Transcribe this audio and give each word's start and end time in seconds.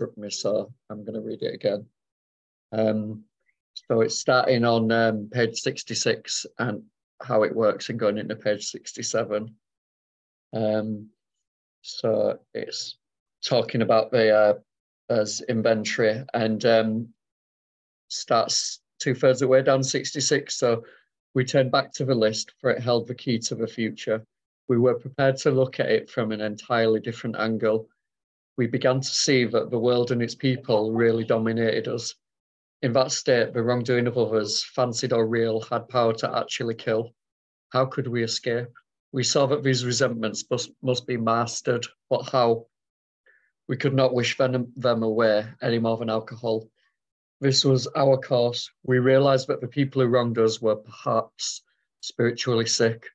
struck 0.00 0.16
me, 0.16 0.30
I'm 0.88 1.04
going 1.04 1.14
to 1.14 1.20
read 1.20 1.42
it 1.42 1.54
again. 1.54 1.84
Um, 2.72 3.24
so 3.74 4.00
it's 4.00 4.18
starting 4.18 4.64
on 4.64 4.90
um, 4.90 5.28
page 5.30 5.58
66 5.58 6.46
and 6.58 6.82
how 7.22 7.42
it 7.42 7.54
works 7.54 7.90
and 7.90 7.98
going 7.98 8.16
into 8.16 8.34
page 8.34 8.66
67. 8.66 9.54
Um, 10.54 11.08
so 11.82 12.38
it's 12.54 12.96
talking 13.44 13.82
about 13.82 14.10
the 14.10 14.34
uh, 14.34 14.54
as 15.10 15.42
inventory 15.48 16.24
and 16.32 16.64
um, 16.64 17.08
starts 18.08 18.80
two 19.00 19.14
thirds 19.14 19.42
of 19.42 19.48
the 19.48 19.52
way 19.52 19.62
down 19.62 19.82
66. 19.82 20.54
So 20.54 20.84
we 21.34 21.44
turn 21.44 21.68
back 21.68 21.92
to 21.94 22.06
the 22.06 22.14
list 22.14 22.52
for 22.60 22.70
it 22.70 22.82
held 22.82 23.06
the 23.06 23.14
key 23.14 23.38
to 23.40 23.54
the 23.54 23.66
future. 23.66 24.24
We 24.68 24.78
were 24.78 24.94
prepared 24.94 25.36
to 25.38 25.50
look 25.50 25.78
at 25.78 25.90
it 25.90 26.08
from 26.08 26.32
an 26.32 26.40
entirely 26.40 27.00
different 27.00 27.36
angle. 27.38 27.88
We 28.56 28.66
began 28.66 29.00
to 29.00 29.08
see 29.08 29.44
that 29.46 29.70
the 29.70 29.78
world 29.78 30.10
and 30.10 30.22
its 30.22 30.34
people 30.34 30.92
really 30.92 31.24
dominated 31.24 31.88
us. 31.88 32.14
In 32.82 32.92
that 32.94 33.12
state, 33.12 33.52
the 33.52 33.62
wrongdoing 33.62 34.06
of 34.06 34.16
others, 34.16 34.64
fancied 34.64 35.12
or 35.12 35.26
real, 35.26 35.60
had 35.60 35.88
power 35.88 36.12
to 36.14 36.36
actually 36.36 36.74
kill. 36.74 37.14
How 37.70 37.86
could 37.86 38.06
we 38.06 38.22
escape? 38.22 38.68
We 39.12 39.22
saw 39.22 39.46
that 39.46 39.62
these 39.62 39.84
resentments 39.84 40.44
must, 40.50 40.70
must 40.82 41.06
be 41.06 41.16
mastered, 41.16 41.86
but 42.08 42.28
how? 42.30 42.66
We 43.68 43.76
could 43.76 43.94
not 43.94 44.14
wish 44.14 44.36
them, 44.36 44.72
them 44.76 45.02
away 45.02 45.46
any 45.62 45.78
more 45.78 45.96
than 45.96 46.10
alcohol. 46.10 46.68
This 47.40 47.64
was 47.64 47.86
our 47.96 48.18
course. 48.18 48.70
We 48.82 48.98
realized 48.98 49.46
that 49.48 49.60
the 49.60 49.68
people 49.68 50.02
who 50.02 50.08
wronged 50.08 50.38
us 50.38 50.60
were 50.60 50.76
perhaps 50.76 51.62
spiritually 52.00 52.66
sick. 52.66 53.06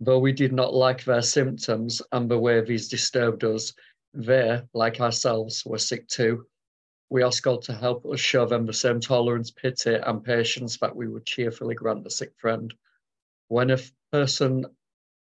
Though 0.00 0.18
we 0.18 0.32
did 0.32 0.52
not 0.52 0.74
like 0.74 1.04
their 1.04 1.22
symptoms 1.22 2.02
and 2.12 2.28
the 2.28 2.38
way 2.38 2.60
these 2.60 2.88
disturbed 2.88 3.44
us, 3.44 3.72
they, 4.14 4.60
like 4.74 5.00
ourselves, 5.00 5.64
were 5.64 5.78
sick 5.78 6.08
too. 6.08 6.46
We 7.10 7.22
asked 7.22 7.42
God 7.42 7.62
to 7.62 7.74
help 7.74 8.06
us 8.06 8.20
show 8.20 8.46
them 8.46 8.66
the 8.66 8.72
same 8.72 9.00
tolerance, 9.00 9.50
pity, 9.50 9.94
and 9.94 10.24
patience 10.24 10.78
that 10.78 10.96
we 10.96 11.08
would 11.08 11.26
cheerfully 11.26 11.74
grant 11.74 12.06
a 12.06 12.10
sick 12.10 12.32
friend. 12.38 12.72
When 13.48 13.70
a 13.70 13.78
person 14.12 14.64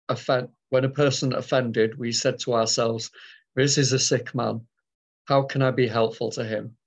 offend, 0.08 0.50
when 0.70 0.86
a 0.86 0.89
person 0.89 1.33
offended, 1.33 1.98
we 1.98 2.11
said 2.11 2.39
to 2.39 2.53
ourselves, 2.53 3.11
"This 3.56 3.78
is 3.78 3.92
a 3.92 4.00
sick 4.00 4.33
man. 4.33 4.67
How 5.26 5.44
can 5.44 5.61
I 5.61 5.72
be 5.72 5.88
helpful 5.88 6.31
to 6.31 6.44
him? 6.44 6.78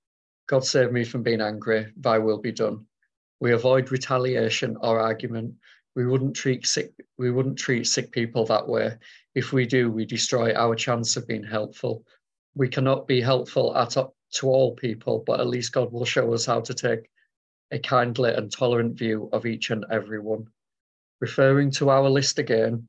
God 0.47 0.65
save 0.65 0.91
me 0.91 1.03
from 1.03 1.23
being 1.23 1.41
angry, 1.41 1.91
thy 1.97 2.17
will 2.19 2.39
be 2.39 2.51
done. 2.51 2.87
We 3.39 3.51
avoid 3.51 3.91
retaliation 3.91 4.77
or 4.77 4.99
argument. 4.99 5.55
We 5.95 6.05
wouldn't 6.05 6.35
treat 6.35 6.65
sick 6.65 6.93
we 7.17 7.31
wouldn't 7.31 7.57
treat 7.57 7.85
sick 7.87 8.11
people 8.11 8.45
that 8.45 8.67
way. 8.67 8.97
If 9.35 9.53
we 9.53 9.65
do, 9.67 9.91
we 9.91 10.05
destroy 10.05 10.53
our 10.53 10.75
chance 10.75 11.17
of 11.17 11.27
being 11.27 11.43
helpful. 11.43 12.05
We 12.55 12.69
cannot 12.69 13.07
be 13.07 13.21
helpful 13.21 13.75
at 13.77 13.95
to 14.35 14.47
all 14.47 14.75
people, 14.75 15.23
but 15.27 15.39
at 15.39 15.47
least 15.47 15.73
God 15.73 15.91
will 15.91 16.05
show 16.05 16.33
us 16.33 16.45
how 16.45 16.61
to 16.61 16.73
take 16.73 17.09
a 17.71 17.79
kindly 17.79 18.33
and 18.33 18.51
tolerant 18.51 18.97
view 18.97 19.29
of 19.31 19.45
each 19.45 19.69
and 19.69 19.85
every 19.91 20.19
one. 20.19 20.47
Referring 21.19 21.71
to 21.71 21.89
our 21.89 22.09
list 22.09 22.39
again, 22.39 22.87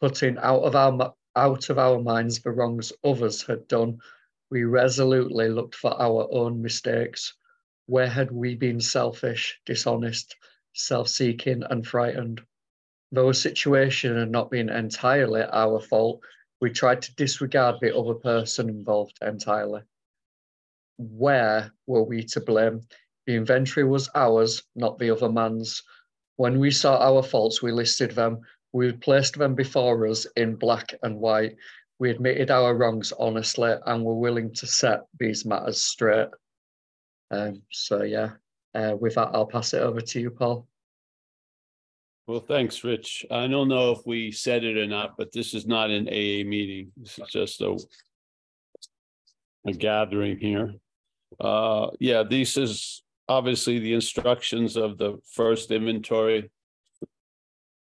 putting 0.00 0.38
out 0.38 0.62
of 0.62 0.76
our 0.76 1.14
out 1.34 1.70
of 1.70 1.78
our 1.78 2.00
minds 2.00 2.40
the 2.40 2.50
wrongs 2.50 2.92
others 3.04 3.42
had 3.42 3.66
done 3.68 3.98
we 4.50 4.64
resolutely 4.64 5.48
looked 5.48 5.74
for 5.74 6.00
our 6.00 6.26
own 6.32 6.62
mistakes. 6.62 7.34
Where 7.86 8.08
had 8.08 8.30
we 8.30 8.54
been 8.54 8.80
selfish, 8.80 9.60
dishonest, 9.66 10.36
self 10.72 11.08
seeking, 11.08 11.62
and 11.68 11.86
frightened? 11.86 12.40
Though 13.12 13.30
a 13.30 13.34
situation 13.34 14.16
had 14.16 14.30
not 14.30 14.50
been 14.50 14.68
entirely 14.68 15.42
our 15.42 15.80
fault, 15.80 16.20
we 16.60 16.70
tried 16.70 17.02
to 17.02 17.14
disregard 17.14 17.76
the 17.80 17.96
other 17.96 18.14
person 18.14 18.68
involved 18.68 19.18
entirely. 19.22 19.82
Where 20.98 21.72
were 21.86 22.02
we 22.02 22.24
to 22.24 22.40
blame? 22.40 22.82
The 23.26 23.36
inventory 23.36 23.84
was 23.84 24.10
ours, 24.14 24.62
not 24.74 24.98
the 24.98 25.10
other 25.10 25.30
man's. 25.30 25.82
When 26.36 26.58
we 26.58 26.70
saw 26.70 26.98
our 26.98 27.22
faults, 27.22 27.62
we 27.62 27.72
listed 27.72 28.12
them. 28.12 28.40
We 28.72 28.92
placed 28.92 29.38
them 29.38 29.54
before 29.54 30.06
us 30.06 30.26
in 30.36 30.56
black 30.56 30.94
and 31.02 31.18
white 31.20 31.56
we 31.98 32.10
admitted 32.10 32.50
our 32.50 32.74
wrongs 32.74 33.12
honestly 33.18 33.74
and 33.86 34.04
were 34.04 34.14
willing 34.14 34.52
to 34.54 34.66
set 34.66 35.00
these 35.18 35.44
matters 35.44 35.82
straight. 35.82 36.28
Um, 37.30 37.62
so 37.70 38.02
yeah, 38.02 38.30
uh, 38.74 38.96
with 38.98 39.16
that, 39.16 39.30
I'll 39.32 39.46
pass 39.46 39.74
it 39.74 39.82
over 39.82 40.00
to 40.00 40.20
you, 40.20 40.30
Paul. 40.30 40.66
Well, 42.28 42.40
thanks, 42.40 42.84
Rich. 42.84 43.24
I 43.30 43.46
don't 43.46 43.68
know 43.68 43.90
if 43.92 44.00
we 44.04 44.32
said 44.32 44.62
it 44.62 44.76
or 44.76 44.86
not, 44.86 45.16
but 45.16 45.32
this 45.32 45.54
is 45.54 45.66
not 45.66 45.88
an 45.88 46.08
AA 46.08 46.44
meeting. 46.46 46.92
This 46.98 47.18
is 47.18 47.28
just 47.30 47.62
a 47.62 47.78
a 49.66 49.72
gathering 49.72 50.38
here. 50.38 50.74
Uh, 51.40 51.88
yeah, 51.98 52.22
this 52.22 52.58
is 52.58 53.02
obviously 53.30 53.78
the 53.78 53.94
instructions 53.94 54.76
of 54.76 54.98
the 54.98 55.16
first 55.32 55.70
inventory 55.70 56.50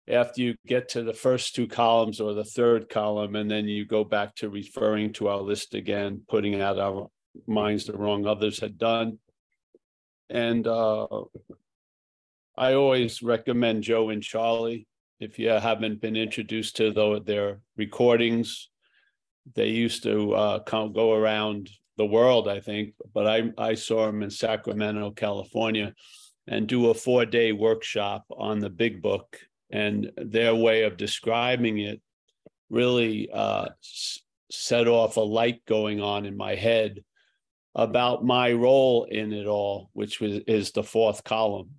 after 0.08 0.44
you 0.44 0.56
get 0.68 0.90
to 0.90 1.02
the 1.02 1.14
first 1.14 1.56
two 1.56 1.68
columns 1.68 2.22
or 2.22 2.36
the 2.36 2.44
third 2.44 2.88
column, 2.88 3.36
and 3.36 3.50
then 3.50 3.68
you 3.68 3.84
go 3.84 4.04
back 4.04 4.36
to 4.36 4.50
referring 4.50 5.12
to 5.14 5.28
our 5.28 5.42
list 5.42 5.74
again, 5.74 6.22
putting 6.30 6.62
out 6.62 6.78
our 6.78 7.10
minds 7.48 7.86
the 7.86 7.94
wrong 7.94 8.28
others 8.28 8.60
had 8.60 8.78
done. 8.78 9.18
And 10.30 10.68
uh, 10.68 11.08
I 12.58 12.74
always 12.74 13.22
recommend 13.22 13.84
Joe 13.84 14.10
and 14.10 14.24
Charlie. 14.24 14.88
If 15.20 15.40
you 15.40 15.50
haven't 15.50 16.02
been 16.02 16.16
introduced 16.16 16.78
to 16.78 16.92
the, 16.92 17.22
their 17.26 17.60
recordings, 17.78 18.70
they 19.56 19.68
used 19.68 20.04
to 20.04 20.34
uh, 20.34 20.60
come, 20.60 20.94
go 20.94 21.14
around 21.14 21.70
the 21.98 22.06
world, 22.06 22.48
I 22.48 22.60
think, 22.60 22.94
but 23.14 23.28
I, 23.28 23.52
I 23.58 23.76
saw 23.76 24.06
them 24.06 24.24
in 24.24 24.30
Sacramento, 24.30 25.12
California, 25.12 25.94
and 26.48 26.68
do 26.68 26.90
a 26.90 26.94
four 26.94 27.26
day 27.26 27.52
workshop 27.52 28.26
on 28.30 28.60
the 28.60 28.70
big 28.70 29.02
book 29.02 29.38
and 29.72 30.12
their 30.18 30.54
way 30.54 30.84
of 30.84 30.98
describing 30.98 31.80
it 31.80 32.02
really 32.70 33.30
uh, 33.32 33.68
set 34.52 34.88
off 34.88 35.18
a 35.18 35.22
light 35.22 35.66
going 35.66 36.02
on 36.02 36.26
in 36.26 36.38
my 36.38 36.56
head 36.56 37.04
about 37.74 38.24
my 38.24 38.54
role 38.54 39.06
in 39.06 39.34
it 39.34 39.48
all, 39.48 39.90
which 39.94 40.22
was 40.22 40.40
is 40.48 40.72
the 40.72 40.84
fourth 40.84 41.24
column. 41.24 41.70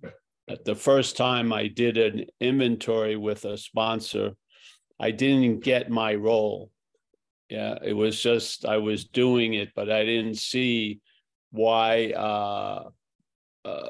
The 0.63 0.75
first 0.75 1.17
time 1.17 1.51
I 1.51 1.67
did 1.67 1.97
an 1.97 2.25
inventory 2.39 3.17
with 3.17 3.43
a 3.45 3.57
sponsor, 3.57 4.31
I 4.99 5.11
didn't 5.11 5.59
get 5.59 5.89
my 5.89 6.15
role. 6.15 6.71
Yeah, 7.49 7.77
it 7.83 7.93
was 7.93 8.21
just 8.21 8.65
I 8.65 8.77
was 8.77 9.05
doing 9.05 9.53
it, 9.53 9.69
but 9.75 9.91
I 9.91 10.05
didn't 10.05 10.37
see 10.37 10.99
why 11.51 12.11
uh, 12.11 12.89
uh, 13.65 13.89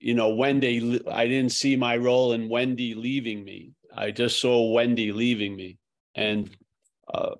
you 0.00 0.14
know, 0.14 0.34
Wendy, 0.34 1.00
I 1.10 1.26
didn't 1.26 1.52
see 1.52 1.76
my 1.76 1.96
role 1.96 2.32
in 2.32 2.48
Wendy 2.48 2.94
leaving 2.94 3.44
me. 3.44 3.72
I 3.94 4.10
just 4.10 4.40
saw 4.40 4.70
Wendy 4.72 5.12
leaving 5.12 5.56
me. 5.56 5.78
And 6.14 6.50
uh, 7.12 7.34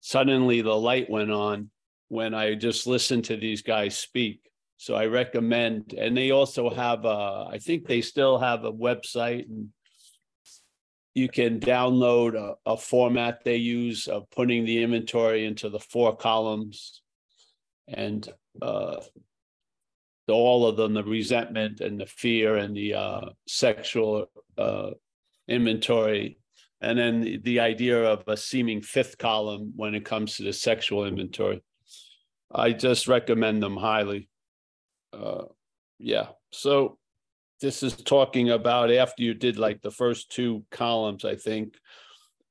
suddenly 0.00 0.62
the 0.62 0.74
light 0.74 1.10
went 1.10 1.30
on 1.30 1.70
when 2.08 2.34
I 2.34 2.54
just 2.54 2.86
listened 2.86 3.24
to 3.26 3.36
these 3.36 3.62
guys 3.62 3.98
speak. 3.98 4.40
So 4.82 4.96
I 4.96 5.06
recommend, 5.06 5.94
and 5.96 6.16
they 6.16 6.32
also 6.32 6.68
have, 6.68 7.04
a, 7.04 7.46
I 7.48 7.58
think 7.58 7.86
they 7.86 8.00
still 8.00 8.36
have 8.36 8.64
a 8.64 8.72
website 8.72 9.48
and 9.48 9.68
you 11.14 11.28
can 11.28 11.60
download 11.60 12.34
a, 12.34 12.56
a 12.66 12.76
format 12.76 13.44
they 13.44 13.58
use 13.58 14.08
of 14.08 14.28
putting 14.30 14.64
the 14.64 14.82
inventory 14.82 15.46
into 15.46 15.68
the 15.68 15.78
four 15.78 16.16
columns. 16.16 17.00
And 17.86 18.28
uh, 18.60 18.96
all 20.28 20.66
of 20.66 20.76
them 20.76 20.94
the 20.94 21.04
resentment 21.04 21.80
and 21.80 22.00
the 22.00 22.06
fear 22.06 22.56
and 22.56 22.76
the 22.76 22.94
uh, 22.94 23.26
sexual 23.46 24.32
uh, 24.58 24.90
inventory 25.46 26.38
and 26.80 26.98
then 26.98 27.20
the, 27.20 27.36
the, 27.44 27.60
idea 27.60 28.02
of 28.02 28.24
a 28.26 28.36
seeming 28.36 28.82
fifth 28.82 29.16
column 29.16 29.74
when 29.76 29.94
it 29.94 30.04
comes 30.04 30.36
to 30.36 30.42
the 30.42 30.52
sexual 30.52 31.04
inventory 31.04 31.62
i 32.54 32.72
just 32.72 33.08
recommend 33.08 33.62
them 33.62 33.76
highly 33.76 34.28
uh, 35.12 35.44
yeah 35.98 36.28
so 36.50 36.98
this 37.60 37.82
is 37.82 37.94
talking 37.94 38.50
about 38.50 38.90
after 38.90 39.22
you 39.22 39.34
did 39.34 39.58
like 39.58 39.80
the 39.82 39.90
first 39.90 40.30
two 40.30 40.64
columns 40.70 41.24
i 41.24 41.34
think 41.34 41.74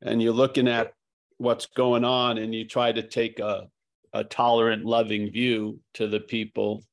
and 0.01 0.21
you're 0.21 0.33
looking 0.33 0.67
at 0.67 0.93
what's 1.37 1.65
going 1.65 2.05
on 2.05 2.37
and 2.37 2.53
you 2.53 2.67
try 2.67 2.91
to 2.91 3.01
take 3.01 3.39
a, 3.39 3.67
a 4.13 4.23
tolerant 4.23 4.85
loving 4.85 5.31
view 5.31 5.79
to 5.93 6.07
the 6.07 6.19
people 6.19 6.83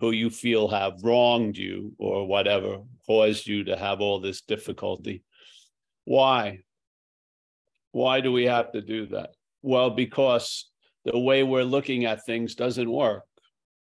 who 0.00 0.10
you 0.10 0.28
feel 0.30 0.68
have 0.68 1.02
wronged 1.02 1.56
you 1.56 1.94
or 1.98 2.26
whatever, 2.26 2.78
caused 3.06 3.46
you 3.46 3.64
to 3.64 3.76
have 3.76 4.00
all 4.00 4.20
this 4.20 4.42
difficulty. 4.42 5.22
Why? 6.04 6.60
Why 7.92 8.20
do 8.20 8.30
we 8.30 8.44
have 8.44 8.72
to 8.72 8.82
do 8.82 9.06
that? 9.06 9.30
Well, 9.62 9.90
because 9.90 10.70
the 11.04 11.18
way 11.18 11.42
we're 11.42 11.64
looking 11.64 12.04
at 12.04 12.26
things 12.26 12.54
doesn't 12.54 12.90
work. 12.90 13.24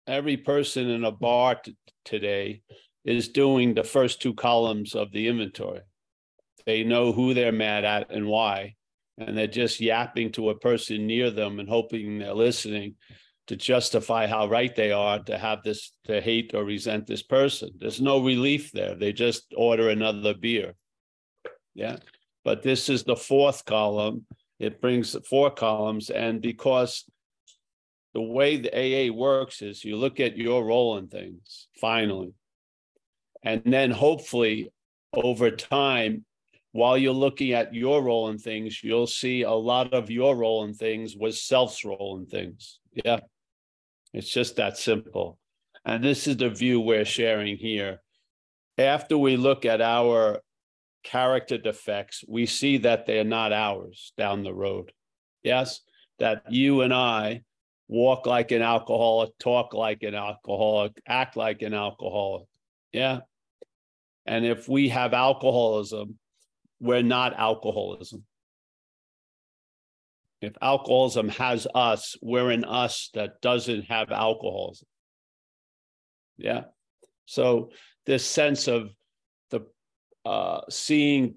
Every 0.07 0.37
person 0.37 0.91
in 0.91 1.05
a 1.05 1.11
bar 1.11 1.57
t- 1.57 1.77
today 2.05 2.63
is 3.05 3.29
doing 3.29 3.75
the 3.75 3.85
first 3.85 4.21
two 4.21 4.35
columns 4.35 4.95
of 4.95 5.11
the 5.13 5.29
inventory. 5.29 5.81
They 6.67 6.85
know 6.85 7.13
who 7.13 7.35
they're 7.35 7.53
mad 7.53 7.85
at 7.85 8.11
and 8.11 8.27
why. 8.27 8.75
and 9.19 9.37
they're 9.39 9.47
just 9.47 9.81
yapping 9.81 10.33
to 10.33 10.51
a 10.51 10.59
person 10.59 11.07
near 11.07 11.31
them 11.31 11.61
and 11.61 11.69
hoping 11.69 12.19
they're 12.19 12.35
listening 12.35 12.97
to 13.47 13.57
justify 13.57 14.27
how 14.27 14.49
right 14.49 14.75
they 14.75 14.91
are 14.91 15.21
to 15.23 15.39
have 15.39 15.63
this 15.63 15.93
to 16.05 16.21
hate 16.21 16.53
or 16.55 16.65
resent 16.65 17.07
this 17.07 17.23
person 17.23 17.71
there's 17.79 18.01
no 18.01 18.25
relief 18.25 18.73
there 18.73 18.95
they 18.97 19.13
just 19.13 19.53
order 19.57 19.91
another 19.91 20.35
beer 20.35 20.75
yeah 21.75 21.97
but 22.45 22.63
this 22.63 22.89
is 22.89 23.05
the 23.05 23.15
fourth 23.15 23.65
column 23.65 24.27
it 24.59 24.81
brings 24.81 25.15
four 25.29 25.51
columns 25.51 26.11
and 26.11 26.41
because 26.41 27.05
the 28.15 28.23
way 28.23 28.57
the 28.57 28.73
aa 28.73 29.13
works 29.13 29.61
is 29.63 29.85
you 29.85 29.97
look 29.97 30.21
at 30.21 30.37
your 30.37 30.65
role 30.65 30.97
in 30.99 31.09
things 31.09 31.69
finally 31.81 32.33
and 33.43 33.63
then 33.67 33.91
hopefully 33.91 34.71
over 35.13 35.51
time 35.51 36.25
while 36.75 36.99
you're 36.99 37.13
looking 37.13 37.53
at 37.53 37.73
your 37.73 38.03
role 38.03 38.31
in 38.31 38.37
things, 38.37 38.83
you'll 38.83 39.07
see 39.07 39.43
a 39.43 39.53
lot 39.53 39.95
of 39.95 40.11
your 40.11 40.35
role 40.35 40.65
in 40.65 40.75
things 40.75 41.15
was 41.17 41.41
self's 41.41 41.85
role 41.85 42.19
in 42.19 42.27
things. 42.27 42.81
Yeah. 42.93 43.21
It's 44.13 44.29
just 44.29 44.57
that 44.57 44.77
simple. 44.77 45.39
And 45.85 46.03
this 46.03 46.27
is 46.27 46.37
the 46.37 46.51
view 46.51 46.81
we're 46.81 47.05
sharing 47.05 47.59
here. 47.59 48.01
After 48.77 49.17
we 49.17 49.37
look 49.37 49.65
at 49.65 49.81
our 49.81 50.41
character 51.05 51.59
defects, 51.59 52.25
we 52.27 52.45
see 52.45 52.79
that 52.79 53.07
they're 53.07 53.23
not 53.23 53.53
ours 53.53 54.13
down 54.19 54.43
the 54.43 54.53
road. 54.53 54.91
Yes, 55.45 55.81
that 56.19 56.43
you 56.51 56.81
and 56.81 56.93
I 56.93 57.44
walk 57.89 58.27
like 58.27 58.51
an 58.51 58.63
alcoholic, 58.63 59.37
talk 59.39 59.75
like 59.75 60.03
an 60.03 60.15
alcoholic, 60.15 60.93
act 61.07 61.37
like 61.37 61.63
an 61.63 61.75
alcoholic. 61.75 62.47
Yeah. 62.93 63.21
And 64.27 64.45
if 64.47 64.69
we 64.69 64.89
have 64.89 65.13
alcoholism, 65.13 66.19
we're 66.81 67.03
not 67.03 67.35
alcoholism. 67.35 68.25
If 70.41 70.55
alcoholism 70.61 71.29
has 71.31 71.67
us, 71.75 72.17
we're 72.23 72.51
in 72.51 72.65
us 72.65 73.11
that 73.15 73.41
doesn't 73.41 73.85
have 73.85 74.11
alcoholism. 74.11 74.87
Yeah. 76.37 76.65
So 77.27 77.71
this 78.07 78.27
sense 78.27 78.69
of 78.69 78.91
the 79.51 79.67
uh, 80.25 80.63
seeing 80.69 81.37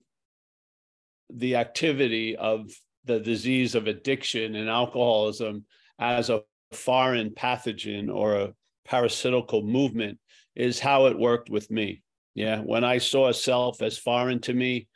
the 1.29 1.55
activity 1.55 2.35
of 2.35 2.71
the 3.05 3.19
disease 3.19 3.75
of 3.75 3.87
addiction 3.87 4.55
and 4.55 4.69
alcoholism 4.69 5.65
as 5.99 6.29
a 6.29 6.41
foreign 6.71 7.31
pathogen 7.31 8.13
or 8.13 8.35
a 8.35 8.53
parasitical 8.85 9.63
movement 9.63 10.19
is 10.55 10.79
how 10.79 11.07
it 11.07 11.17
worked 11.17 11.49
with 11.49 11.69
me. 11.69 12.01
Yeah. 12.35 12.59
When 12.59 12.83
I 12.83 12.99
saw 12.99 13.31
self 13.31 13.81
as 13.81 13.97
foreign 13.97 14.39
to 14.41 14.53
me, 14.53 14.87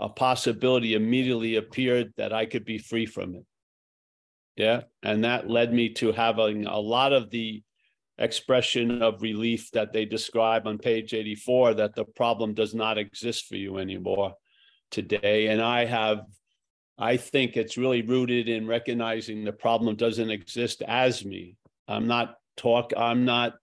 a 0.00 0.08
possibility 0.08 0.94
immediately 0.94 1.56
appeared 1.56 2.12
that 2.16 2.32
I 2.32 2.46
could 2.46 2.64
be 2.64 2.78
free 2.78 3.06
from 3.06 3.34
it. 3.34 3.44
Yeah. 4.56 4.82
And 5.02 5.24
that 5.24 5.48
led 5.48 5.72
me 5.72 5.90
to 5.94 6.12
having 6.12 6.66
a 6.66 6.78
lot 6.78 7.12
of 7.12 7.30
the 7.30 7.62
expression 8.18 9.02
of 9.02 9.22
relief 9.22 9.70
that 9.72 9.92
they 9.92 10.04
describe 10.04 10.66
on 10.66 10.78
page 10.78 11.14
84 11.14 11.74
that 11.74 11.94
the 11.94 12.04
problem 12.04 12.54
does 12.54 12.74
not 12.74 12.98
exist 12.98 13.46
for 13.46 13.56
you 13.56 13.78
anymore 13.78 14.34
today. 14.90 15.48
And 15.48 15.62
I 15.62 15.84
have, 15.84 16.20
I 16.98 17.16
think 17.16 17.56
it's 17.56 17.76
really 17.76 18.02
rooted 18.02 18.48
in 18.48 18.66
recognizing 18.66 19.44
the 19.44 19.52
problem 19.52 19.94
doesn't 19.94 20.30
exist 20.30 20.82
as 20.82 21.24
me. 21.24 21.56
I'm 21.86 22.08
not 22.08 22.34
talk, 22.56 22.92
I'm 22.96 23.24
not, 23.24 23.54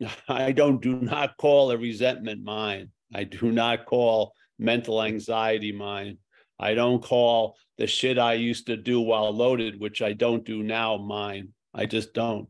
I 0.28 0.52
don't 0.52 0.80
do 0.80 1.00
not 1.00 1.36
call 1.36 1.72
a 1.72 1.76
resentment 1.76 2.44
mine. 2.44 2.90
I 3.12 3.24
do 3.24 3.50
not 3.50 3.86
call 3.86 4.32
mental 4.58 5.02
anxiety 5.02 5.72
mine. 5.72 6.18
I 6.60 6.74
don't 6.74 7.02
call 7.02 7.56
the 7.78 7.86
shit 7.86 8.18
I 8.18 8.34
used 8.34 8.66
to 8.66 8.76
do 8.76 9.00
while 9.00 9.30
loaded, 9.32 9.80
which 9.80 10.02
I 10.02 10.12
don't 10.12 10.44
do 10.44 10.62
now, 10.62 10.96
mine. 10.98 11.50
I 11.74 11.86
just 11.86 12.12
don't. 12.12 12.48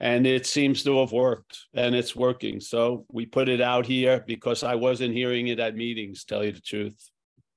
And 0.00 0.26
it 0.26 0.46
seems 0.46 0.82
to 0.82 0.98
have 1.00 1.12
worked 1.12 1.58
and 1.72 1.94
it's 1.94 2.16
working. 2.16 2.60
So 2.60 3.06
we 3.10 3.26
put 3.26 3.48
it 3.48 3.60
out 3.60 3.86
here 3.86 4.22
because 4.26 4.62
I 4.62 4.74
wasn't 4.74 5.14
hearing 5.14 5.48
it 5.48 5.60
at 5.60 5.76
meetings, 5.76 6.24
tell 6.24 6.44
you 6.44 6.52
the 6.52 6.60
truth. 6.60 7.10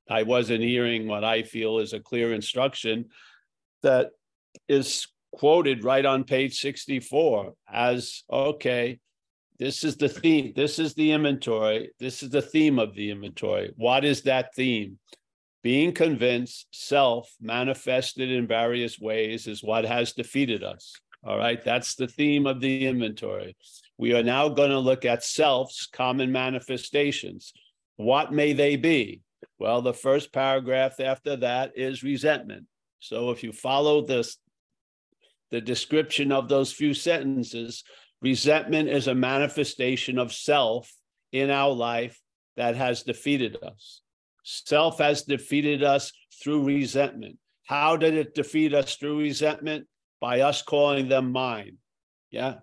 I 0.09 0.23
wasn't 0.23 0.63
hearing 0.63 1.07
what 1.07 1.23
I 1.23 1.43
feel 1.43 1.79
is 1.79 1.93
a 1.93 1.99
clear 1.99 2.33
instruction 2.33 3.05
that 3.83 4.11
is 4.67 5.07
quoted 5.31 5.83
right 5.83 6.05
on 6.05 6.23
page 6.23 6.59
64 6.59 7.53
as 7.71 8.23
okay, 8.31 8.99
this 9.59 9.83
is 9.83 9.97
the 9.97 10.09
theme. 10.09 10.53
This 10.55 10.77
is 10.79 10.93
the 10.93 11.11
inventory. 11.11 11.91
This 11.99 12.21
is 12.21 12.29
the 12.29 12.41
theme 12.41 12.77
of 12.77 12.93
the 12.93 13.11
inventory. 13.11 13.73
What 13.75 14.05
is 14.05 14.21
that 14.23 14.53
theme? 14.55 14.99
Being 15.63 15.93
convinced, 15.93 16.67
self 16.71 17.29
manifested 17.41 18.31
in 18.31 18.47
various 18.47 18.99
ways 18.99 19.47
is 19.47 19.63
what 19.63 19.83
has 19.85 20.13
defeated 20.13 20.63
us. 20.63 20.93
All 21.23 21.37
right. 21.37 21.63
That's 21.63 21.95
the 21.95 22.07
theme 22.07 22.45
of 22.45 22.61
the 22.61 22.85
inventory. 22.85 23.57
We 23.97 24.13
are 24.13 24.23
now 24.23 24.47
going 24.49 24.69
to 24.69 24.79
look 24.79 25.05
at 25.05 25.23
self's 25.23 25.87
common 25.87 26.31
manifestations. 26.31 27.51
What 27.95 28.31
may 28.31 28.53
they 28.53 28.75
be? 28.75 29.21
Well, 29.59 29.81
the 29.81 29.93
first 29.93 30.33
paragraph 30.33 30.99
after 30.99 31.35
that 31.37 31.73
is 31.75 32.03
resentment. 32.03 32.65
So 32.99 33.31
if 33.31 33.43
you 33.43 33.51
follow 33.51 34.05
this, 34.05 34.37
the 35.51 35.61
description 35.61 36.31
of 36.31 36.49
those 36.49 36.73
few 36.73 36.93
sentences, 36.93 37.83
Resentment 38.21 38.89
is 38.89 39.07
a 39.07 39.15
manifestation 39.15 40.17
of 40.17 40.33
self 40.33 40.91
in 41.31 41.51
our 41.51 41.71
life 41.71 42.19
that 42.55 42.75
has 42.75 43.03
defeated 43.03 43.57
us. 43.61 44.01
Self 44.43 44.97
has 44.99 45.23
defeated 45.23 45.83
us 45.83 46.11
through 46.41 46.63
resentment. 46.63 47.37
How 47.65 47.97
did 47.97 48.15
it 48.15 48.33
defeat 48.33 48.73
us 48.73 48.95
through 48.95 49.19
resentment? 49.19 49.87
By 50.19 50.41
us 50.41 50.63
calling 50.63 51.09
them 51.09 51.31
mine. 51.31 51.77
Yeah. 52.31 52.55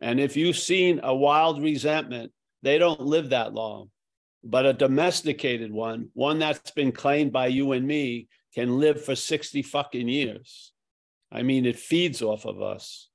And 0.00 0.20
if 0.20 0.36
you've 0.36 0.58
seen 0.58 1.00
a 1.02 1.14
wild 1.14 1.60
resentment, 1.60 2.30
they 2.62 2.78
don't 2.78 3.00
live 3.00 3.30
that 3.30 3.52
long. 3.52 3.90
But 4.48 4.66
a 4.66 4.72
domesticated 4.72 5.72
one, 5.72 6.10
one 6.14 6.38
that's 6.38 6.70
been 6.70 6.92
claimed 6.92 7.32
by 7.32 7.48
you 7.48 7.72
and 7.72 7.86
me, 7.86 8.28
can 8.54 8.78
live 8.78 9.04
for 9.04 9.16
60 9.16 9.62
fucking 9.62 10.08
years. 10.08 10.72
I 11.32 11.42
mean, 11.42 11.66
it 11.66 11.78
feeds 11.78 12.22
off 12.22 12.46
of 12.46 12.62
us. 12.62 13.08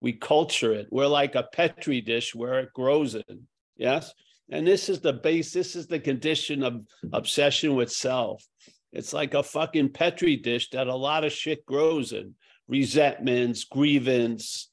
We 0.00 0.12
culture 0.12 0.72
it. 0.74 0.88
We're 0.90 1.06
like 1.06 1.34
a 1.34 1.42
petri 1.42 2.00
dish 2.00 2.34
where 2.34 2.60
it 2.60 2.72
grows 2.74 3.14
in. 3.14 3.46
Yes. 3.76 4.12
And 4.50 4.66
this 4.66 4.88
is 4.88 5.00
the 5.00 5.14
base, 5.14 5.52
this 5.52 5.74
is 5.74 5.86
the 5.86 5.98
condition 5.98 6.62
of 6.62 6.82
obsession 7.12 7.74
with 7.74 7.90
self. 7.90 8.46
It's 8.92 9.12
like 9.12 9.34
a 9.34 9.42
fucking 9.42 9.90
petri 9.90 10.36
dish 10.36 10.70
that 10.70 10.86
a 10.86 10.94
lot 10.94 11.24
of 11.24 11.32
shit 11.32 11.64
grows 11.66 12.12
in 12.12 12.34
resentments, 12.68 13.64
grievance, 13.64 14.70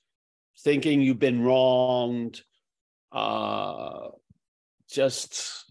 thinking 0.59 1.01
you've 1.01 1.19
been 1.19 1.41
wronged, 1.41 2.41
uh, 3.11 4.09
just 4.89 5.64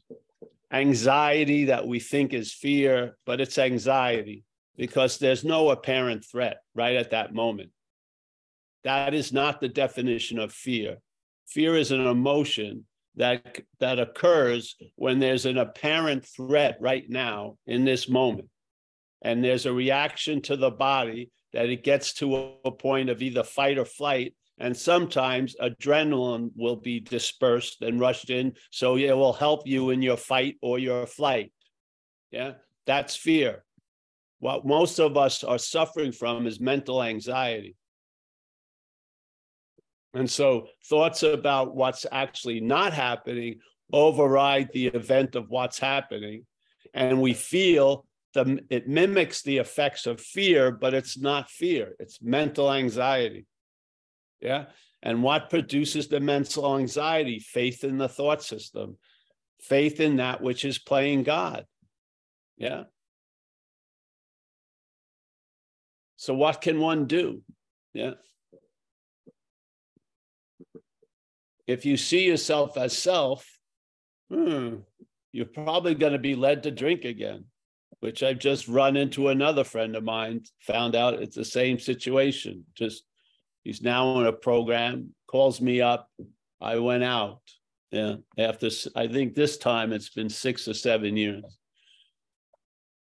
anxiety 0.74 1.66
that 1.66 1.86
we 1.86 2.00
think 2.00 2.34
is 2.34 2.52
fear, 2.52 3.16
but 3.24 3.40
it's 3.40 3.58
anxiety 3.58 4.44
because 4.76 5.18
there's 5.18 5.44
no 5.44 5.70
apparent 5.70 6.24
threat 6.24 6.58
right 6.74 6.96
at 6.96 7.10
that 7.10 7.32
moment. 7.32 7.70
That 8.82 9.14
is 9.14 9.32
not 9.32 9.60
the 9.60 9.68
definition 9.68 10.38
of 10.38 10.52
fear. 10.52 10.96
Fear 11.46 11.76
is 11.76 11.92
an 11.92 12.06
emotion 12.06 12.84
that, 13.14 13.60
that 13.78 14.00
occurs 14.00 14.74
when 14.96 15.20
there's 15.20 15.46
an 15.46 15.58
apparent 15.58 16.26
threat 16.26 16.76
right 16.80 17.08
now 17.08 17.56
in 17.66 17.84
this 17.84 18.08
moment. 18.08 18.48
And 19.22 19.42
there's 19.42 19.66
a 19.66 19.72
reaction 19.72 20.42
to 20.42 20.56
the 20.56 20.70
body 20.70 21.30
that 21.52 21.68
it 21.68 21.84
gets 21.84 22.14
to 22.14 22.56
a, 22.64 22.72
point 22.72 23.08
of 23.08 23.22
either 23.22 23.44
fight 23.44 23.78
or 23.78 23.84
flight. 23.84 24.34
And 24.58 24.76
sometimes 24.76 25.56
adrenaline 25.60 26.50
will 26.56 26.76
be 26.76 27.00
dispersed 27.00 27.82
and 27.82 27.98
rushed 27.98 28.30
in. 28.30 28.54
So 28.70 28.96
it 28.96 29.12
will 29.12 29.32
help 29.32 29.66
you 29.66 29.90
in 29.90 30.00
your 30.00 30.16
fight 30.16 30.56
or 30.62 30.78
your 30.78 31.06
flight. 31.06 31.52
Yeah, 32.30 32.52
that's 32.86 33.16
fear 33.16 33.64
what 34.44 34.66
most 34.66 34.98
of 35.00 35.16
us 35.16 35.42
are 35.42 35.56
suffering 35.56 36.12
from 36.12 36.46
is 36.46 36.60
mental 36.60 37.02
anxiety. 37.02 37.74
And 40.12 40.30
so 40.30 40.68
thoughts 40.84 41.22
about 41.22 41.74
what's 41.74 42.04
actually 42.12 42.60
not 42.60 42.92
happening 42.92 43.60
override 43.90 44.68
the 44.74 44.88
event 44.88 45.34
of 45.34 45.48
what's 45.48 45.78
happening. 45.78 46.44
And 46.92 47.22
we 47.22 47.32
feel 47.32 48.04
the, 48.34 48.58
it 48.68 48.86
mimics 48.86 49.40
the 49.40 49.56
effects 49.56 50.04
of 50.04 50.20
fear, 50.20 50.70
but 50.70 50.92
it's 50.92 51.16
not 51.16 51.48
fear, 51.48 51.94
it's 51.98 52.20
mental 52.20 52.70
anxiety. 52.70 53.46
Yeah. 54.44 54.66
And 55.02 55.22
what 55.22 55.50
produces 55.50 56.06
the 56.06 56.20
mental 56.20 56.78
anxiety? 56.78 57.38
Faith 57.38 57.82
in 57.82 57.98
the 57.98 58.08
thought 58.08 58.42
system, 58.42 58.98
faith 59.60 59.98
in 60.00 60.16
that 60.16 60.42
which 60.42 60.64
is 60.64 60.78
playing 60.78 61.24
God. 61.24 61.64
Yeah. 62.56 62.84
So 66.16 66.34
what 66.34 66.60
can 66.60 66.78
one 66.78 67.06
do? 67.06 67.42
Yeah. 67.92 68.14
If 71.66 71.86
you 71.86 71.96
see 71.96 72.26
yourself 72.26 72.76
as 72.76 72.96
self, 72.96 73.46
hmm, 74.30 74.76
you're 75.32 75.46
probably 75.46 75.94
going 75.94 76.12
to 76.12 76.18
be 76.18 76.34
led 76.34 76.62
to 76.64 76.70
drink 76.70 77.04
again, 77.04 77.46
which 78.00 78.22
I've 78.22 78.38
just 78.38 78.68
run 78.68 78.96
into 78.96 79.28
another 79.28 79.64
friend 79.64 79.96
of 79.96 80.04
mine, 80.04 80.42
found 80.60 80.94
out 80.94 81.14
it's 81.14 81.36
the 81.36 81.44
same 81.44 81.78
situation. 81.78 82.64
Just 82.74 83.04
he's 83.64 83.82
now 83.82 84.20
in 84.20 84.26
a 84.26 84.32
program, 84.32 85.14
calls 85.26 85.60
me 85.60 85.80
up. 85.80 86.08
I 86.60 86.78
went 86.78 87.02
out. 87.02 87.40
Yeah, 87.90 88.16
after 88.38 88.68
I 88.96 89.06
think 89.06 89.34
this 89.34 89.56
time 89.56 89.92
it's 89.92 90.08
been 90.08 90.28
six 90.28 90.66
or 90.66 90.74
seven 90.74 91.16
years. 91.16 91.44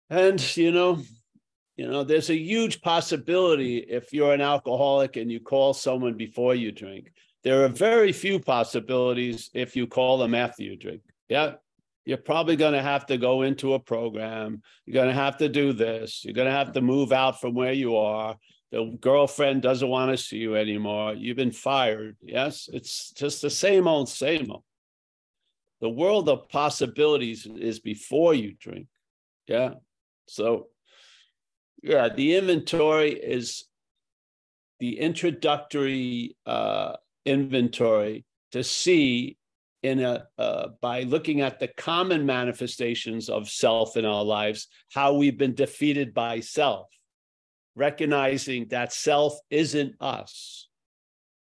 And 0.09 0.57
you 0.57 0.71
know, 0.71 1.01
you 1.75 1.87
know, 1.87 2.03
there's 2.03 2.29
a 2.29 2.37
huge 2.37 2.81
possibility 2.81 3.77
if 3.77 4.13
you're 4.13 4.33
an 4.33 4.41
alcoholic 4.41 5.17
and 5.17 5.31
you 5.31 5.39
call 5.39 5.73
someone 5.73 6.15
before 6.15 6.53
you 6.53 6.71
drink. 6.71 7.11
There 7.43 7.65
are 7.65 7.69
very 7.69 8.11
few 8.11 8.39
possibilities 8.39 9.49
if 9.53 9.75
you 9.75 9.87
call 9.87 10.17
them 10.17 10.35
after 10.35 10.63
you 10.63 10.75
drink. 10.75 11.01
Yeah. 11.29 11.53
You're 12.05 12.17
probably 12.17 12.57
going 12.57 12.73
to 12.73 12.81
have 12.81 13.05
to 13.07 13.17
go 13.17 13.43
into 13.43 13.73
a 13.73 13.79
program. 13.79 14.61
You're 14.85 14.93
going 14.93 15.07
to 15.07 15.13
have 15.13 15.37
to 15.37 15.47
do 15.47 15.71
this. 15.71 16.23
You're 16.23 16.33
going 16.33 16.47
to 16.47 16.51
have 16.51 16.73
to 16.73 16.81
move 16.81 17.13
out 17.13 17.39
from 17.39 17.53
where 17.53 17.71
you 17.71 17.95
are. 17.95 18.35
The 18.73 18.97
girlfriend 18.99 19.61
doesn't 19.61 19.87
want 19.87 20.09
to 20.09 20.17
see 20.17 20.37
you 20.37 20.55
anymore. 20.55 21.13
You've 21.13 21.37
been 21.37 21.51
fired. 21.51 22.17
Yes. 22.23 22.67
It's 22.73 23.11
just 23.11 23.43
the 23.43 23.49
same 23.51 23.87
old, 23.87 24.09
same 24.09 24.49
old. 24.49 24.63
The 25.79 25.89
world 25.89 26.27
of 26.27 26.49
possibilities 26.49 27.45
is 27.45 27.79
before 27.79 28.33
you 28.33 28.55
drink. 28.59 28.87
Yeah. 29.47 29.75
So 30.27 30.69
yeah, 31.83 32.09
the 32.09 32.35
inventory 32.35 33.11
is 33.11 33.65
the 34.79 34.99
introductory 34.99 36.35
uh, 36.47 36.93
inventory 37.27 38.25
to 38.53 38.63
see 38.63 39.37
in 39.83 39.99
a 39.99 40.25
uh, 40.39 40.69
by 40.81 41.03
looking 41.03 41.41
at 41.41 41.59
the 41.59 41.67
common 41.67 42.25
manifestations 42.25 43.29
of 43.29 43.49
self 43.49 43.97
in 43.97 44.05
our 44.05 44.23
lives 44.23 44.67
how 44.91 45.13
we've 45.13 45.37
been 45.37 45.53
defeated 45.53 46.13
by 46.15 46.39
self 46.39 46.87
recognizing 47.75 48.67
that 48.69 48.93
self 48.93 49.37
isn't 49.49 49.95
us 49.99 50.67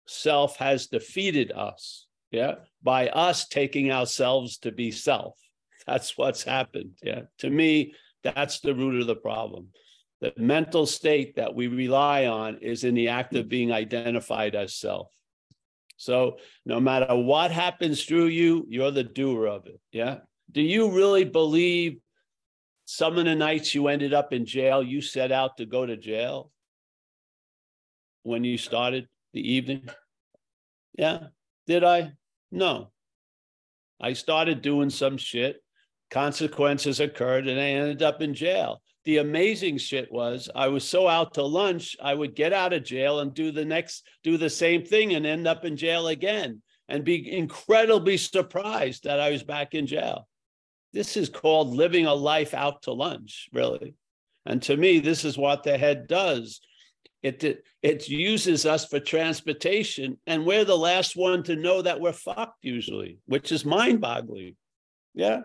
self 0.07 0.57
has 0.57 0.87
defeated 0.87 1.53
us 1.53 2.07
yeah 2.31 2.55
by 2.83 3.09
us 3.09 3.47
taking 3.49 3.93
ourselves 3.93 4.59
to 4.59 4.73
be 4.73 4.91
self 4.91 5.35
that's 5.87 6.17
what's 6.17 6.43
happened 6.43 6.93
yeah 7.03 7.23
to 7.39 7.51
me 7.51 7.93
that's 8.23 8.61
the 8.61 8.75
root 8.75 9.01
of 9.01 9.07
the 9.07 9.17
problem 9.17 9.69
the 10.21 10.33
mental 10.37 10.87
state 10.87 11.37
that 11.37 11.55
we 11.55 11.69
rely 11.69 12.27
on 12.27 12.59
is 12.61 12.85
in 12.85 12.95
the 12.95 13.09
act 13.09 13.35
of 13.37 13.49
being 13.49 13.71
identified 13.71 14.55
as 14.55 14.75
self. 14.75 15.13
So 15.97 16.39
no 16.65 16.81
matter 16.81 17.15
what 17.15 17.51
happens 17.51 18.05
through 18.05 18.27
you, 18.27 18.67
you're 18.69 18.91
the 18.91 19.05
doer 19.05 19.47
of 19.47 19.67
it. 19.67 19.81
Yeah. 19.93 20.19
Do 20.51 20.63
you 20.63 20.91
really 20.91 21.25
believe 21.25 22.01
some 22.91 23.19
of 23.19 23.27
the 23.27 23.35
nights 23.35 23.75
you 23.75 23.89
ended 23.89 24.15
up 24.15 24.33
in 24.33 24.47
jail, 24.47 24.83
you 24.83 25.03
set 25.03 25.31
out 25.31 25.59
to 25.59 25.67
go 25.67 25.85
to 25.85 25.95
jail 25.95 26.51
when 28.23 28.45
you 28.45 28.57
started 28.57 29.07
the 29.35 29.53
evening? 29.53 29.91
Yeah. 30.97 31.27
Did 31.67 31.85
I? 31.85 32.15
No. 32.51 32.91
I 34.01 34.15
started 34.15 34.63
doing 34.63 34.89
some 34.89 35.19
shit. 35.19 35.63
Consequences 36.11 36.99
occurred 36.99 37.47
and 37.47 37.61
I 37.61 37.65
ended 37.65 38.03
up 38.03 38.23
in 38.23 38.33
jail 38.33 38.81
the 39.05 39.19
amazing 39.19 39.79
shit 39.79 40.11
was 40.13 40.51
I 40.55 40.69
was 40.69 40.87
so 40.87 41.09
out 41.09 41.35
to 41.35 41.43
lunch, 41.43 41.97
I 42.03 42.13
would 42.13 42.35
get 42.35 42.53
out 42.53 42.73
of 42.73 42.85
jail 42.85 43.21
and 43.21 43.33
do 43.33 43.53
the 43.53 43.65
next, 43.65 44.07
do 44.23 44.37
the 44.37 44.51
same 44.51 44.85
thing 44.85 45.15
and 45.15 45.25
end 45.25 45.47
up 45.47 45.65
in 45.65 45.77
jail 45.77 46.09
again 46.09 46.63
and 46.89 47.05
be 47.05 47.31
incredibly 47.33 48.17
surprised 48.17 49.05
that 49.05 49.21
I 49.21 49.31
was 49.31 49.43
back 49.43 49.75
in 49.75 49.87
jail. 49.87 50.29
This 50.93 51.17
is 51.17 51.29
called 51.29 51.75
living 51.75 52.07
a 52.07 52.15
life 52.15 52.55
out 52.55 52.83
to 52.83 52.93
lunch, 52.93 53.49
really. 53.53 53.95
And 54.47 54.63
to 54.63 54.77
me, 54.77 55.01
this 55.01 55.25
is 55.25 55.37
what 55.37 55.63
the 55.63 55.77
head 55.77 56.07
does. 56.07 56.61
It, 57.23 57.43
it, 57.45 57.65
it 57.83 58.09
uses 58.09 58.65
us 58.65 58.87
for 58.87 59.01
transportation, 59.01 60.19
and 60.27 60.47
we're 60.47 60.65
the 60.65 60.79
last 60.79 61.17
one 61.17 61.43
to 61.45 61.57
know 61.57 61.83
that 61.83 62.01
we're 62.01 62.13
fucked 62.13 62.65
usually, 62.65 63.19
which 63.27 63.53
is 63.53 63.65
mind 63.65 64.01
boggling. 64.01 64.57
Yeah. 65.15 65.41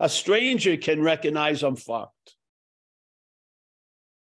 A 0.00 0.08
stranger 0.08 0.76
can 0.76 1.02
recognize 1.02 1.62
I'm 1.62 1.76
fucked. 1.76 2.34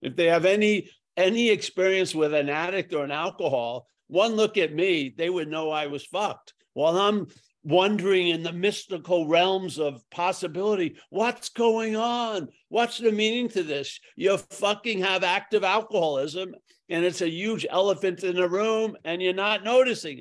If 0.01 0.15
they 0.15 0.25
have 0.25 0.45
any 0.45 0.89
any 1.15 1.49
experience 1.49 2.15
with 2.15 2.33
an 2.33 2.49
addict 2.49 2.93
or 2.93 3.03
an 3.03 3.11
alcohol, 3.11 3.87
one 4.07 4.35
look 4.35 4.57
at 4.57 4.73
me, 4.73 5.13
they 5.15 5.29
would 5.29 5.49
know 5.49 5.69
I 5.69 5.87
was 5.87 6.05
fucked. 6.05 6.53
While 6.73 6.97
I'm 6.97 7.27
wondering 7.63 8.29
in 8.29 8.43
the 8.43 8.53
mystical 8.53 9.27
realms 9.27 9.77
of 9.77 10.07
possibility, 10.09 10.95
what's 11.09 11.49
going 11.49 11.95
on? 11.95 12.49
What's 12.69 12.97
the 12.97 13.11
meaning 13.11 13.49
to 13.49 13.63
this? 13.63 13.99
You 14.15 14.37
fucking 14.37 14.99
have 14.99 15.23
active 15.23 15.63
alcoholism 15.63 16.55
and 16.89 17.05
it's 17.05 17.21
a 17.21 17.29
huge 17.29 17.65
elephant 17.69 18.23
in 18.23 18.35
the 18.35 18.49
room 18.49 18.95
and 19.03 19.21
you're 19.21 19.33
not 19.33 19.63
noticing 19.63 20.19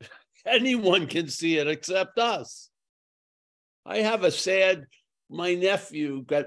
it. 0.00 0.08
Anyone 0.46 1.06
can 1.06 1.28
see 1.28 1.58
it 1.58 1.68
except 1.68 2.18
us. 2.18 2.70
I 3.84 3.98
have 3.98 4.24
a 4.24 4.30
sad, 4.30 4.86
my 5.30 5.54
nephew 5.54 6.22
got 6.24 6.46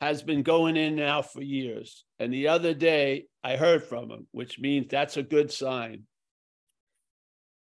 has 0.00 0.20
been 0.20 0.42
going 0.42 0.76
in 0.76 0.96
now 0.96 1.22
for 1.22 1.40
years. 1.40 2.04
And 2.18 2.34
the 2.34 2.48
other 2.48 2.74
day 2.74 3.26
I 3.44 3.56
heard 3.56 3.84
from 3.84 4.10
him, 4.10 4.26
which 4.32 4.58
means 4.58 4.88
that's 4.90 5.16
a 5.16 5.22
good 5.22 5.52
sign. 5.52 6.02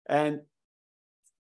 And 0.09 0.41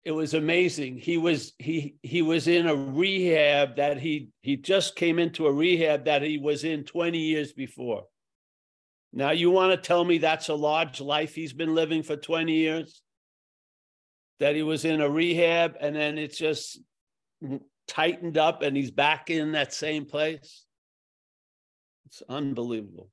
it 0.04 0.12
was 0.12 0.34
amazing. 0.34 0.98
He 0.98 1.18
was 1.18 1.54
he 1.60 1.96
he 2.02 2.22
was 2.22 2.48
in 2.48 2.68
a 2.68 2.76
rehab 2.76 3.76
that 3.76 4.00
he 4.00 4.30
he 4.42 4.58
just 4.58 4.96
came 4.96 5.20
into 5.20 5.46
a 5.46 5.54
rehab 5.54 6.06
that 6.06 6.24
he 6.24 6.38
was 6.38 6.64
in 6.64 6.84
20 6.84 7.18
years 7.18 7.54
before. 7.54 8.06
Now 9.14 9.32
you 9.32 9.52
want 9.52 9.72
to 9.72 9.88
tell 9.88 10.04
me 10.04 10.18
that's 10.18 10.50
a 10.50 10.56
large 10.56 11.02
life 11.02 11.36
he's 11.36 11.54
been 11.54 11.76
living 11.76 12.02
for 12.02 12.16
20 12.16 12.52
years? 12.52 13.02
That 14.40 14.56
he 14.56 14.64
was 14.64 14.86
in 14.86 15.02
a 15.02 15.10
rehab 15.10 15.76
and 15.80 15.96
then 15.96 16.18
it's 16.18 16.38
just 16.38 16.80
tightened 17.88 18.38
up 18.38 18.64
and 18.64 18.76
he's 18.76 18.92
back 18.92 19.30
in 19.30 19.52
that 19.52 19.74
same 19.74 20.06
place? 20.06 20.66
It's 22.08 22.24
unbelievable. 22.28 23.10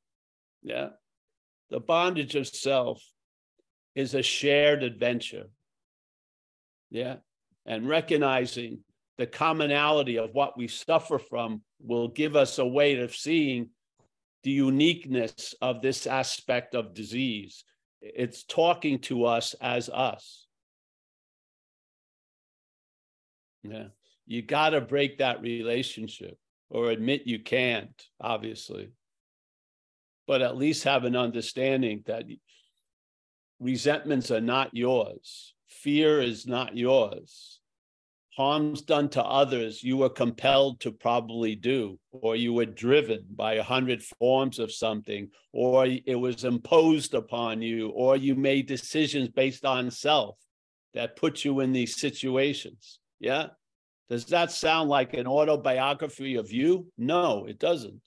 Yeah. 0.63 0.91
The 1.69 1.81
bondage 1.81 2.35
of 2.35 2.49
self 2.49 3.03
is 3.99 4.15
a 4.15 4.23
shared 4.23 4.85
adventure. 4.85 5.47
Yeah. 6.89 7.17
And 7.67 7.89
recognizing 7.89 8.79
the 9.19 9.27
commonality 9.27 10.19
of 10.19 10.31
what 10.35 10.57
we 10.57 10.69
suffer 10.69 11.19
from 11.19 11.63
will 11.81 12.07
give 12.07 12.37
us 12.37 12.61
a 12.61 12.65
way 12.65 12.97
of 13.01 13.17
seeing 13.17 13.71
the 14.45 14.53
uniqueness 14.53 15.53
of 15.61 15.83
this 15.83 16.07
aspect 16.07 16.77
of 16.77 16.95
disease. 16.95 17.65
It's 18.01 18.45
talking 18.45 19.01
to 19.01 19.25
us 19.25 19.57
as 19.61 19.89
us. 19.89 20.47
Yeah. 23.65 23.89
You 24.27 24.43
got 24.43 24.71
to 24.71 24.81
break 24.81 25.19
that 25.19 25.43
relationship 25.43 26.39
or 26.71 26.91
admit 26.91 27.27
you 27.27 27.41
can't, 27.41 28.01
obviously, 28.21 28.91
but 30.29 30.41
at 30.41 30.57
least 30.57 30.85
have 30.85 31.03
an 31.03 31.17
understanding 31.17 32.05
that 32.07 32.27
resentments 33.61 34.31
are 34.31 34.41
not 34.41 34.71
yours, 34.75 35.55
fear 35.67 36.21
is 36.21 36.47
not 36.47 36.77
yours. 36.77 37.61
Harms 38.37 38.83
done 38.83 39.09
to 39.09 39.25
others, 39.25 39.83
you 39.83 39.97
were 39.97 40.09
compelled 40.09 40.79
to 40.81 40.93
probably 40.93 41.57
do, 41.57 41.99
or 42.13 42.37
you 42.37 42.53
were 42.53 42.67
driven 42.67 43.25
by 43.35 43.55
a 43.55 43.63
hundred 43.63 44.01
forms 44.01 44.61
of 44.61 44.71
something, 44.71 45.29
or 45.53 45.87
it 45.87 46.15
was 46.15 46.45
imposed 46.45 47.15
upon 47.15 47.61
you, 47.63 47.89
or 47.89 48.17
you 48.17 48.37
made 48.37 48.67
decisions 48.67 49.29
based 49.29 49.65
on 49.65 49.91
self 49.91 50.37
that 50.95 51.17
put 51.17 51.45
you 51.45 51.61
in 51.61 51.73
these 51.73 52.01
situations. 52.01 53.01
Yeah. 53.19 53.49
Does 54.09 54.25
that 54.27 54.53
sound 54.53 54.89
like 54.89 55.15
an 55.15 55.27
autobiography 55.27 56.37
of 56.37 56.53
you? 56.53 56.87
No, 56.97 57.45
it 57.47 57.59
doesn't. 57.59 58.01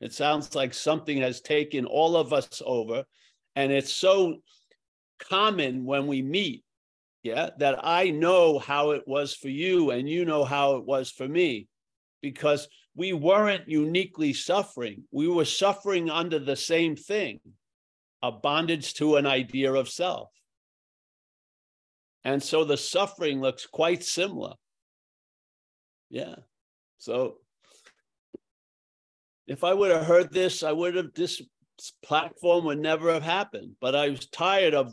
It 0.00 0.12
sounds 0.12 0.54
like 0.54 0.72
something 0.72 1.18
has 1.18 1.40
taken 1.40 1.84
all 1.84 2.16
of 2.16 2.32
us 2.32 2.62
over. 2.64 3.04
And 3.56 3.72
it's 3.72 3.92
so 3.92 4.36
common 5.18 5.84
when 5.84 6.06
we 6.06 6.22
meet, 6.22 6.64
yeah, 7.22 7.50
that 7.58 7.80
I 7.82 8.10
know 8.10 8.58
how 8.58 8.90
it 8.92 9.02
was 9.06 9.34
for 9.34 9.48
you 9.48 9.90
and 9.90 10.08
you 10.08 10.24
know 10.24 10.44
how 10.44 10.76
it 10.76 10.84
was 10.84 11.10
for 11.10 11.28
me 11.28 11.68
because 12.22 12.68
we 12.94 13.12
weren't 13.12 13.68
uniquely 13.68 14.32
suffering. 14.32 15.04
We 15.10 15.28
were 15.28 15.44
suffering 15.44 16.10
under 16.10 16.38
the 16.38 16.56
same 16.56 16.96
thing 16.96 17.40
a 18.22 18.32
bondage 18.32 18.94
to 18.94 19.16
an 19.16 19.26
idea 19.26 19.72
of 19.72 19.88
self. 19.88 20.30
And 22.24 22.42
so 22.42 22.64
the 22.64 22.76
suffering 22.76 23.40
looks 23.40 23.66
quite 23.66 24.02
similar. 24.02 24.54
Yeah. 26.10 26.34
So 26.98 27.36
if 29.46 29.62
I 29.64 29.72
would 29.72 29.90
have 29.92 30.06
heard 30.06 30.32
this, 30.32 30.62
I 30.62 30.72
would 30.72 30.96
have 30.96 31.14
this 31.14 31.40
platform 32.02 32.64
would 32.64 32.80
never 32.80 33.12
have 33.12 33.22
happened. 33.22 33.76
But 33.80 33.94
I 33.94 34.10
was 34.10 34.26
tired 34.26 34.74
of 34.74 34.92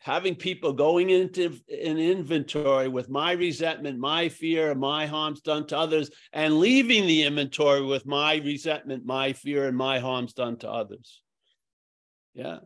having 0.00 0.34
people 0.34 0.72
going 0.72 1.10
into 1.10 1.58
an 1.68 1.98
inventory 1.98 2.88
with 2.88 3.10
my 3.10 3.32
resentment, 3.32 3.98
my 3.98 4.28
fear, 4.30 4.74
my 4.74 5.06
harms 5.06 5.42
done 5.42 5.66
to 5.66 5.76
others, 5.76 6.10
and 6.32 6.58
leaving 6.58 7.06
the 7.06 7.22
inventory 7.22 7.82
with 7.82 8.06
my 8.06 8.36
resentment, 8.36 9.04
my 9.04 9.32
fear, 9.34 9.68
and 9.68 9.76
my 9.76 9.98
harms 9.98 10.32
done 10.32 10.56
to 10.56 10.70
others. 10.70 11.22
Yeah. 12.34 12.60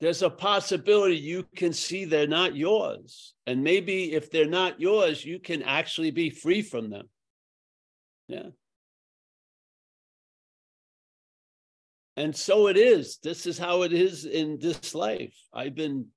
There's 0.00 0.22
a 0.22 0.30
possibility 0.30 1.16
you 1.16 1.46
can 1.56 1.72
see 1.72 2.04
they're 2.04 2.28
not 2.28 2.56
yours. 2.56 3.34
And 3.46 3.64
maybe 3.64 4.12
if 4.12 4.30
they're 4.30 4.46
not 4.46 4.80
yours, 4.80 5.24
you 5.24 5.40
can 5.40 5.62
actually 5.62 6.12
be 6.12 6.30
free 6.30 6.62
from 6.62 6.88
them. 6.88 7.08
Yeah. 8.28 8.50
And 12.20 12.36
so 12.36 12.68
it 12.68 12.76
is. 12.76 13.16
This 13.22 13.46
is 13.46 13.56
how 13.56 13.80
it 13.80 13.94
is 13.94 14.26
in 14.26 14.58
this 14.58 14.94
life. 14.94 15.34
I've 15.54 15.74
been, 15.74 16.08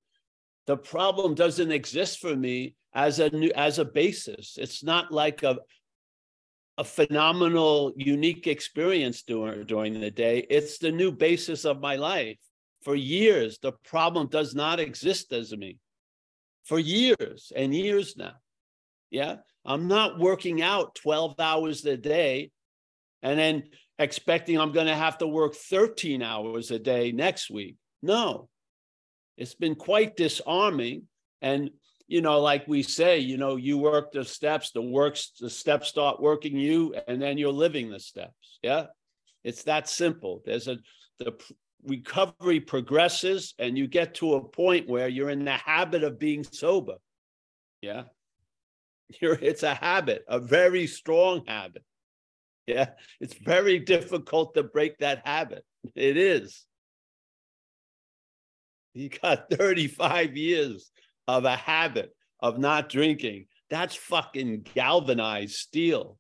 the 0.67 0.75
problem 0.75 1.33
doesn't 1.33 1.71
exist 1.71 2.19
for 2.19 2.35
me 2.35 2.75
as 2.93 3.19
a 3.19 3.29
new, 3.29 3.51
as 3.55 3.79
a 3.79 3.85
basis. 3.85 4.57
It's 4.59 4.83
not 4.83 5.13
like 5.13 5.43
a, 5.43 5.59
a 6.77 6.83
phenomenal, 6.83 7.93
unique 7.95 8.47
experience 8.47 9.23
during, 9.23 9.65
during 9.65 10.01
the 10.01 10.11
day. 10.11 10.45
It's 10.49 10.77
the 10.77 10.91
new 10.91 11.09
basis 11.09 11.63
of 11.63 11.79
my 11.79 11.95
life. 11.95 12.37
For 12.81 12.95
years, 12.95 13.59
the 13.61 13.71
problem 13.85 14.27
does 14.27 14.53
not 14.53 14.81
exist 14.81 15.31
as 15.31 15.55
me. 15.55 15.77
For 16.65 16.79
years 16.79 17.53
and 17.55 17.73
years 17.73 18.17
now. 18.17 18.35
Yeah. 19.09 19.37
I'm 19.63 19.87
not 19.87 20.19
working 20.19 20.61
out 20.61 20.95
12 20.95 21.39
hours 21.39 21.85
a 21.85 21.95
day 21.95 22.51
and 23.21 23.39
then 23.39 23.63
expecting 23.99 24.59
I'm 24.59 24.71
going 24.71 24.87
to 24.87 24.95
have 24.95 25.17
to 25.19 25.27
work 25.27 25.55
13 25.55 26.21
hours 26.21 26.71
a 26.71 26.79
day 26.79 27.11
next 27.11 27.49
week. 27.49 27.75
No, 28.01 28.49
it's 29.37 29.55
been 29.55 29.75
quite 29.75 30.15
disarming. 30.15 31.03
And, 31.41 31.69
you 32.07 32.21
know, 32.21 32.39
like 32.39 32.67
we 32.67 32.83
say, 32.83 33.19
you 33.19 33.37
know, 33.37 33.55
you 33.55 33.77
work 33.77 34.11
the 34.11 34.23
steps, 34.25 34.71
the 34.71 34.81
works, 34.81 35.31
the 35.39 35.49
steps 35.49 35.89
start 35.89 36.21
working 36.21 36.57
you, 36.57 36.95
and 37.07 37.21
then 37.21 37.37
you're 37.37 37.51
living 37.51 37.89
the 37.89 37.99
steps. 37.99 38.59
Yeah. 38.61 38.87
It's 39.43 39.63
that 39.63 39.89
simple. 39.89 40.41
There's 40.45 40.67
a, 40.67 40.77
the 41.19 41.33
recovery 41.85 42.59
progresses 42.59 43.53
and 43.59 43.77
you 43.77 43.87
get 43.87 44.15
to 44.15 44.35
a 44.35 44.43
point 44.43 44.87
where 44.87 45.07
you're 45.07 45.29
in 45.29 45.45
the 45.45 45.51
habit 45.51 46.03
of 46.03 46.19
being 46.19 46.43
sober. 46.43 46.95
Yeah. 47.81 48.03
You're, 49.21 49.37
it's 49.39 49.61
a 49.61 49.75
habit, 49.75 50.23
a 50.27 50.39
very 50.39 50.87
strong 50.87 51.43
habit. 51.45 51.83
Yeah, 52.67 52.91
it's 53.19 53.33
very 53.33 53.79
difficult 53.79 54.53
to 54.53 54.63
break 54.63 54.99
that 54.99 55.27
habit. 55.27 55.65
It 55.95 56.15
is. 56.15 56.65
You 58.93 59.09
got 59.09 59.49
35 59.51 60.37
years 60.37 60.89
of 61.27 61.43
a 61.45 61.57
habit 61.57 62.15
of 62.39 62.59
not 62.59 62.87
drinking. 62.89 63.47
That's 63.69 63.95
fucking 63.95 64.67
galvanized 64.75 65.55
steel. 65.55 66.17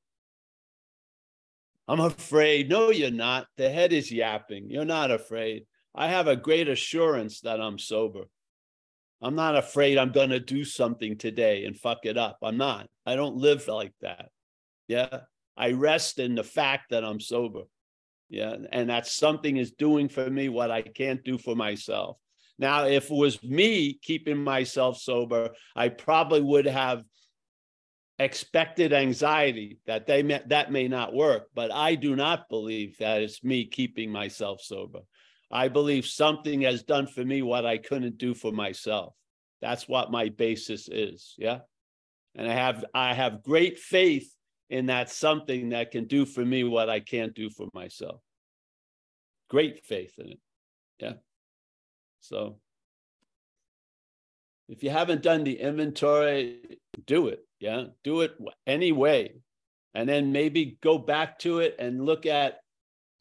I'm 1.87 1.99
afraid. 1.99 2.69
No, 2.69 2.91
you're 2.91 3.11
not. 3.11 3.47
The 3.57 3.69
head 3.69 3.93
is 3.93 4.11
yapping. 4.11 4.69
You're 4.69 4.85
not 4.85 5.11
afraid. 5.11 5.65
I 5.95 6.07
have 6.07 6.27
a 6.27 6.35
great 6.35 6.67
assurance 6.67 7.41
that 7.41 7.61
I'm 7.61 7.77
sober. 7.77 8.23
I'm 9.21 9.35
not 9.35 9.55
afraid 9.55 9.97
I'm 9.97 10.11
going 10.11 10.31
to 10.31 10.39
do 10.39 10.65
something 10.65 11.17
today 11.17 11.65
and 11.65 11.77
fuck 11.77 11.99
it 12.05 12.17
up. 12.17 12.37
I'm 12.41 12.57
not. 12.57 12.87
I 13.05 13.15
don't 13.15 13.35
live 13.35 13.67
like 13.67 13.93
that. 14.01 14.29
Yeah. 14.87 15.19
I 15.57 15.71
rest 15.71 16.19
in 16.19 16.35
the 16.35 16.43
fact 16.43 16.89
that 16.89 17.03
I'm 17.03 17.19
sober. 17.19 17.63
Yeah. 18.29 18.55
And 18.71 18.89
that 18.89 19.07
something 19.07 19.57
is 19.57 19.71
doing 19.71 20.09
for 20.09 20.29
me 20.29 20.49
what 20.49 20.71
I 20.71 20.81
can't 20.81 21.23
do 21.23 21.37
for 21.37 21.55
myself. 21.55 22.17
Now, 22.57 22.85
if 22.85 23.09
it 23.09 23.15
was 23.15 23.43
me 23.43 23.93
keeping 24.01 24.37
myself 24.37 24.97
sober, 24.97 25.51
I 25.75 25.89
probably 25.89 26.41
would 26.41 26.65
have 26.65 27.03
expected 28.19 28.93
anxiety 28.93 29.79
that 29.85 30.05
they 30.07 30.23
may, 30.23 30.41
that 30.47 30.71
may 30.71 30.87
not 30.87 31.13
work. 31.13 31.47
But 31.53 31.71
I 31.71 31.95
do 31.95 32.15
not 32.15 32.49
believe 32.49 32.97
that 32.99 33.21
it's 33.21 33.43
me 33.43 33.65
keeping 33.65 34.11
myself 34.11 34.61
sober. 34.61 34.99
I 35.51 35.67
believe 35.67 36.05
something 36.05 36.61
has 36.61 36.83
done 36.83 37.05
for 37.05 37.23
me 37.23 37.41
what 37.43 37.65
I 37.65 37.77
couldn't 37.77 38.17
do 38.17 38.33
for 38.33 38.51
myself. 38.51 39.13
That's 39.61 39.87
what 39.87 40.11
my 40.11 40.29
basis 40.29 40.89
is. 40.89 41.35
Yeah. 41.37 41.59
And 42.35 42.49
I 42.49 42.53
have 42.53 42.83
I 42.93 43.13
have 43.13 43.43
great 43.43 43.77
faith 43.77 44.33
in 44.73 44.87
that 44.87 45.07
something 45.07 45.69
that 45.69 45.91
can 45.91 46.05
do 46.05 46.25
for 46.25 46.43
me 46.43 46.63
what 46.63 46.89
I 46.89 46.99
can't 46.99 47.35
do 47.35 47.51
for 47.51 47.67
myself. 47.75 48.21
Great 49.47 49.85
faith 49.85 50.15
in 50.17 50.31
it. 50.31 50.39
Yeah. 50.97 51.13
So 52.21 52.57
if 54.67 54.81
you 54.81 54.89
haven't 54.89 55.21
done 55.21 55.43
the 55.43 55.59
inventory, 55.59 56.79
do 57.05 57.27
it. 57.27 57.45
Yeah. 57.59 57.83
Do 58.03 58.21
it 58.21 58.31
anyway. 58.65 59.35
And 59.93 60.09
then 60.09 60.31
maybe 60.31 60.79
go 60.81 60.97
back 60.97 61.37
to 61.39 61.59
it 61.59 61.75
and 61.77 62.03
look 62.03 62.25
at 62.25 62.55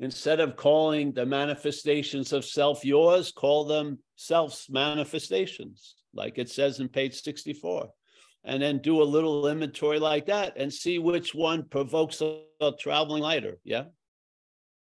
instead 0.00 0.40
of 0.40 0.56
calling 0.56 1.12
the 1.12 1.26
manifestations 1.26 2.32
of 2.32 2.46
self 2.46 2.82
yours, 2.82 3.30
call 3.30 3.66
them 3.66 3.98
self's 4.16 4.70
manifestations, 4.70 5.96
like 6.14 6.38
it 6.38 6.48
says 6.48 6.80
in 6.80 6.88
page 6.88 7.20
64 7.20 7.90
and 8.44 8.62
then 8.62 8.78
do 8.78 9.02
a 9.02 9.04
little 9.04 9.46
inventory 9.46 9.98
like 9.98 10.26
that 10.26 10.54
and 10.56 10.72
see 10.72 10.98
which 10.98 11.34
one 11.34 11.64
provokes 11.64 12.20
a, 12.20 12.42
a 12.60 12.72
traveling 12.72 13.22
lighter. 13.22 13.58
Yeah. 13.64 13.84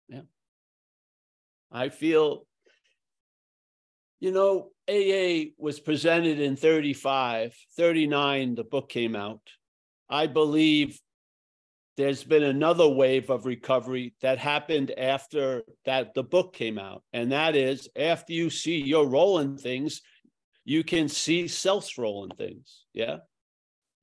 Yeah. 0.09 0.21
I 1.71 1.89
feel, 1.89 2.45
you 4.19 4.31
know, 4.31 4.71
AA 4.89 5.51
was 5.57 5.79
presented 5.79 6.39
in 6.39 6.55
35, 6.55 7.55
39, 7.77 8.55
the 8.55 8.63
book 8.63 8.89
came 8.89 9.15
out. 9.15 9.41
I 10.09 10.27
believe 10.27 10.99
there's 11.95 12.23
been 12.23 12.43
another 12.43 12.87
wave 12.87 13.29
of 13.29 13.45
recovery 13.45 14.13
that 14.21 14.37
happened 14.37 14.91
after 14.97 15.63
that 15.85 16.13
the 16.13 16.23
book 16.23 16.53
came 16.53 16.77
out. 16.77 17.03
And 17.13 17.31
that 17.31 17.55
is 17.55 17.89
after 17.95 18.33
you 18.33 18.49
see 18.49 18.77
your 18.77 19.07
role 19.07 19.39
in 19.39 19.57
things, 19.57 20.01
you 20.63 20.83
can 20.83 21.07
see 21.07 21.47
self's 21.47 21.97
role 21.97 22.25
in 22.25 22.31
things. 22.31 22.85
Yeah 22.93 23.17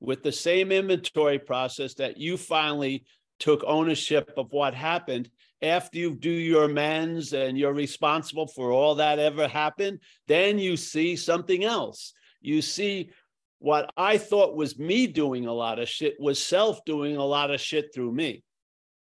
with 0.04 0.22
the 0.22 0.32
same 0.32 0.70
inventory 0.70 1.38
process 1.38 1.94
that 1.94 2.18
you 2.18 2.36
finally 2.36 3.04
took 3.38 3.64
ownership 3.66 4.32
of 4.36 4.52
what 4.52 4.74
happened 4.74 5.28
after 5.62 5.98
you 5.98 6.14
do 6.14 6.30
your 6.30 6.64
amends 6.64 7.32
and 7.32 7.58
you're 7.58 7.72
responsible 7.72 8.46
for 8.46 8.70
all 8.70 8.94
that 8.94 9.18
ever 9.18 9.48
happened 9.48 9.98
then 10.28 10.58
you 10.58 10.76
see 10.76 11.16
something 11.16 11.64
else. 11.64 12.12
You 12.40 12.62
see 12.62 13.10
what 13.58 13.90
i 13.96 14.18
thought 14.18 14.56
was 14.56 14.78
me 14.78 15.06
doing 15.06 15.46
a 15.46 15.52
lot 15.52 15.78
of 15.78 15.88
shit 15.88 16.16
was 16.20 16.42
self 16.42 16.84
doing 16.84 17.16
a 17.16 17.24
lot 17.24 17.50
of 17.50 17.60
shit 17.60 17.94
through 17.94 18.12
me. 18.12 18.42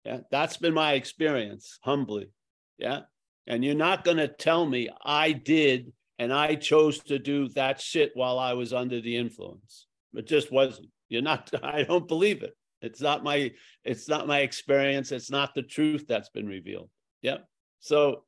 Yeah 0.04 0.20
that's 0.30 0.58
been 0.58 0.74
my 0.74 0.92
experience 0.92 1.78
humbly. 1.82 2.30
Yeah 2.78 3.00
and 3.46 3.64
you're 3.64 3.74
not 3.74 4.04
going 4.04 4.18
to 4.18 4.28
tell 4.28 4.66
me 4.66 4.90
i 5.04 5.32
did 5.32 5.92
and 6.18 6.32
i 6.32 6.54
chose 6.54 6.98
to 6.98 7.18
do 7.18 7.48
that 7.50 7.80
shit 7.80 8.12
while 8.14 8.38
i 8.38 8.52
was 8.52 8.72
under 8.72 9.00
the 9.00 9.16
influence 9.16 9.86
it 10.14 10.26
just 10.26 10.52
wasn't. 10.52 10.88
You're 11.08 11.22
not, 11.22 11.50
I 11.62 11.82
don't 11.82 12.08
believe 12.08 12.42
it. 12.42 12.56
It's 12.82 13.00
not 13.00 13.22
my, 13.22 13.52
it's 13.84 14.08
not 14.08 14.26
my 14.26 14.40
experience. 14.40 15.12
It's 15.12 15.30
not 15.30 15.54
the 15.54 15.62
truth 15.62 16.06
that's 16.08 16.30
been 16.30 16.46
revealed. 16.46 16.88
Yeah. 17.20 17.38
So 17.80 18.24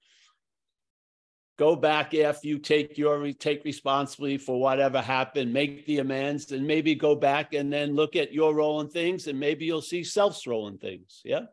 go 1.58 1.76
back 1.76 2.12
if 2.12 2.44
you 2.44 2.58
take 2.58 2.98
your 2.98 3.32
take 3.32 3.64
responsibility 3.64 4.38
for 4.38 4.60
whatever 4.60 5.00
happened, 5.00 5.52
make 5.52 5.86
the 5.86 5.98
amends, 5.98 6.52
and 6.52 6.66
maybe 6.66 6.94
go 6.94 7.14
back 7.14 7.54
and 7.54 7.72
then 7.72 7.94
look 7.94 8.16
at 8.16 8.32
your 8.32 8.54
role 8.54 8.80
in 8.80 8.88
things, 8.88 9.26
and 9.26 9.38
maybe 9.38 9.64
you'll 9.64 9.80
see 9.80 10.04
self's 10.04 10.46
role 10.46 10.68
in 10.68 10.78
things. 10.78 11.20
Yeah. 11.24 11.46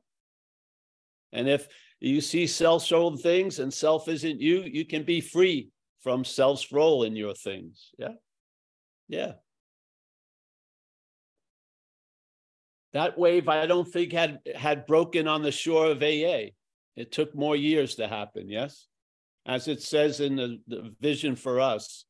And 1.32 1.48
if 1.48 1.68
you 2.00 2.22
see 2.22 2.48
self's 2.48 2.92
role 2.92 3.12
in 3.12 3.18
things 3.18 3.60
and 3.60 3.74
self 3.74 4.08
isn't 4.08 4.42
you, 4.42 4.62
you 4.62 4.86
can 4.86 5.04
be 5.04 5.22
free 5.22 5.70
from 6.02 6.24
self's 6.24 6.72
role 6.72 7.04
in 7.04 7.16
your 7.16 7.34
things. 7.34 7.92
Yeah. 7.98 8.14
Yeah. 9.08 9.34
That 12.94 13.18
wave, 13.18 13.48
I 13.48 13.68
don't 13.68 13.88
think 13.88 14.14
had 14.14 14.40
had 14.56 14.88
broken 14.88 15.28
on 15.28 15.44
the 15.44 15.52
shore 15.52 15.88
of 15.88 16.02
AA. 16.02 16.52
It 16.96 17.12
took 17.12 17.36
more 17.36 17.56
years 17.56 17.96
to 17.96 18.08
happen. 18.08 18.50
Yes, 18.50 18.88
as 19.46 19.68
it 19.68 19.82
says 19.82 20.20
in 20.20 20.36
the, 20.36 20.60
the 20.68 20.94
vision 21.00 21.36
for 21.36 21.60
us. 21.60 22.06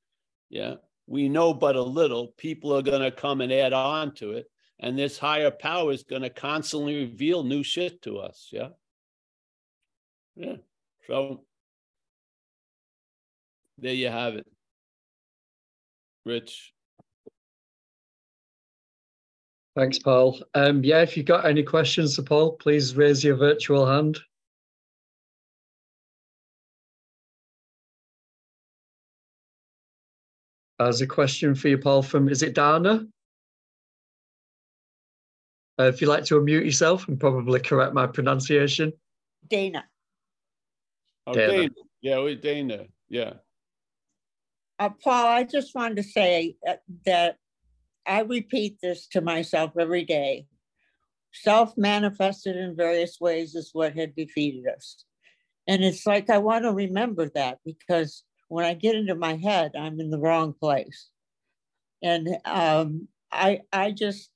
Yeah, 0.50 0.76
we 1.06 1.28
know 1.28 1.54
but 1.54 1.76
a 1.76 1.84
little. 1.84 2.34
People 2.38 2.76
are 2.76 2.82
going 2.82 3.02
to 3.02 3.12
come 3.12 3.42
and 3.42 3.52
add 3.52 3.74
on 3.74 4.14
to 4.16 4.32
it, 4.32 4.50
and 4.80 4.98
this 4.98 5.18
higher 5.18 5.52
power 5.52 5.92
is 5.92 6.04
going 6.04 6.22
to 6.22 6.30
constantly 6.30 6.96
reveal 6.96 7.44
new 7.44 7.64
shit 7.64 8.02
to 8.04 8.18
us. 8.18 8.48
Yeah. 8.52 8.70
Yeah. 10.36 10.56
So 11.08 11.44
there 13.78 13.94
you 13.94 14.08
have 14.08 14.36
it. 14.36 14.48
Rich. 16.26 16.74
Thanks, 19.76 20.00
Paul. 20.00 20.40
Um, 20.56 20.84
yeah, 20.84 21.02
if 21.02 21.16
you've 21.16 21.26
got 21.26 21.46
any 21.46 21.64
questions 21.64 22.16
for 22.16 22.24
Paul, 22.24 22.54
please 22.54 22.96
raise 22.96 23.24
your 23.24 23.36
virtual 23.36 23.86
hand. 23.86 24.20
As 30.80 31.02
a 31.02 31.08
question 31.08 31.56
for 31.56 31.68
you, 31.68 31.78
Paul, 31.78 32.02
from 32.02 32.30
is 32.30 32.42
it 32.42 32.56
Dana? 32.56 33.06
Uh, 35.80 35.84
if 35.84 36.02
you'd 36.02 36.08
like 36.08 36.26
to 36.26 36.36
unmute 36.36 36.66
yourself 36.66 37.08
and 37.08 37.20
probably 37.20 37.60
correct 37.60 37.94
my 37.94 38.08
pronunciation. 38.08 38.92
Dana. 39.50 39.86
Oh, 41.28 41.34
Dana. 41.34 41.52
Dana, 41.52 41.70
yeah, 42.02 42.22
we 42.22 42.36
Dana, 42.36 42.86
yeah. 43.08 43.34
Uh, 44.78 44.90
Paul, 44.90 45.28
I 45.28 45.44
just 45.44 45.76
wanted 45.76 45.98
to 45.98 46.04
say 46.04 46.56
uh, 46.68 46.76
that 47.06 47.38
I 48.10 48.22
repeat 48.22 48.80
this 48.82 49.08
to 49.10 49.22
myself 49.22 49.74
every 49.80 50.04
day. 50.04 50.48
Self 51.32 51.78
manifested 51.78 52.56
in 52.56 52.76
various 52.76 53.22
ways 53.22 53.54
is 53.54 53.70
what 53.72 53.96
had 53.96 54.16
defeated 54.16 54.66
us. 54.68 55.06
And 55.68 55.84
it's 55.84 56.08
like 56.08 56.32
I 56.32 56.40
want 56.40 56.66
to 56.66 56.72
remember 56.72 57.30
that 57.36 57.60
because 57.64 58.24
when 58.48 58.66
I 58.66 58.74
get 58.74 58.96
into 58.96 59.14
my 59.14 59.36
head, 59.36 59.74
I'm 59.80 60.00
in 60.00 60.10
the 60.10 60.18
wrong 60.18 60.54
place. 60.60 61.10
And 62.02 62.28
um, 62.46 63.08
I, 63.32 63.62
I 63.72 63.92
just, 63.92 64.32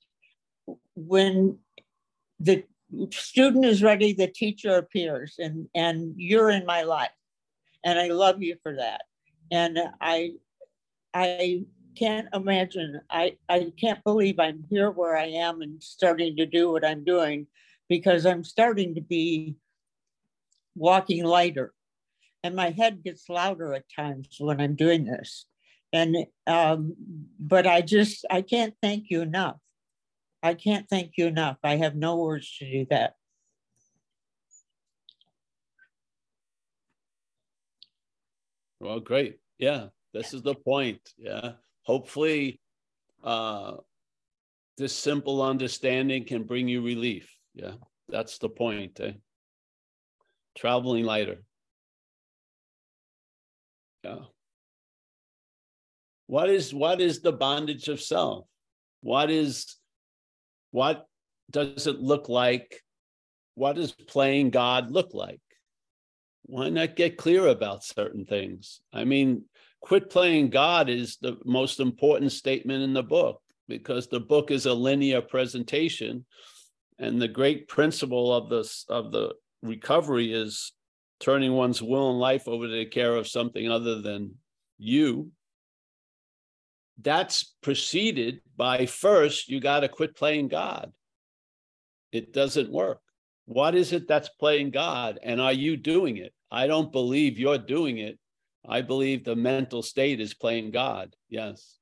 when 0.94 1.58
the 2.38 2.62
student 3.10 3.64
is 3.64 3.82
ready, 3.82 4.12
the 4.12 4.28
teacher 4.28 4.76
appears, 4.76 5.34
and, 5.38 5.68
and 5.74 6.14
you're 6.16 6.50
in 6.50 6.64
my 6.64 6.82
life. 6.82 7.10
And 7.84 7.98
I 7.98 8.08
love 8.08 8.40
you 8.40 8.56
for 8.62 8.76
that. 8.76 9.02
And 9.50 9.78
I, 10.00 10.34
I 11.12 11.64
can't 11.96 12.28
imagine, 12.34 13.00
I, 13.10 13.36
I 13.48 13.72
can't 13.80 14.02
believe 14.04 14.38
I'm 14.38 14.64
here 14.68 14.90
where 14.90 15.16
I 15.16 15.26
am 15.26 15.62
and 15.62 15.82
starting 15.82 16.36
to 16.36 16.46
do 16.46 16.70
what 16.70 16.84
I'm 16.84 17.04
doing 17.04 17.46
because 17.88 18.26
I'm 18.26 18.44
starting 18.44 18.94
to 18.94 19.00
be 19.00 19.56
walking 20.74 21.24
lighter 21.24 21.72
and 22.42 22.54
my 22.54 22.70
head 22.70 23.02
gets 23.02 23.28
louder 23.28 23.72
at 23.74 23.84
times 23.94 24.36
when 24.38 24.60
I'm 24.60 24.74
doing 24.74 25.04
this. 25.04 25.46
And, 25.92 26.26
um, 26.46 26.94
but 27.38 27.66
I 27.66 27.80
just, 27.80 28.24
I 28.30 28.42
can't 28.42 28.74
thank 28.82 29.10
you 29.10 29.22
enough. 29.22 29.56
I 30.42 30.54
can't 30.54 30.88
thank 30.88 31.12
you 31.16 31.26
enough. 31.26 31.56
I 31.64 31.76
have 31.76 31.94
no 31.94 32.16
words 32.16 32.56
to 32.58 32.70
do 32.70 32.86
that. 32.90 33.14
Well, 38.80 39.00
great. 39.00 39.38
Yeah, 39.58 39.86
this 40.12 40.34
is 40.34 40.42
the 40.42 40.54
point. 40.54 41.00
Yeah. 41.16 41.52
Hopefully, 41.84 42.60
uh, 43.22 43.74
this 44.76 44.96
simple 44.96 45.42
understanding 45.42 46.24
can 46.24 46.44
bring 46.44 46.68
you 46.68 46.82
relief. 46.82 47.30
Yeah, 47.54 47.74
that's 48.08 48.38
the 48.38 48.48
point. 48.48 48.98
Eh? 49.00 49.12
Traveling 50.56 51.04
lighter. 51.04 51.42
Yeah. 54.02 54.24
What 56.26 56.48
is 56.48 56.72
what 56.72 57.00
is 57.00 57.20
the 57.20 57.32
bondage 57.32 57.88
of 57.88 58.00
self? 58.00 58.46
What 59.02 59.30
is 59.30 59.76
what 60.70 61.06
does 61.50 61.86
it 61.86 62.00
look 62.00 62.28
like? 62.28 62.82
What 63.54 63.76
does 63.76 63.92
playing 63.92 64.50
God 64.50 64.90
look 64.90 65.14
like? 65.14 65.40
Why 66.46 66.68
not 66.68 66.96
get 66.96 67.16
clear 67.16 67.46
about 67.46 67.84
certain 67.84 68.24
things? 68.24 68.80
I 68.92 69.04
mean, 69.04 69.44
quit 69.84 70.08
playing 70.08 70.48
God 70.48 70.88
is 70.88 71.18
the 71.20 71.36
most 71.44 71.78
important 71.78 72.32
statement 72.32 72.82
in 72.82 72.94
the 72.94 73.02
book 73.02 73.42
because 73.68 74.08
the 74.08 74.18
book 74.18 74.50
is 74.50 74.64
a 74.64 74.72
linear 74.72 75.20
presentation. 75.20 76.24
And 76.98 77.20
the 77.20 77.28
great 77.28 77.68
principle 77.68 78.32
of 78.32 78.48
this 78.48 78.86
of 78.88 79.12
the 79.12 79.34
recovery 79.62 80.32
is 80.32 80.72
turning 81.20 81.52
one's 81.52 81.82
will 81.82 82.10
and 82.10 82.18
life 82.18 82.48
over 82.48 82.66
to 82.66 82.72
the 82.72 82.86
care 82.86 83.14
of 83.14 83.28
something 83.28 83.70
other 83.70 84.00
than 84.00 84.36
you. 84.78 85.30
That's 87.02 87.54
preceded 87.60 88.40
by 88.56 88.86
first, 88.86 89.50
you 89.50 89.60
got 89.60 89.80
to 89.80 89.88
quit 89.88 90.16
playing 90.16 90.48
God. 90.48 90.92
It 92.10 92.32
doesn't 92.32 92.72
work. 92.72 93.00
What 93.44 93.74
is 93.74 93.92
it 93.92 94.08
that's 94.08 94.30
playing 94.40 94.70
God? 94.70 95.18
And 95.22 95.42
are 95.42 95.52
you 95.52 95.76
doing 95.76 96.16
it? 96.16 96.32
I 96.50 96.68
don't 96.68 96.90
believe 96.90 97.38
you're 97.38 97.58
doing 97.58 97.98
it. 97.98 98.18
I 98.66 98.80
believe 98.80 99.24
the 99.24 99.36
mental 99.36 99.82
state 99.82 100.20
is 100.20 100.34
playing 100.34 100.70
God. 100.70 101.14
Yes. 101.28 101.78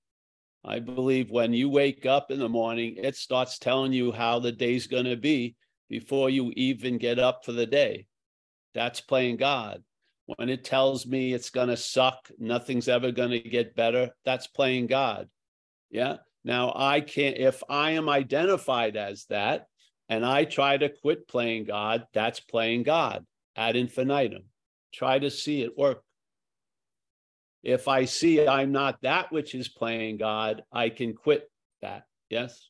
I 0.65 0.79
believe 0.79 1.31
when 1.31 1.53
you 1.53 1.69
wake 1.69 2.07
up 2.07 2.31
in 2.31 2.39
the 2.39 2.49
morning, 2.49 2.97
it 2.97 3.17
starts 3.17 3.59
telling 3.59 3.93
you 3.93 4.13
how 4.13 4.39
the 4.39 4.53
day's 4.53 4.87
going 4.87 5.05
to 5.05 5.17
be 5.17 5.57
before 5.89 6.31
you 6.31 6.53
even 6.57 6.99
get 6.99 7.19
up 7.19 7.45
for 7.45 7.53
the 7.53 7.67
day. 7.67 8.07
That's 8.75 9.01
playing 9.01 9.37
God. 9.37 9.83
When 10.27 10.49
it 10.49 10.65
tells 10.65 11.07
me 11.07 11.33
it's 11.33 11.51
going 11.51 11.69
to 11.69 11.77
suck, 11.77 12.31
nothing's 12.39 12.89
ever 12.89 13.11
going 13.11 13.31
to 13.31 13.41
get 13.41 13.77
better, 13.77 14.11
that's 14.25 14.47
playing 14.47 14.87
God. 14.87 15.29
Yeah. 15.91 16.19
Now, 16.45 16.73
I 16.75 17.01
can't, 17.01 17.37
if 17.37 17.63
I 17.69 17.93
am 17.93 18.09
identified 18.09 18.97
as 18.97 19.27
that 19.27 19.67
and 20.09 20.25
I 20.25 20.45
try 20.45 20.77
to 20.77 20.89
quit 20.89 21.29
playing 21.29 21.65
God, 21.65 22.07
that's 22.13 22.41
playing 22.41 22.85
God 22.85 23.27
ad 23.57 23.77
infinitum. 23.77 24.45
Try 24.93 25.19
to 25.19 25.31
see 25.31 25.63
it 25.63 25.77
work. 25.77 26.03
If 27.63 27.87
I 27.89 28.07
see 28.07 28.47
I'm 28.47 28.73
not 28.73 29.03
that 29.03 29.33
which 29.33 29.55
is 29.55 29.69
playing 29.69 30.17
God, 30.17 30.63
I 30.73 30.89
can 30.89 31.15
quit 31.15 31.49
that. 31.81 32.05
Yes. 32.29 32.69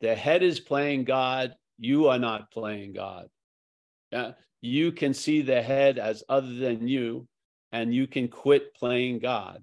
The 0.00 0.14
head 0.14 0.42
is 0.42 0.60
playing 0.60 1.04
God. 1.04 1.54
You 1.78 2.08
are 2.08 2.18
not 2.18 2.50
playing 2.50 2.92
God. 2.94 3.28
Yeah. 4.10 4.32
You 4.60 4.92
can 4.92 5.12
see 5.12 5.42
the 5.42 5.60
head 5.60 5.98
as 5.98 6.24
other 6.28 6.54
than 6.54 6.88
you, 6.88 7.28
and 7.72 7.94
you 7.94 8.06
can 8.06 8.28
quit 8.28 8.74
playing 8.74 9.18
God. 9.18 9.62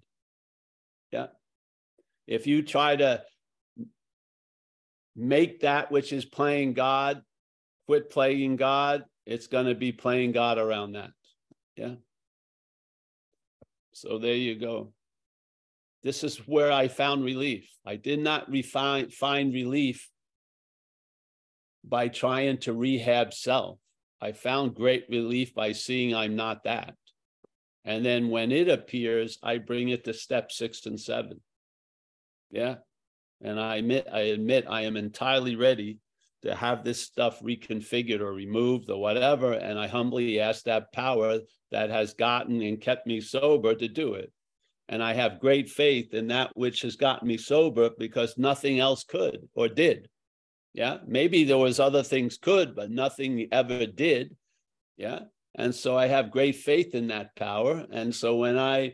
Yeah. 1.12 1.28
If 2.28 2.46
you 2.46 2.62
try 2.62 2.96
to 2.96 3.24
make 5.16 5.62
that 5.62 5.92
which 5.92 6.14
is 6.14 6.26
playing 6.26 6.74
God, 6.74 7.24
quit 7.88 8.12
playing 8.12 8.58
God, 8.58 9.06
it's 9.26 9.48
going 9.48 9.66
to 9.66 9.76
be 9.76 9.92
playing 9.92 10.34
God 10.34 10.58
around 10.58 10.94
that. 10.94 11.12
Yeah. 11.76 11.96
So 13.94 14.18
there 14.18 14.36
you 14.36 14.56
go. 14.56 14.94
This 16.04 16.24
is 16.24 16.38
where 16.48 16.72
I 16.72 16.88
found 16.88 17.24
relief. 17.24 17.70
I 17.86 17.96
did 17.96 18.20
not 18.20 18.50
refine, 18.50 19.10
find 19.10 19.54
relief 19.54 20.10
by 21.84 22.08
trying 22.08 22.58
to 22.60 22.74
rehab 22.74 23.34
self. 23.34 23.80
I 24.20 24.32
found 24.32 24.76
great 24.76 25.06
relief 25.10 25.54
by 25.54 25.72
seeing 25.74 26.16
I'm 26.16 26.36
not 26.36 26.64
that. 26.64 26.96
And 27.86 28.06
then 28.06 28.30
when 28.30 28.52
it 28.52 28.70
appears, 28.70 29.40
I 29.42 29.58
bring 29.58 29.90
it 29.90 30.04
to 30.06 30.14
step 30.14 30.52
six 30.52 30.86
and 30.86 31.00
seven. 31.00 31.42
Yeah. 32.52 32.76
And 33.42 33.60
I 33.60 33.78
admit, 33.78 34.08
I 34.12 34.20
admit 34.22 34.66
I 34.70 34.82
am 34.82 34.98
entirely 34.98 35.56
ready 35.56 36.00
to 36.44 36.56
have 36.56 36.84
this 36.84 37.02
stuff 37.02 37.40
reconfigured 37.42 38.20
or 38.20 38.34
removed 38.34 38.90
or 38.90 39.00
whatever. 39.00 39.54
And 39.54 39.78
I 39.78 39.88
humbly 39.88 40.40
ask 40.40 40.64
that 40.66 40.92
power 40.92 41.40
that 41.72 41.90
has 41.90 42.14
gotten 42.14 42.62
and 42.62 42.82
kept 42.82 43.08
me 43.08 43.22
sober 43.22 43.76
to 43.76 43.88
do 43.88 44.16
it. 44.16 44.32
And 44.90 45.02
I 45.02 45.14
have 45.14 45.40
great 45.40 45.70
faith 45.70 46.14
in 46.14 46.28
that 46.28 46.52
which 46.56 46.82
has 46.82 46.96
gotten 46.96 47.28
me 47.28 47.38
sober 47.38 47.92
because 47.98 48.38
nothing 48.38 48.80
else 48.80 49.04
could 49.04 49.48
or 49.54 49.70
did. 49.70 50.10
Yeah. 50.74 50.98
Maybe 51.08 51.44
there 51.44 51.58
was 51.58 51.80
other 51.80 52.04
things 52.04 52.38
could, 52.38 52.76
but 52.76 52.92
nothing 52.92 53.48
ever 53.52 53.86
did. 53.86 54.36
Yeah. 54.98 55.22
And 55.56 55.74
so 55.76 55.98
I 55.98 56.08
have 56.08 56.32
great 56.32 56.56
faith 56.56 56.96
in 56.96 57.08
that 57.08 57.36
power. 57.36 57.86
And 57.92 58.14
so 58.14 58.36
when 58.38 58.58
I 58.58 58.94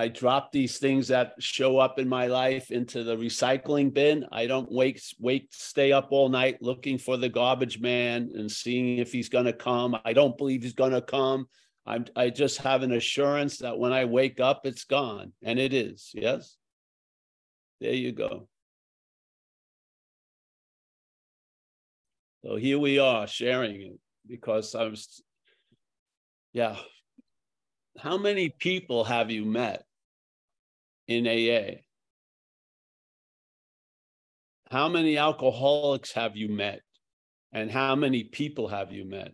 I 0.00 0.08
drop 0.08 0.50
these 0.50 0.78
things 0.78 1.08
that 1.08 1.34
show 1.40 1.76
up 1.76 1.98
in 1.98 2.08
my 2.08 2.26
life 2.26 2.70
into 2.70 3.04
the 3.04 3.14
recycling 3.14 3.92
bin. 3.92 4.24
I 4.32 4.46
don't 4.46 4.72
wake 4.72 4.98
wait, 5.18 5.52
stay 5.52 5.92
up 5.92 6.08
all 6.10 6.30
night 6.30 6.62
looking 6.62 6.96
for 6.96 7.18
the 7.18 7.28
garbage 7.28 7.78
man 7.78 8.30
and 8.34 8.50
seeing 8.50 8.96
if 8.96 9.12
he's 9.12 9.28
going 9.28 9.44
to 9.44 9.52
come. 9.52 9.98
I 10.06 10.14
don't 10.14 10.38
believe 10.38 10.62
he's 10.62 10.72
going 10.72 10.92
to 10.92 11.02
come. 11.02 11.48
I'm, 11.84 12.06
I 12.16 12.30
just 12.30 12.62
have 12.62 12.82
an 12.82 12.92
assurance 12.92 13.58
that 13.58 13.78
when 13.78 13.92
I 13.92 14.06
wake 14.06 14.40
up, 14.40 14.62
it's 14.64 14.84
gone, 14.84 15.32
and 15.42 15.58
it 15.58 15.74
is. 15.74 16.12
Yes. 16.14 16.56
There 17.82 17.92
you 17.92 18.12
go. 18.12 18.48
So 22.42 22.56
here 22.56 22.78
we 22.78 22.98
are 22.98 23.26
sharing 23.26 23.82
it 23.82 23.98
because 24.26 24.74
I 24.74 24.84
was, 24.84 25.22
yeah, 26.54 26.76
how 27.98 28.16
many 28.16 28.48
people 28.48 29.04
have 29.04 29.30
you 29.30 29.44
met 29.44 29.84
in 31.10 31.26
AA? 31.26 31.80
How 34.70 34.88
many 34.88 35.18
alcoholics 35.18 36.12
have 36.12 36.36
you 36.36 36.48
met? 36.48 36.80
And 37.52 37.70
how 37.70 37.96
many 37.96 38.24
people 38.24 38.68
have 38.68 38.92
you 38.92 39.04
met? 39.04 39.32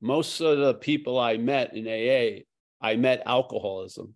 Most 0.00 0.40
of 0.40 0.58
the 0.58 0.74
people 0.74 1.18
I 1.18 1.36
met 1.36 1.74
in 1.74 1.88
AA, 1.88 2.42
I 2.80 2.96
met 2.96 3.22
alcoholism. 3.26 4.14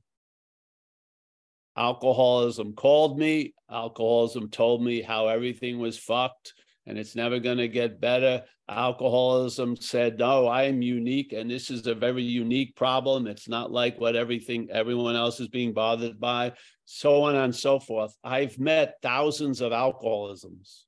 Alcoholism 1.77 2.73
called 2.75 3.19
me, 3.19 3.53
alcoholism 3.71 4.49
told 4.49 4.83
me 4.83 5.03
how 5.03 5.27
everything 5.27 5.81
was 5.81 5.99
fucked, 5.99 6.55
and 6.87 6.99
it's 6.99 7.17
never 7.17 7.39
going 7.39 7.59
to 7.59 7.69
get 7.69 8.01
better. 8.01 8.45
Alcoholism 8.69 9.77
said, 9.77 10.19
no, 10.19 10.47
I 10.47 10.65
am 10.65 10.83
unique, 10.83 11.33
and 11.33 11.51
this 11.51 11.71
is 11.71 11.87
a 11.87 11.95
very 11.95 12.23
unique 12.23 12.77
problem. 12.77 13.27
It's 13.27 13.49
not 13.49 13.71
like 13.71 14.01
what 14.01 14.17
everything 14.17 14.69
everyone 14.71 15.17
else 15.17 15.41
is 15.41 15.49
being 15.49 15.73
bothered 15.73 16.21
by, 16.21 16.53
so 16.85 17.23
on 17.23 17.35
and 17.35 17.55
so 17.55 17.79
forth. 17.79 18.17
I've 18.23 18.59
met 18.59 18.97
thousands 19.03 19.61
of 19.61 19.73
alcoholisms. 19.73 20.85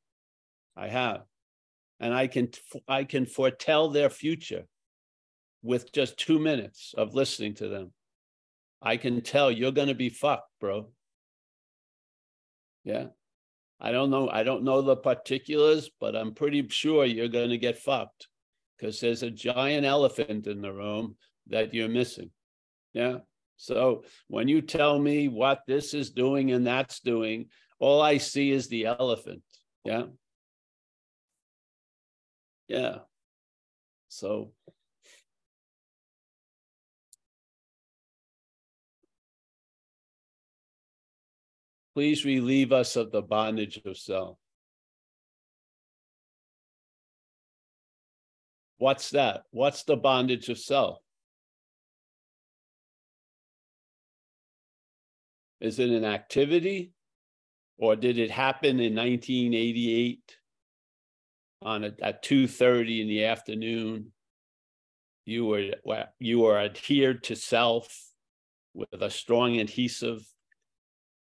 I 0.77 0.89
have. 0.89 1.23
And 2.01 2.15
I 2.15 2.29
can 2.29 2.51
I 2.87 3.03
can 3.03 3.27
foretell 3.27 3.89
their 3.89 4.09
future 4.09 4.65
with 5.63 5.93
just 5.93 6.17
two 6.17 6.39
minutes 6.39 6.95
of 6.97 7.15
listening 7.15 7.55
to 7.55 7.69
them. 7.69 7.93
I 8.81 8.97
can 8.97 9.21
tell 9.21 9.51
you're 9.51 9.73
gonna 9.73 9.95
be 9.95 10.09
fucked, 10.09 10.51
bro. 10.61 10.91
Yeah. 12.85 13.07
I 13.81 13.93
don't 13.93 14.11
know. 14.11 14.29
I 14.29 14.43
don't 14.43 14.65
know 14.65 14.83
the 14.83 14.97
particulars, 14.97 15.91
but 16.01 16.17
I'm 16.17 16.35
pretty 16.35 16.67
sure 16.69 17.05
you're 17.05 17.29
going 17.29 17.51
to 17.51 17.59
get 17.59 17.79
fucked 17.79 18.27
because 18.77 19.01
there's 19.01 19.23
a 19.23 19.31
giant 19.31 19.87
elephant 19.87 20.47
in 20.47 20.61
the 20.61 20.73
room 20.73 21.17
that 21.49 21.75
you're 21.75 21.89
missing. 21.89 22.31
Yeah. 22.93 23.19
So 23.57 24.05
when 24.29 24.49
you 24.49 24.63
tell 24.63 24.99
me 24.99 25.29
what 25.29 25.63
this 25.67 25.95
is 25.95 26.11
doing 26.11 26.53
and 26.53 26.67
that's 26.67 27.01
doing, 27.01 27.47
all 27.79 28.01
I 28.01 28.19
see 28.19 28.51
is 28.51 28.69
the 28.69 28.87
elephant. 28.87 29.43
Yeah. 29.85 30.05
Yeah. 32.69 32.99
So 34.09 34.53
Please 41.99 42.25
relieve 42.25 42.71
us 42.71 42.95
of 42.95 43.11
the 43.11 43.23
bondage 43.23 43.81
of 43.85 43.99
self. 43.99 44.39
What's 48.77 49.11
that? 49.11 49.43
What's 49.51 49.83
the 49.83 49.97
bondage 49.97 50.49
of 50.49 50.61
self? 50.61 51.01
Is 55.61 55.81
it 55.81 55.91
an 55.91 56.05
activity 56.05 56.93
or 57.79 57.97
did 57.97 58.17
it 58.17 58.31
happen 58.31 58.79
in 58.79 58.95
1988 58.95 60.37
on 61.63 61.83
a, 61.83 61.93
at 62.01 62.23
2:30 62.23 63.01
in 63.01 63.09
the 63.09 63.25
afternoon? 63.25 64.13
You 65.25 65.47
were 65.47 65.73
you 66.21 66.39
were 66.39 66.61
adhered 66.61 67.25
to 67.25 67.35
self 67.35 68.13
with 68.73 69.03
a 69.03 69.11
strong 69.11 69.59
adhesive 69.59 70.25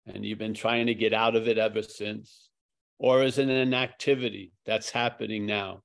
and 0.05 0.25
you've 0.25 0.39
been 0.39 0.53
trying 0.53 0.87
to 0.87 0.93
get 0.93 1.13
out 1.13 1.35
of 1.35 1.47
it 1.47 1.57
ever 1.57 1.81
since? 1.81 2.49
Or 2.99 3.23
is 3.23 3.37
it 3.37 3.49
an 3.49 3.73
activity 3.73 4.51
that's 4.65 4.89
happening 4.89 5.45
now? 5.45 5.81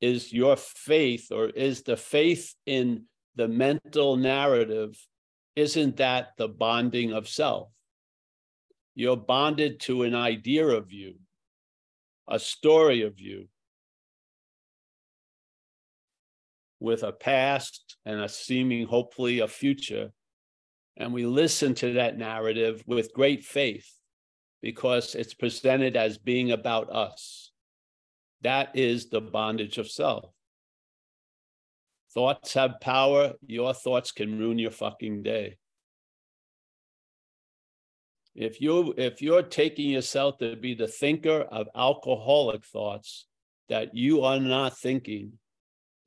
Is 0.00 0.32
your 0.32 0.56
faith 0.56 1.28
or 1.30 1.46
is 1.46 1.82
the 1.82 1.96
faith 1.96 2.54
in 2.66 3.04
the 3.36 3.48
mental 3.48 4.16
narrative, 4.16 4.96
isn't 5.54 5.98
that 5.98 6.30
the 6.38 6.48
bonding 6.48 7.12
of 7.12 7.28
self? 7.28 7.68
You're 8.94 9.16
bonded 9.16 9.80
to 9.80 10.02
an 10.02 10.14
idea 10.14 10.66
of 10.66 10.90
you, 10.90 11.16
a 12.28 12.38
story 12.38 13.02
of 13.02 13.20
you, 13.20 13.48
with 16.80 17.02
a 17.02 17.12
past 17.12 17.96
and 18.06 18.20
a 18.20 18.28
seeming, 18.28 18.86
hopefully, 18.86 19.40
a 19.40 19.48
future 19.48 20.12
and 20.96 21.12
we 21.12 21.26
listen 21.26 21.74
to 21.76 21.94
that 21.94 22.16
narrative 22.16 22.82
with 22.86 23.12
great 23.12 23.44
faith 23.44 23.90
because 24.62 25.14
it's 25.14 25.34
presented 25.34 25.96
as 25.96 26.18
being 26.18 26.52
about 26.52 26.90
us. 26.90 27.52
That 28.42 28.70
is 28.74 29.08
the 29.08 29.20
bondage 29.20 29.78
of 29.78 29.90
self. 29.90 30.32
Thoughts 32.14 32.54
have 32.54 32.80
power. 32.80 33.34
Your 33.46 33.74
thoughts 33.74 34.12
can 34.12 34.38
ruin 34.38 34.58
your 34.58 34.70
fucking 34.70 35.22
day. 35.22 35.58
If 38.34 38.60
you 38.60 38.94
if 38.96 39.22
you're 39.22 39.42
taking 39.42 39.90
yourself 39.90 40.38
to 40.38 40.56
be 40.56 40.74
the 40.74 40.88
thinker 40.88 41.40
of 41.40 41.68
alcoholic 41.74 42.64
thoughts 42.64 43.26
that 43.68 43.94
you 43.94 44.22
are 44.22 44.38
not 44.38 44.78
thinking, 44.78 45.32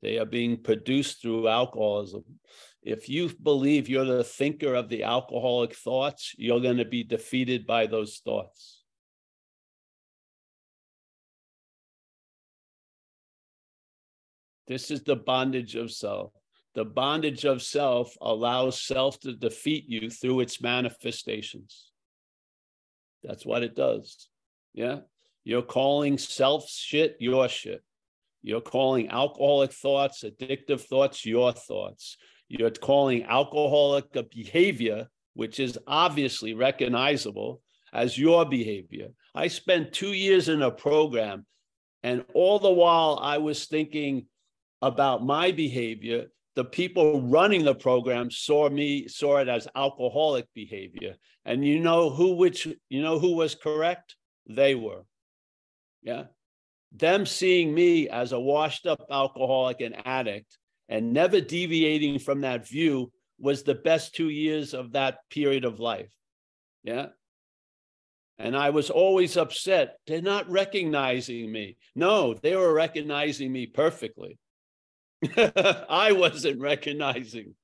they 0.02 0.18
are 0.18 0.26
being 0.26 0.56
produced 0.56 1.22
through 1.22 1.48
alcoholism 1.48 2.24
if 2.82 3.08
you 3.08 3.30
believe 3.42 3.88
you're 3.88 4.04
the 4.04 4.24
thinker 4.24 4.74
of 4.74 4.88
the 4.88 5.02
alcoholic 5.02 5.74
thoughts, 5.74 6.34
you're 6.38 6.60
going 6.60 6.78
to 6.78 6.84
be 6.84 7.04
defeated 7.04 7.66
by 7.66 7.86
those 7.86 8.20
thoughts. 8.24 8.82
This 14.66 14.90
is 14.90 15.02
the 15.02 15.16
bondage 15.16 15.74
of 15.74 15.90
self. 15.90 16.32
The 16.74 16.84
bondage 16.84 17.44
of 17.44 17.60
self 17.60 18.16
allows 18.20 18.80
self 18.80 19.18
to 19.20 19.34
defeat 19.34 19.86
you 19.88 20.08
through 20.08 20.40
its 20.40 20.62
manifestations. 20.62 21.90
That's 23.24 23.44
what 23.44 23.62
it 23.62 23.74
does. 23.74 24.28
Yeah. 24.72 25.00
You're 25.44 25.62
calling 25.62 26.16
self 26.16 26.70
shit 26.70 27.16
your 27.18 27.48
shit. 27.48 27.82
You're 28.42 28.60
calling 28.60 29.10
alcoholic 29.10 29.72
thoughts, 29.72 30.24
addictive 30.24 30.80
thoughts, 30.80 31.26
your 31.26 31.52
thoughts. 31.52 32.16
You're 32.48 32.70
calling 32.70 33.24
alcoholic 33.24 34.06
behavior, 34.30 35.08
which 35.34 35.60
is 35.60 35.78
obviously 35.86 36.54
recognizable 36.54 37.60
as 37.92 38.18
your 38.18 38.44
behavior. 38.44 39.08
I 39.34 39.48
spent 39.48 39.92
two 39.92 40.12
years 40.12 40.48
in 40.48 40.62
a 40.62 40.70
program, 40.70 41.46
and 42.02 42.24
all 42.34 42.58
the 42.58 42.70
while 42.70 43.18
I 43.22 43.38
was 43.38 43.66
thinking 43.66 44.26
about 44.82 45.24
my 45.24 45.52
behavior. 45.52 46.26
The 46.56 46.64
people 46.64 47.22
running 47.22 47.64
the 47.64 47.74
program 47.74 48.30
saw 48.30 48.68
me 48.68 49.06
saw 49.06 49.38
it 49.38 49.48
as 49.48 49.68
alcoholic 49.76 50.46
behavior, 50.54 51.14
and 51.44 51.64
you 51.64 51.78
know 51.78 52.10
who 52.10 52.34
which 52.34 52.66
you 52.88 53.02
know 53.02 53.18
who 53.18 53.36
was 53.36 53.54
correct? 53.54 54.16
They 54.48 54.74
were, 54.74 55.04
yeah. 56.02 56.24
Them 56.92 57.24
seeing 57.24 57.72
me 57.72 58.08
as 58.08 58.32
a 58.32 58.40
washed 58.40 58.86
up 58.86 59.04
alcoholic 59.10 59.80
and 59.80 60.06
addict 60.06 60.58
and 60.88 61.12
never 61.12 61.40
deviating 61.40 62.18
from 62.18 62.40
that 62.40 62.66
view 62.66 63.12
was 63.38 63.62
the 63.62 63.74
best 63.74 64.14
two 64.14 64.28
years 64.28 64.74
of 64.74 64.92
that 64.92 65.18
period 65.30 65.64
of 65.64 65.80
life. 65.80 66.10
Yeah. 66.82 67.06
And 68.38 68.56
I 68.56 68.70
was 68.70 68.90
always 68.90 69.36
upset. 69.36 69.96
They're 70.06 70.22
not 70.22 70.50
recognizing 70.50 71.50
me. 71.52 71.76
No, 71.94 72.34
they 72.34 72.56
were 72.56 72.72
recognizing 72.72 73.52
me 73.52 73.66
perfectly. 73.66 74.38
I 75.36 76.12
wasn't 76.12 76.60
recognizing. 76.60 77.54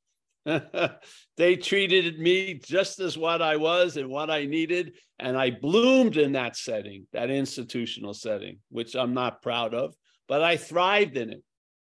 they 1.36 1.56
treated 1.56 2.18
me 2.18 2.54
just 2.54 3.00
as 3.00 3.18
what 3.18 3.42
I 3.42 3.56
was 3.56 3.96
and 3.96 4.08
what 4.08 4.30
I 4.30 4.46
needed. 4.46 4.94
And 5.18 5.36
I 5.36 5.50
bloomed 5.50 6.16
in 6.16 6.32
that 6.32 6.56
setting, 6.56 7.06
that 7.12 7.30
institutional 7.30 8.14
setting, 8.14 8.58
which 8.70 8.94
I'm 8.94 9.14
not 9.14 9.42
proud 9.42 9.74
of, 9.74 9.94
but 10.28 10.42
I 10.42 10.56
thrived 10.56 11.16
in 11.16 11.30
it. 11.30 11.42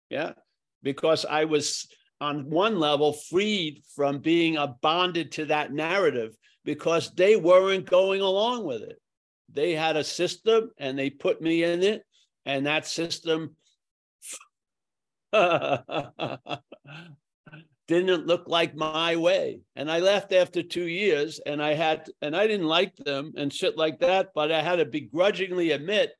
Yeah 0.09 0.33
because 0.85 1.25
I 1.25 1.43
was 1.45 1.87
on 2.21 2.49
one 2.49 2.79
level 2.79 3.11
freed 3.11 3.81
from 3.95 4.19
being 4.19 4.57
bonded 4.81 5.33
to 5.33 5.45
that 5.45 5.73
narrative 5.73 6.31
because 6.63 7.13
they 7.15 7.35
weren't 7.35 7.89
going 7.89 8.21
along 8.21 8.65
with 8.65 8.83
it. 8.83 8.97
They 9.51 9.73
had 9.73 9.97
a 9.97 10.03
system 10.03 10.69
and 10.77 10.97
they 10.97 11.09
put 11.09 11.41
me 11.41 11.63
in 11.63 11.83
it, 11.83 12.03
and 12.45 12.67
that 12.67 12.87
system 12.87 13.57
didn't 17.87 18.25
look 18.25 18.47
like 18.47 18.75
my 18.75 19.15
way. 19.15 19.59
And 19.75 19.91
I 19.91 19.99
left 19.99 20.33
after 20.33 20.63
two 20.63 20.87
years 20.87 21.39
and 21.45 21.61
I 21.61 21.73
had, 21.73 22.09
and 22.21 22.35
I 22.35 22.47
didn't 22.47 22.67
like 22.67 22.95
them 22.95 23.33
and 23.37 23.53
shit 23.53 23.77
like 23.77 23.99
that, 23.99 24.29
but 24.33 24.51
I 24.51 24.61
had 24.61 24.77
to 24.77 24.85
begrudgingly 24.85 25.71
admit 25.71 26.11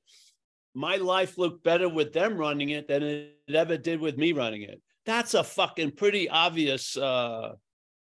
my 0.76 0.98
life 0.98 1.38
looked 1.38 1.64
better 1.64 1.90
with 1.90 2.14
them 2.14 2.38
running 2.38 2.70
it 2.70 2.88
than 2.88 3.02
it 3.02 3.40
ever 3.54 3.78
did 3.78 4.00
with 4.00 4.18
me 4.18 4.34
running 4.34 4.64
it. 4.64 4.82
That's 5.06 5.34
a 5.34 5.44
fucking 5.44 5.92
pretty 5.92 6.30
obvious. 6.30 6.98
Uh, 6.98 7.54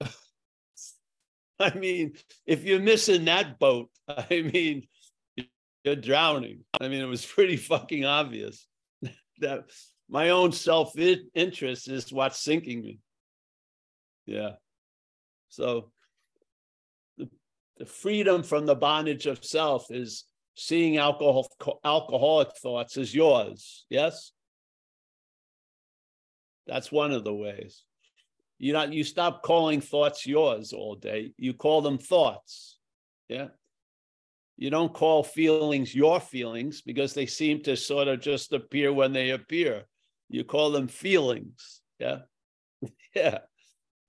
I 1.61 1.75
mean, 1.75 2.15
if 2.47 2.65
you're 2.65 2.81
missing 2.81 3.27
that 3.27 3.59
boat, 3.59 3.91
I 4.09 4.43
mean, 4.43 4.87
you're 5.85 5.97
drowning. 5.97 6.61
I 6.81 6.89
mean, 6.89 7.03
it 7.03 7.09
was 7.09 7.27
pretty 7.27 7.57
fucking 7.57 8.05
obvious 8.05 8.67
that 9.39 9.65
my 10.09 10.31
own 10.31 10.53
self 10.53 10.93
interest 10.99 11.89
is 11.89 12.13
what's 12.13 12.43
sinking 12.43 12.83
me. 12.83 12.99
Yeah. 14.27 14.53
So 15.49 15.91
the, 17.19 17.29
the 17.79 17.87
freedom 17.87 18.43
from 18.43 18.67
the 18.67 18.75
bondage 18.75 19.27
of 19.27 19.45
self 19.45 19.87
is 19.91 20.25
seeing 20.55 20.99
alcohol 20.99 21.49
alcoholic 21.85 22.55
thoughts 22.59 22.99
as 22.99 23.15
yours 23.15 23.87
yes 23.89 24.33
that's 26.67 26.93
one 26.93 27.11
of 27.11 27.25
the 27.25 27.33
ways 27.33 27.85
you 28.59 28.75
not 28.75 28.93
you 28.93 29.03
stop 29.03 29.43
calling 29.43 29.81
thoughts 29.81 30.27
yours 30.27 30.75
all 30.75 30.95
day 30.95 31.33
you 31.39 31.55
call 31.55 31.81
them 31.81 31.97
thoughts 31.97 32.79
yeah 33.29 33.49
You 34.59 34.71
don't 34.71 34.93
call 34.93 35.25
feelings 35.25 35.95
your 35.95 36.21
feelings 36.21 36.83
because 36.83 37.15
they 37.15 37.27
seem 37.27 37.63
to 37.63 37.75
sort 37.77 38.09
of 38.09 38.21
just 38.21 38.53
appear 38.53 38.93
when 38.93 39.13
they 39.13 39.31
appear. 39.31 39.87
You 40.29 40.45
call 40.45 40.71
them 40.71 40.89
feelings. 40.89 41.81
Yeah. 41.99 42.19
yeah. 43.17 43.39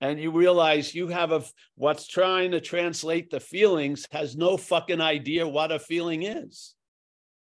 And 0.04 0.20
you 0.20 0.30
realize 0.32 0.94
you 0.94 1.08
have 1.08 1.32
a 1.32 1.42
what's 1.76 2.06
trying 2.06 2.50
to 2.50 2.60
translate 2.60 3.30
the 3.30 3.40
feelings 3.40 4.06
has 4.12 4.36
no 4.36 4.58
fucking 4.58 5.00
idea 5.00 5.48
what 5.48 5.72
a 5.72 5.78
feeling 5.78 6.24
is. 6.24 6.74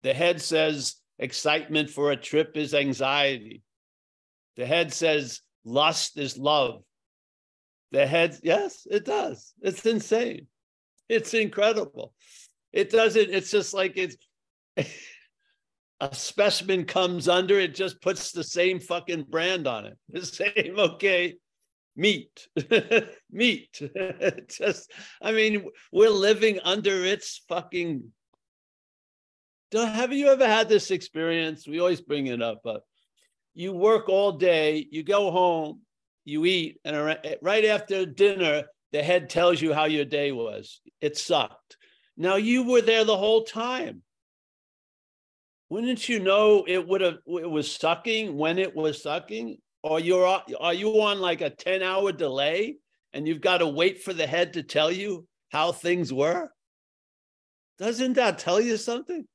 The 0.03 0.13
head 0.13 0.41
says 0.41 0.95
excitement 1.17 1.89
for 1.89 2.11
a 2.11 2.17
trip 2.17 2.57
is 2.57 2.73
anxiety. 2.73 3.61
The 4.57 4.65
head 4.65 4.91
says 4.91 5.39
lust 5.63 6.17
is 6.17 6.37
love. 6.37 6.83
The 7.93 8.05
head, 8.05 8.37
yes, 8.43 8.85
it 8.91 9.05
does. 9.05 9.53
It's 9.61 9.85
insane. 9.85 10.47
It's 11.07 11.33
incredible. 11.33 12.13
It 12.73 12.89
doesn't, 12.89 13.29
it's 13.29 13.51
just 13.51 13.73
like 13.73 13.93
it's 13.95 14.17
a 16.01 16.13
specimen 16.13 16.83
comes 16.83 17.29
under, 17.29 17.57
it 17.57 17.75
just 17.75 18.01
puts 18.01 18.33
the 18.33 18.43
same 18.43 18.81
fucking 18.81 19.27
brand 19.29 19.67
on 19.67 19.85
it. 19.85 19.97
The 20.09 20.25
same, 20.25 20.75
okay, 20.77 21.35
meat, 21.95 22.47
meat. 23.32 23.82
just, 24.49 24.91
I 25.21 25.32
mean, 25.32 25.65
we're 25.91 26.10
living 26.10 26.60
under 26.63 27.06
its 27.06 27.41
fucking. 27.47 28.12
Have 29.73 30.12
you 30.12 30.27
ever 30.27 30.45
had 30.45 30.67
this 30.67 30.91
experience? 30.91 31.67
We 31.67 31.80
always 31.80 32.01
bring 32.01 32.27
it 32.27 32.41
up, 32.41 32.62
but 32.63 32.82
you 33.54 33.73
work 33.73 34.10
all 34.10 34.34
day, 34.34 34.86
you 34.91 35.04
go 35.04 35.32
home, 35.32 35.82
you 36.25 36.45
eat, 36.45 36.80
and 36.84 37.17
right 37.41 37.65
after 37.65 38.06
dinner, 38.06 38.63
the 38.91 39.01
head 39.01 39.30
tells 39.30 39.62
you 39.62 39.73
how 39.73 39.86
your 39.86 40.06
day 40.06 40.32
was. 40.32 40.82
It 40.99 41.17
sucked. 41.17 41.77
Now 42.17 42.36
you 42.36 42.63
were 42.63 42.82
there 42.82 43.06
the 43.06 43.17
whole 43.17 43.43
time. 43.43 44.04
Wouldn't 45.69 46.10
you 46.10 46.19
know 46.19 46.65
it 46.67 46.86
would 46.86 46.99
have 46.99 47.19
it 47.25 47.49
was 47.49 47.73
sucking 47.73 48.38
when 48.38 48.60
it 48.60 48.75
was 48.75 49.01
sucking? 49.01 49.58
Or 49.84 50.00
you're 50.00 50.41
are 50.60 50.74
you 50.74 51.02
on 51.02 51.20
like 51.20 51.41
a 51.41 51.50
10 51.50 51.82
hour 51.82 52.12
delay 52.12 52.78
and 53.13 53.28
you've 53.28 53.41
got 53.41 53.60
to 53.60 53.67
wait 53.67 54.02
for 54.04 54.13
the 54.13 54.28
head 54.28 54.54
to 54.54 54.63
tell 54.63 54.91
you 54.91 55.28
how 55.52 55.72
things 55.72 56.13
were? 56.13 56.52
Doesn't 57.80 58.13
that 58.13 58.38
tell 58.38 58.62
you 58.62 58.78
something? 58.78 59.26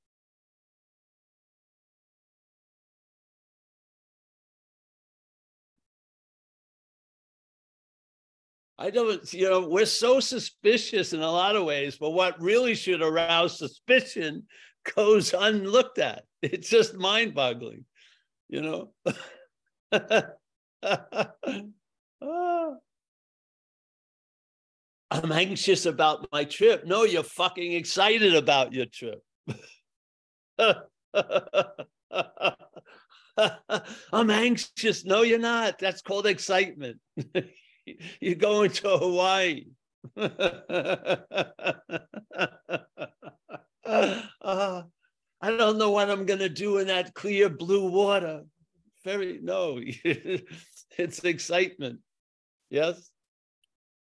I 8.79 8.91
don't, 8.91 9.33
you 9.33 9.49
know, 9.49 9.67
we're 9.69 9.87
so 9.87 10.21
suspicious 10.21 11.13
in 11.13 11.21
a 11.23 11.31
lot 11.31 11.57
of 11.57 11.65
ways, 11.65 11.97
but 11.97 12.11
what 12.11 12.41
really 12.41 12.75
should 12.75 13.01
arouse 13.01 13.59
suspicion 13.59 14.45
goes 14.95 15.35
unlooked 15.35 15.99
at. 15.99 16.25
It's 16.43 16.69
just 16.69 16.95
mind 16.95 17.35
boggling, 17.35 17.85
you 18.49 18.61
know? 18.61 18.93
I'm 25.11 25.33
anxious 25.33 25.87
about 25.87 26.27
my 26.33 26.45
trip. 26.45 26.85
No, 26.85 27.05
you're 27.05 27.23
fucking 27.23 27.73
excited 27.73 28.35
about 28.35 28.73
your 28.73 28.87
trip. 28.87 29.23
I'm 34.13 34.31
anxious. 34.31 35.05
No, 35.05 35.23
you're 35.23 35.39
not. 35.39 35.79
That's 35.79 36.03
called 36.03 36.27
excitement. 36.27 36.99
You're 38.21 38.35
going 38.35 38.71
to 38.71 38.99
Hawaii. 38.99 39.67
uh, 40.17 41.19
I 45.41 45.51
don't 45.51 45.79
know 45.79 45.93
what 45.93 46.11
I'm 46.11 46.27
going 46.27 46.41
to 46.41 46.49
do 46.49 46.79
in 46.79 46.89
that 46.89 47.15
clear 47.15 47.49
blue 47.49 47.89
water. 47.89 48.43
Very, 49.07 49.38
no, 49.40 49.79
it's 50.05 51.23
excitement. 51.23 52.01
Yes. 52.71 53.09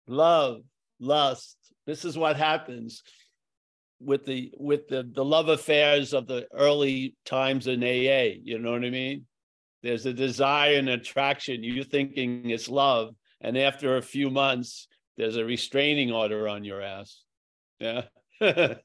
Love, 0.06 0.62
lust. 0.99 1.58
This 1.88 2.06
is 2.06 2.15
what 2.15 2.36
happens 2.36 3.01
with 3.99 4.23
the 4.23 4.51
with 4.56 4.88
the, 4.89 5.10
the 5.12 5.25
love 5.25 5.49
affairs 5.49 6.13
of 6.13 6.27
the 6.27 6.45
early 6.53 7.15
times 7.25 7.65
in 7.65 7.84
AA. 7.84 8.38
You 8.43 8.60
know 8.60 8.73
what 8.73 8.86
I 8.86 8.91
mean? 8.91 9.25
There's 9.82 10.06
a 10.06 10.13
desire 10.13 10.75
and 10.75 10.89
attraction. 10.89 11.63
You're 11.63 11.86
thinking 11.86 12.51
it's 12.51 12.69
love, 12.69 13.15
and 13.41 13.58
after 13.58 13.97
a 13.97 14.01
few 14.01 14.29
months, 14.29 14.88
there's 15.17 15.38
a 15.38 15.43
restraining 15.43 16.12
order 16.12 16.47
on 16.47 16.63
your 16.63 16.84
ass. 16.84 17.23
Yeah. 17.79 18.03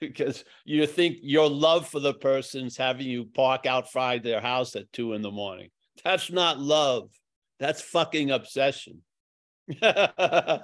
because 0.00 0.44
you 0.64 0.86
think 0.86 1.18
your 1.22 1.48
love 1.48 1.88
for 1.88 2.00
the 2.00 2.14
person's 2.14 2.76
having 2.76 3.06
you 3.06 3.26
park 3.26 3.66
outside 3.66 4.22
their 4.22 4.40
house 4.40 4.76
at 4.76 4.92
two 4.92 5.12
in 5.12 5.22
the 5.22 5.30
morning. 5.30 5.70
That's 6.04 6.30
not 6.30 6.58
love. 6.58 7.10
That's 7.58 7.82
fucking 7.82 8.30
obsession. 8.30 9.02
I 9.82 10.62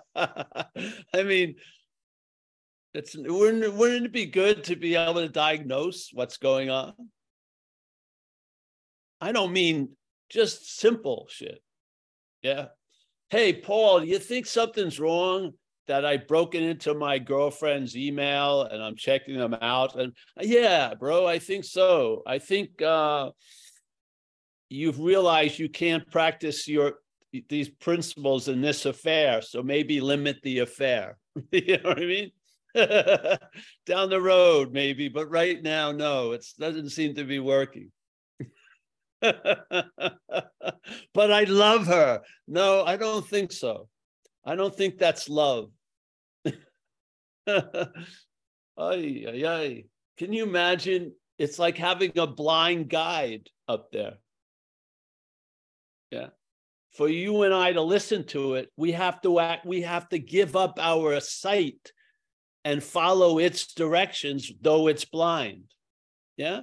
mean, 1.14 1.56
it's 2.94 3.14
wouldn't, 3.14 3.74
wouldn't 3.74 4.06
it 4.06 4.12
be 4.12 4.26
good 4.26 4.64
to 4.64 4.76
be 4.76 4.96
able 4.96 5.14
to 5.14 5.28
diagnose 5.28 6.10
what's 6.12 6.38
going 6.38 6.70
on? 6.70 6.94
I 9.20 9.32
don't 9.32 9.52
mean 9.52 9.90
just 10.30 10.78
simple 10.78 11.26
shit. 11.30 11.62
Yeah 12.42 12.66
hey, 13.30 13.52
Paul, 13.52 14.04
you 14.04 14.18
think 14.18 14.46
something's 14.46 15.00
wrong 15.00 15.52
that 15.86 16.04
I've 16.04 16.26
broken 16.26 16.62
into 16.62 16.94
my 16.94 17.18
girlfriend's 17.18 17.96
email 17.96 18.62
and 18.62 18.82
I'm 18.82 18.96
checking 18.96 19.36
them 19.36 19.54
out? 19.60 19.94
And 19.96 20.12
yeah, 20.40 20.94
bro, 20.94 21.26
I 21.26 21.38
think 21.38 21.64
so. 21.64 22.22
I 22.26 22.38
think 22.38 22.82
uh, 22.82 23.30
you've 24.68 25.00
realized 25.00 25.58
you 25.58 25.68
can't 25.68 26.08
practice 26.10 26.66
your 26.68 26.94
these 27.48 27.68
principles 27.68 28.48
in 28.48 28.60
this 28.62 28.86
affair, 28.86 29.42
so 29.42 29.62
maybe 29.62 30.00
limit 30.00 30.38
the 30.42 30.60
affair. 30.60 31.18
you 31.52 31.78
know 31.78 31.90
what 31.90 31.98
I 31.98 32.06
mean? 32.06 32.30
Down 33.86 34.10
the 34.10 34.20
road, 34.20 34.72
maybe, 34.72 35.08
but 35.08 35.30
right 35.30 35.62
now, 35.62 35.92
no, 35.92 36.32
it 36.32 36.44
doesn't 36.58 36.90
seem 36.90 37.14
to 37.14 37.24
be 37.24 37.38
working. 37.38 37.90
but 39.20 39.80
I 41.14 41.44
love 41.44 41.86
her. 41.86 42.22
No, 42.46 42.84
I 42.84 42.96
don't 42.96 43.26
think 43.26 43.52
so. 43.52 43.88
I 44.44 44.54
don't 44.54 44.74
think 44.74 44.98
that's 44.98 45.28
love. 45.28 45.70
ay, 48.78 49.24
ay, 49.28 49.44
ay. 49.46 49.84
Can 50.18 50.32
you 50.32 50.44
imagine? 50.44 51.12
It's 51.38 51.58
like 51.58 51.76
having 51.76 52.18
a 52.18 52.26
blind 52.26 52.88
guide 52.88 53.48
up 53.68 53.92
there. 53.92 54.14
Yeah. 56.10 56.28
For 56.92 57.08
you 57.08 57.42
and 57.42 57.52
I 57.52 57.72
to 57.72 57.82
listen 57.82 58.24
to 58.28 58.54
it, 58.54 58.70
we 58.76 58.92
have 58.92 59.20
to 59.22 59.38
act, 59.38 59.66
we 59.66 59.82
have 59.82 60.08
to 60.08 60.18
give 60.18 60.56
up 60.56 60.78
our 60.80 61.20
sight 61.20 61.92
and 62.64 62.82
follow 62.82 63.38
its 63.38 63.74
directions, 63.74 64.50
though 64.62 64.88
it's 64.88 65.04
blind. 65.04 65.64
Yeah 66.36 66.62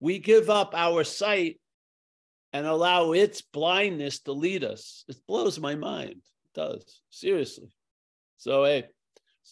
we 0.00 0.18
give 0.18 0.50
up 0.50 0.74
our 0.74 1.04
sight 1.04 1.60
and 2.52 2.66
allow 2.66 3.12
its 3.12 3.42
blindness 3.42 4.20
to 4.20 4.32
lead 4.32 4.64
us. 4.64 5.04
It 5.08 5.16
blows 5.26 5.58
my 5.58 5.74
mind. 5.74 6.10
It 6.12 6.54
does, 6.54 7.00
seriously. 7.10 7.68
So, 8.38 8.64
hey, 8.64 8.84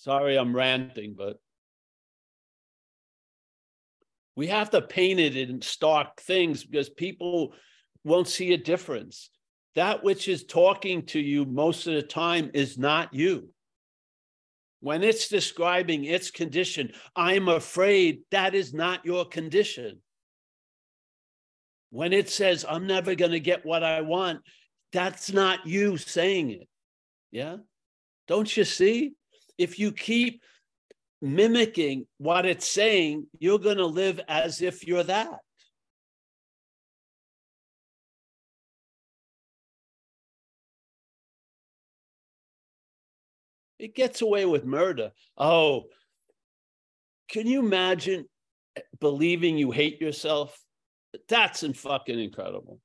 sorry 0.02 0.36
I'm 0.36 0.54
ranting, 0.54 1.14
but 1.16 1.38
we 4.36 4.48
have 4.48 4.70
to 4.70 4.82
paint 4.82 5.18
it 5.18 5.36
in 5.36 5.62
stark 5.62 6.20
things 6.20 6.64
because 6.64 6.90
people 6.90 7.54
won't 8.04 8.28
see 8.28 8.52
a 8.52 8.58
difference. 8.58 9.30
That 9.74 10.04
which 10.04 10.28
is 10.28 10.44
talking 10.44 11.06
to 11.06 11.20
you 11.20 11.44
most 11.44 11.86
of 11.86 11.94
the 11.94 12.02
time 12.02 12.50
is 12.54 12.78
not 12.78 13.12
you. 13.14 13.50
When 14.80 15.02
it's 15.02 15.28
describing 15.28 16.04
its 16.04 16.30
condition, 16.30 16.92
I'm 17.14 17.48
afraid 17.48 18.20
that 18.30 18.54
is 18.54 18.72
not 18.72 19.04
your 19.04 19.24
condition. 19.24 20.00
When 21.90 22.12
it 22.12 22.28
says, 22.28 22.64
I'm 22.68 22.86
never 22.86 23.14
going 23.14 23.32
to 23.32 23.40
get 23.40 23.64
what 23.64 23.82
I 23.82 24.02
want, 24.02 24.40
that's 24.92 25.32
not 25.32 25.66
you 25.66 25.96
saying 25.96 26.50
it. 26.50 26.68
Yeah. 27.30 27.56
Don't 28.28 28.54
you 28.56 28.64
see? 28.64 29.14
If 29.58 29.78
you 29.78 29.92
keep 29.92 30.42
mimicking 31.22 32.06
what 32.18 32.46
it's 32.46 32.68
saying, 32.68 33.26
you're 33.38 33.58
going 33.58 33.78
to 33.78 33.86
live 33.86 34.20
as 34.28 34.60
if 34.62 34.86
you're 34.86 35.02
that. 35.04 35.40
It 43.78 43.94
gets 43.94 44.22
away 44.22 44.46
with 44.46 44.64
murder. 44.64 45.12
Oh, 45.36 45.84
can 47.28 47.46
you 47.46 47.60
imagine 47.60 48.26
believing 49.00 49.58
you 49.58 49.70
hate 49.70 50.00
yourself? 50.00 50.58
That's 51.28 51.64
fucking 51.76 52.18
incredible. 52.18 52.80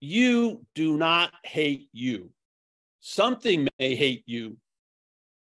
You 0.00 0.64
do 0.74 0.96
not 0.96 1.32
hate 1.44 1.88
you. 1.92 2.30
Something 3.00 3.68
may 3.78 3.94
hate 3.94 4.24
you. 4.26 4.56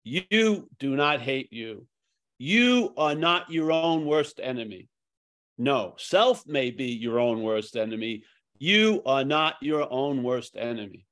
You 0.04 0.68
do 0.78 0.96
not 0.96 1.20
hate 1.20 1.52
you. 1.52 1.86
You 2.38 2.94
are 2.96 3.14
not 3.14 3.50
your 3.50 3.70
own 3.70 4.06
worst 4.06 4.40
enemy. 4.42 4.88
No, 5.58 5.94
self 5.98 6.46
may 6.46 6.70
be 6.70 6.86
your 6.86 7.18
own 7.18 7.42
worst 7.42 7.76
enemy. 7.76 8.24
You 8.58 9.02
are 9.04 9.24
not 9.24 9.56
your 9.60 9.86
own 9.90 10.22
worst 10.22 10.56
enemy. 10.56 11.04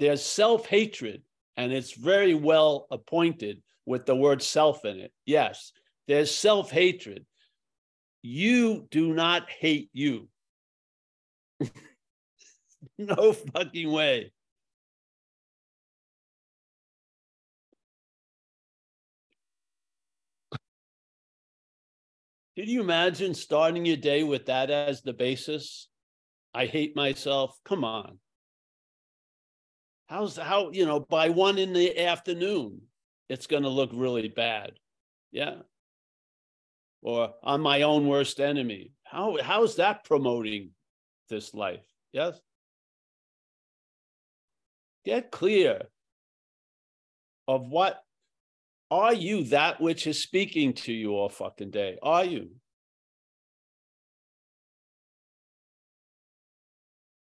There's 0.00 0.24
self 0.24 0.66
hatred, 0.66 1.22
and 1.56 1.72
it's 1.72 1.92
very 1.92 2.34
well 2.34 2.88
appointed 2.90 3.62
with 3.86 4.06
the 4.06 4.16
word 4.16 4.42
self 4.42 4.84
in 4.84 4.98
it. 4.98 5.12
Yes, 5.24 5.72
there's 6.08 6.34
self 6.34 6.70
hatred. 6.70 7.24
You 8.22 8.88
do 8.90 9.14
not 9.14 9.48
hate 9.48 9.90
you. 9.92 10.28
no 12.98 13.32
fucking 13.32 13.90
way. 13.90 14.32
Can 22.56 22.68
you 22.68 22.80
imagine 22.80 23.34
starting 23.34 23.84
your 23.84 23.96
day 23.96 24.22
with 24.22 24.46
that 24.46 24.70
as 24.70 25.02
the 25.02 25.12
basis? 25.12 25.88
I 26.54 26.66
hate 26.66 26.94
myself. 26.94 27.58
Come 27.64 27.84
on. 27.84 28.18
How's 30.06 30.36
how, 30.36 30.70
you 30.70 30.86
know, 30.86 31.00
by 31.00 31.30
one 31.30 31.58
in 31.58 31.72
the 31.72 31.98
afternoon, 31.98 32.82
it's 33.28 33.48
going 33.48 33.64
to 33.64 33.68
look 33.68 33.90
really 33.92 34.28
bad. 34.28 34.72
Yeah. 35.32 35.56
Or 37.02 37.34
I'm 37.42 37.60
my 37.60 37.82
own 37.82 38.06
worst 38.06 38.38
enemy. 38.38 38.92
How 39.02 39.36
how's 39.42 39.76
that 39.76 40.04
promoting 40.04 40.70
this 41.28 41.54
life? 41.54 41.84
Yes. 42.12 42.38
Get 45.04 45.30
clear 45.30 45.82
of 47.48 47.68
what 47.68 48.00
are 48.94 49.14
you 49.14 49.44
that 49.44 49.80
which 49.80 50.06
is 50.06 50.22
speaking 50.22 50.72
to 50.72 50.92
you 50.92 51.16
all 51.16 51.28
fucking 51.28 51.70
day? 51.70 51.98
Are 52.02 52.24
you? 52.24 52.50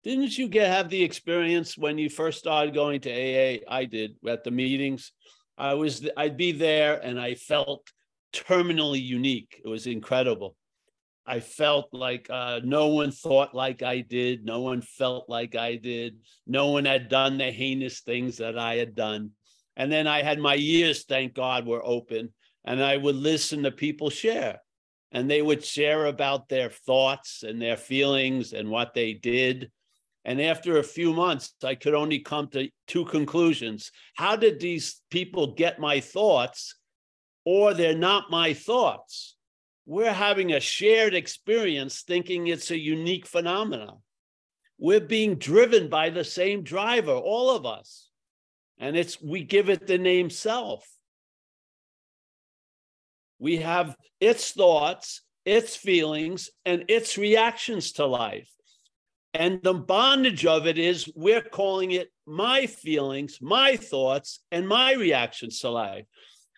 Didn't 0.03 0.39
you 0.39 0.49
get 0.49 0.71
have 0.71 0.89
the 0.89 1.03
experience 1.03 1.77
when 1.77 1.99
you 1.99 2.09
first 2.09 2.39
started 2.39 2.73
going 2.73 3.03
to 3.03 3.11
AA? 3.11 3.59
I 3.69 3.85
did 3.85 4.17
at 4.27 4.45
the 4.45 4.51
meetings. 4.51 5.13
I 5.59 5.75
was 5.75 6.09
I'd 6.17 6.39
be 6.39 6.53
there 6.53 6.99
and 6.99 7.21
I 7.21 7.35
felt 7.35 7.87
terminally 8.33 9.03
unique. 9.03 9.61
It 9.63 9.69
was 9.69 9.87
incredible. 9.87 10.57
I 11.27 11.41
felt 11.41 11.91
like 11.93 12.29
uh, 12.31 12.61
no 12.65 12.89
one 12.89 13.13
thought 13.13 13.55
like 13.55 13.83
I 13.83 14.01
did. 14.01 14.45
No 14.45 14.61
one 14.63 14.81
felt 14.81 15.29
like 15.29 15.55
I 15.55 15.77
did. 15.77 16.17
No 16.47 16.69
one 16.69 16.87
had 16.87 17.11
done 17.11 17.37
the 17.37 17.51
heinous 17.51 18.01
things 18.01 18.39
that 18.39 18.59
I 18.59 18.77
had 18.77 18.95
done. 18.95 19.33
And 19.77 19.91
then 19.91 20.07
I 20.07 20.23
had 20.23 20.39
my 20.39 20.57
ears, 20.57 21.05
thank 21.05 21.35
God, 21.35 21.67
were 21.67 21.85
open, 21.85 22.33
and 22.65 22.83
I 22.83 22.97
would 22.97 23.17
listen 23.17 23.63
to 23.63 23.71
people 23.71 24.11
share. 24.11 24.61
And 25.13 25.31
they 25.31 25.43
would 25.43 25.65
share 25.65 26.07
about 26.07 26.49
their 26.49 26.71
thoughts 26.71 27.43
and 27.43 27.61
their 27.61 27.77
feelings 27.77 28.53
and 28.53 28.69
what 28.69 28.95
they 28.95 29.15
did. 29.15 29.71
And 30.25 30.41
after 30.41 30.79
a 30.79 30.85
few 30.85 31.15
months, 31.15 31.55
I 31.65 31.75
could 31.75 31.95
only 31.95 32.19
come 32.19 32.49
to 32.49 32.69
two 32.87 33.07
conclusions. 33.07 33.91
How 34.15 34.37
did 34.37 34.61
these 34.61 35.01
people 35.11 35.55
get 35.55 35.81
my 35.81 36.01
thoughts, 36.01 36.77
or 37.45 37.73
they're 37.73 37.97
not 37.97 38.31
my 38.31 38.53
thoughts? 38.53 39.37
We're 39.87 40.13
having 40.13 40.53
a 40.53 40.61
shared 40.61 41.15
experience 41.15 42.03
thinking 42.03 42.47
it's 42.47 42.71
a 42.71 42.79
unique 42.79 43.27
phenomenon. 43.27 43.99
We're 44.79 45.01
being 45.01 45.37
driven 45.37 45.89
by 45.89 46.11
the 46.11 46.25
same 46.25 46.63
driver, 46.63 47.13
all 47.13 47.57
of 47.57 47.67
us. 47.67 48.10
And 48.81 48.97
it's 48.97 49.23
we 49.23 49.45
give 49.45 49.69
it 49.69 49.87
the 49.87 49.99
name 49.99 50.31
self. 50.31 50.85
We 53.39 53.59
have 53.59 53.95
its 54.21 54.51
thoughts, 54.51 55.23
its 55.45 55.77
feelings, 55.77 56.51
and 56.65 56.85
its 56.89 57.17
reactions 57.17 57.93
to 57.93 58.07
life. 58.07 58.51
And 59.33 59.63
the 59.63 59.75
bondage 59.75 60.45
of 60.45 60.67
it 60.67 60.79
is 60.79 61.11
we're 61.15 61.43
calling 61.43 61.93
it 61.93 62.11
my 62.27 62.67
feelings, 62.67 63.39
my 63.41 63.77
thoughts, 63.77 64.41
and 64.51 64.67
my 64.67 64.95
reactions 64.95 65.61
to 65.61 65.71
life. 65.71 66.07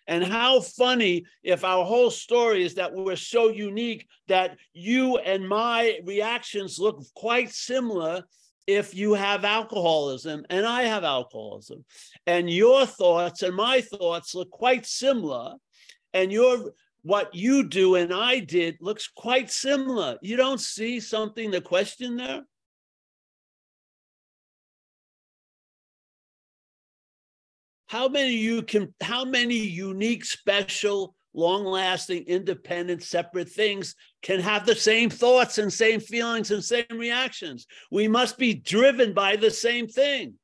And 0.07 0.23
how 0.23 0.59
funny 0.59 1.25
if 1.43 1.63
our 1.63 1.85
whole 1.85 2.11
story 2.11 2.63
is 2.63 2.75
that 2.75 2.93
we're 2.93 3.15
so 3.15 3.49
unique 3.49 4.07
that 4.27 4.57
you 4.73 5.17
and 5.17 5.47
my 5.47 5.99
reactions 6.03 6.79
look 6.79 7.03
quite 7.15 7.51
similar 7.51 8.23
if 8.67 8.95
you 8.95 9.13
have 9.13 9.43
alcoholism 9.45 10.45
and 10.49 10.65
I 10.65 10.83
have 10.83 11.03
alcoholism, 11.03 11.85
and 12.27 12.49
your 12.49 12.85
thoughts 12.85 13.41
and 13.41 13.55
my 13.55 13.81
thoughts 13.81 14.35
look 14.35 14.49
quite 14.49 14.85
similar, 14.85 15.55
and 16.13 16.31
your 16.31 16.71
what 17.03 17.35
you 17.35 17.67
do 17.67 17.95
and 17.95 18.13
I 18.13 18.39
did 18.39 18.77
looks 18.79 19.09
quite 19.09 19.51
similar. 19.51 20.17
You 20.21 20.37
don't 20.37 20.59
see 20.59 20.99
something 20.99 21.51
to 21.51 21.61
question 21.61 22.15
there? 22.15 22.43
How 27.87 28.07
many 28.07 28.31
you 28.31 28.63
can 28.63 28.93
how 29.01 29.25
many 29.25 29.57
unique, 29.57 30.25
special, 30.25 31.15
long-lasting, 31.33 32.23
independent, 32.27 33.03
separate 33.03 33.49
things 33.49 33.95
can 34.21 34.39
have 34.39 34.65
the 34.65 34.75
same 34.75 35.09
thoughts 35.09 35.57
and 35.57 35.71
same 35.71 35.99
feelings 35.99 36.51
and 36.51 36.63
same 36.63 36.85
reactions. 36.91 37.65
We 37.91 38.07
must 38.07 38.37
be 38.37 38.53
driven 38.53 39.13
by 39.13 39.35
the 39.35 39.51
same 39.51 39.87
thing. 39.87 40.35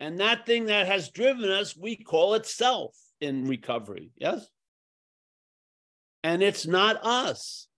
And 0.00 0.20
that 0.20 0.46
thing 0.46 0.66
that 0.66 0.86
has 0.86 1.10
driven 1.10 1.50
us, 1.50 1.76
we 1.76 1.96
call 1.96 2.34
it 2.34 2.46
self 2.46 2.94
in 3.20 3.46
recovery. 3.46 4.10
Yes? 4.16 4.46
And 6.22 6.42
it's 6.42 6.66
not 6.66 7.04
us. 7.04 7.68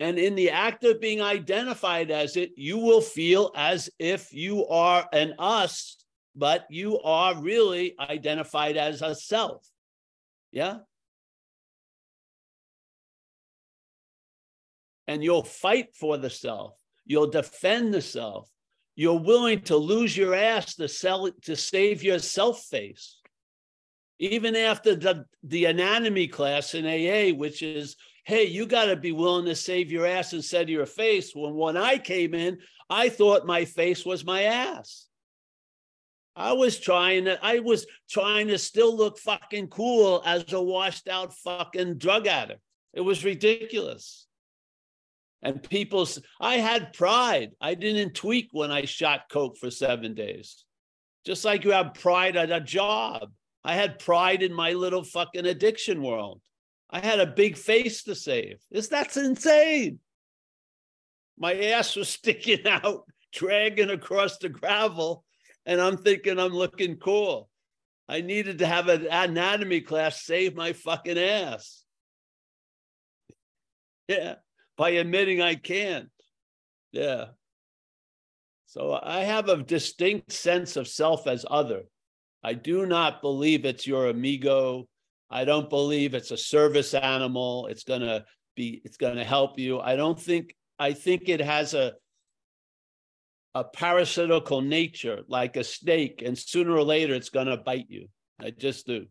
And 0.00 0.18
in 0.18 0.34
the 0.34 0.50
act 0.50 0.82
of 0.84 1.00
being 1.00 1.22
identified 1.22 2.10
as 2.10 2.36
it, 2.36 2.52
you 2.56 2.78
will 2.78 3.02
feel 3.02 3.52
as 3.54 3.88
if 3.98 4.32
you 4.32 4.66
are 4.66 5.06
an 5.12 5.34
us 5.38 6.00
but 6.34 6.66
you 6.70 7.00
are 7.00 7.40
really 7.40 7.94
identified 7.98 8.76
as 8.76 9.02
a 9.02 9.14
self. 9.14 9.66
Yeah. 10.52 10.78
And 15.06 15.24
you'll 15.24 15.42
fight 15.42 15.94
for 15.94 16.16
the 16.16 16.30
self. 16.30 16.76
You'll 17.04 17.30
defend 17.30 17.92
the 17.92 18.02
self. 18.02 18.48
You're 18.94 19.20
willing 19.20 19.62
to 19.62 19.76
lose 19.76 20.16
your 20.16 20.34
ass 20.34 20.76
to 20.76 20.88
sell 20.88 21.30
to 21.42 21.56
save 21.56 22.02
your 22.02 22.18
self 22.18 22.62
face. 22.64 23.18
Even 24.18 24.54
after 24.54 24.94
the, 24.94 25.24
the 25.42 25.64
anatomy 25.64 26.28
class 26.28 26.74
in 26.74 26.84
AA, 26.84 27.34
which 27.34 27.62
is, 27.62 27.96
hey, 28.24 28.44
you 28.44 28.66
got 28.66 28.86
to 28.86 28.96
be 28.96 29.12
willing 29.12 29.46
to 29.46 29.54
save 29.54 29.90
your 29.90 30.06
ass 30.06 30.32
instead 30.32 30.62
of 30.62 30.68
your 30.70 30.86
face. 30.86 31.32
When 31.34 31.54
when 31.54 31.76
I 31.76 31.98
came 31.98 32.34
in, 32.34 32.58
I 32.88 33.08
thought 33.08 33.46
my 33.46 33.64
face 33.64 34.04
was 34.04 34.24
my 34.24 34.42
ass. 34.42 35.06
I 36.36 36.52
was 36.52 36.78
trying 36.78 37.26
to, 37.26 37.38
I 37.44 37.58
was 37.58 37.86
trying 38.08 38.48
to 38.48 38.58
still 38.58 38.96
look 38.96 39.18
fucking 39.18 39.68
cool 39.68 40.22
as 40.24 40.52
a 40.52 40.62
washed 40.62 41.08
out 41.08 41.34
fucking 41.34 41.98
drug 41.98 42.26
addict. 42.26 42.60
It 42.92 43.00
was 43.02 43.24
ridiculous. 43.24 44.26
And 45.42 45.62
people, 45.62 46.06
I 46.40 46.56
had 46.56 46.92
pride. 46.92 47.52
I 47.60 47.74
didn't 47.74 48.14
tweak 48.14 48.48
when 48.52 48.70
I 48.70 48.84
shot 48.84 49.30
coke 49.30 49.56
for 49.56 49.70
seven 49.70 50.14
days. 50.14 50.64
Just 51.24 51.44
like 51.44 51.64
you 51.64 51.72
have 51.72 51.94
pride 51.94 52.36
at 52.36 52.50
a 52.50 52.60
job. 52.60 53.30
I 53.64 53.74
had 53.74 53.98
pride 53.98 54.42
in 54.42 54.52
my 54.52 54.72
little 54.72 55.04
fucking 55.04 55.46
addiction 55.46 56.02
world. 56.02 56.40
I 56.90 57.00
had 57.00 57.20
a 57.20 57.26
big 57.26 57.56
face 57.56 58.02
to 58.04 58.14
save. 58.14 58.58
This 58.70 58.88
that's 58.88 59.16
insane. 59.16 60.00
My 61.38 61.54
ass 61.54 61.96
was 61.96 62.08
sticking 62.20 62.66
out, 62.66 63.04
dragging 63.32 63.90
across 63.90 64.38
the 64.38 64.48
gravel 64.48 65.24
and 65.66 65.80
I'm 65.80 65.96
thinking 65.96 66.38
I'm 66.38 66.52
looking 66.52 66.96
cool. 66.96 67.48
I 68.08 68.22
needed 68.22 68.58
to 68.58 68.66
have 68.66 68.88
an 68.88 69.06
anatomy 69.10 69.80
class 69.82 70.22
save 70.22 70.56
my 70.56 70.72
fucking 70.72 71.18
ass. 71.18 71.84
Yeah, 74.08 74.36
by 74.76 74.90
admitting 74.90 75.40
I 75.40 75.54
can't. 75.54 76.08
Yeah. 76.90 77.26
So 78.66 78.98
I 79.00 79.20
have 79.20 79.48
a 79.48 79.62
distinct 79.62 80.32
sense 80.32 80.76
of 80.76 80.88
self 80.88 81.26
as 81.26 81.46
other. 81.48 81.82
I 82.42 82.54
do 82.54 82.86
not 82.86 83.22
believe 83.22 83.64
it's 83.64 83.86
your 83.86 84.08
amigo. 84.08 84.88
I 85.30 85.44
don't 85.44 85.70
believe 85.70 86.14
it's 86.14 86.32
a 86.32 86.36
service 86.36 86.92
animal. 86.94 87.66
It's 87.66 87.84
going 87.84 88.00
to 88.00 88.24
be, 88.56 88.80
it's 88.84 88.96
going 88.96 89.16
to 89.16 89.24
help 89.24 89.58
you. 89.58 89.80
I 89.80 89.96
don't 89.96 90.20
think, 90.20 90.54
I 90.78 90.92
think 90.92 91.28
it 91.28 91.40
has 91.40 91.74
a, 91.74 91.92
a 93.54 93.64
parasitical 93.64 94.60
nature 94.60 95.22
like 95.28 95.56
a 95.56 95.64
snake, 95.64 96.22
and 96.24 96.38
sooner 96.38 96.72
or 96.72 96.84
later 96.84 97.14
it's 97.14 97.30
going 97.30 97.48
to 97.48 97.56
bite 97.56 97.86
you. 97.88 98.08
I 98.40 98.50
just 98.50 98.86
do. 98.86 99.06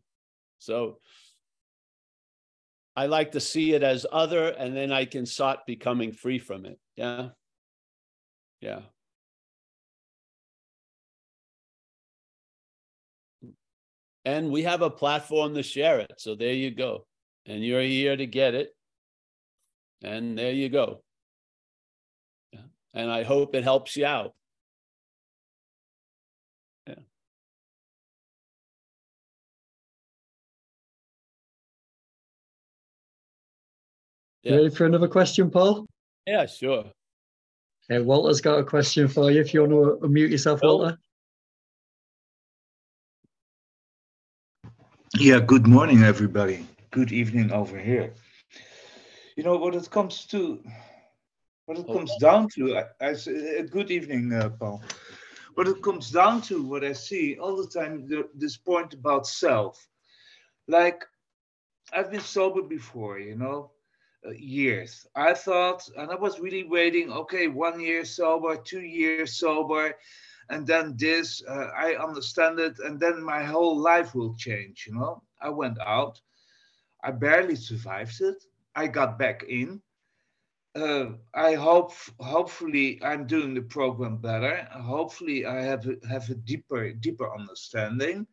So 0.59 0.99
I 2.95 3.05
like 3.05 3.31
to 3.33 3.39
see 3.39 3.73
it 3.73 3.83
as 3.83 4.05
other, 4.11 4.49
and 4.49 4.75
then 4.75 4.91
I 4.91 5.05
can 5.05 5.25
start 5.25 5.65
becoming 5.65 6.11
free 6.11 6.39
from 6.39 6.65
it. 6.65 6.79
Yeah. 6.95 7.29
Yeah. 8.61 8.81
And 14.25 14.51
we 14.51 14.63
have 14.63 14.81
a 14.81 14.89
platform 14.89 15.55
to 15.55 15.63
share 15.63 15.99
it. 15.99 16.13
So 16.17 16.35
there 16.35 16.53
you 16.53 16.71
go. 16.71 17.05
And 17.45 17.63
you're 17.63 17.81
here 17.81 18.15
to 18.15 18.25
get 18.25 18.53
it. 18.53 18.75
And 20.03 20.37
there 20.37 20.51
you 20.51 20.69
go. 20.69 21.01
Yeah. 22.51 22.61
And 22.93 23.09
I 23.09 23.23
hope 23.23 23.55
it 23.55 23.63
helps 23.63 23.95
you 23.95 24.05
out. 24.05 24.33
Yeah. 34.41 34.55
Ready 34.55 34.69
for 34.69 34.85
another 34.85 35.07
question, 35.07 35.49
Paul? 35.51 35.85
Yeah, 36.25 36.45
sure. 36.45 36.85
Okay, 37.91 38.01
Walter's 38.01 38.39
got 38.39 38.59
a 38.59 38.63
question 38.63 39.07
for 39.07 39.31
you. 39.31 39.41
If 39.41 39.53
you 39.53 39.61
want 39.61 39.71
to 39.71 40.07
unmute 40.07 40.31
yourself, 40.31 40.61
Walter. 40.63 40.97
Yeah, 45.17 45.39
good 45.39 45.67
morning, 45.67 46.03
everybody. 46.03 46.65
Good 46.91 47.11
evening 47.11 47.51
over 47.51 47.77
here. 47.77 48.13
You 49.35 49.43
know 49.43 49.57
what 49.57 49.75
it 49.75 49.89
comes 49.89 50.25
to, 50.27 50.61
what 51.65 51.77
it 51.77 51.89
comes 51.91 52.15
down 52.17 52.47
to. 52.55 52.77
I, 52.77 52.83
I 53.01 53.09
s- 53.11 53.27
uh, 53.27 53.63
good 53.69 53.91
evening, 53.91 54.33
uh, 54.33 54.49
Paul. 54.49 54.81
What 55.55 55.67
it 55.67 55.81
comes 55.83 56.11
down 56.11 56.41
to, 56.43 56.61
what 56.63 56.83
I 56.83 56.93
see 56.93 57.37
all 57.39 57.55
the 57.57 57.67
time, 57.67 58.07
the, 58.07 58.27
this 58.35 58.57
point 58.57 58.93
about 58.93 59.27
self. 59.27 59.87
Like, 60.67 61.03
I've 61.93 62.11
been 62.11 62.21
sober 62.21 62.61
before, 62.61 63.19
you 63.19 63.35
know, 63.35 63.71
uh, 64.25 64.31
years. 64.31 65.07
I 65.15 65.33
thought, 65.33 65.83
and 65.97 66.11
I 66.11 66.15
was 66.15 66.39
really 66.39 66.63
waiting. 66.63 67.11
Okay, 67.11 67.47
one 67.47 67.79
year 67.81 68.05
sober, 68.05 68.57
two 68.57 68.81
years 68.81 69.29
sober, 69.29 69.85
and 70.49 70.65
then 70.65 70.95
this 70.97 71.43
uh, 71.47 71.67
i 71.77 71.95
understand 71.95 72.59
it 72.59 72.79
and 72.79 72.99
then 72.99 73.21
my 73.21 73.43
whole 73.43 73.77
life 73.77 74.15
will 74.15 74.33
change 74.35 74.85
you 74.87 74.93
know? 74.93 75.21
I 75.41 75.49
went 75.49 75.79
out. 75.79 76.19
I 77.03 77.11
barely 77.11 77.55
survived 77.55 78.19
it. 78.21 78.43
I 78.75 78.87
got 78.87 79.17
back 79.17 79.43
in. 79.43 79.81
Uh, 80.75 81.13
i 81.33 81.55
hope 81.55 81.93
hopefully 82.19 82.99
i'm 83.03 83.25
doing 83.25 83.53
the 83.53 83.61
program 83.61 84.17
better. 84.17 84.67
Hopefully 84.71 85.45
i 85.45 85.61
have 85.61 85.87
a, 85.87 85.95
have 86.07 86.29
a 86.29 86.35
deeper 86.35 86.91
deeper 86.93 87.33
understanding. 87.33 88.27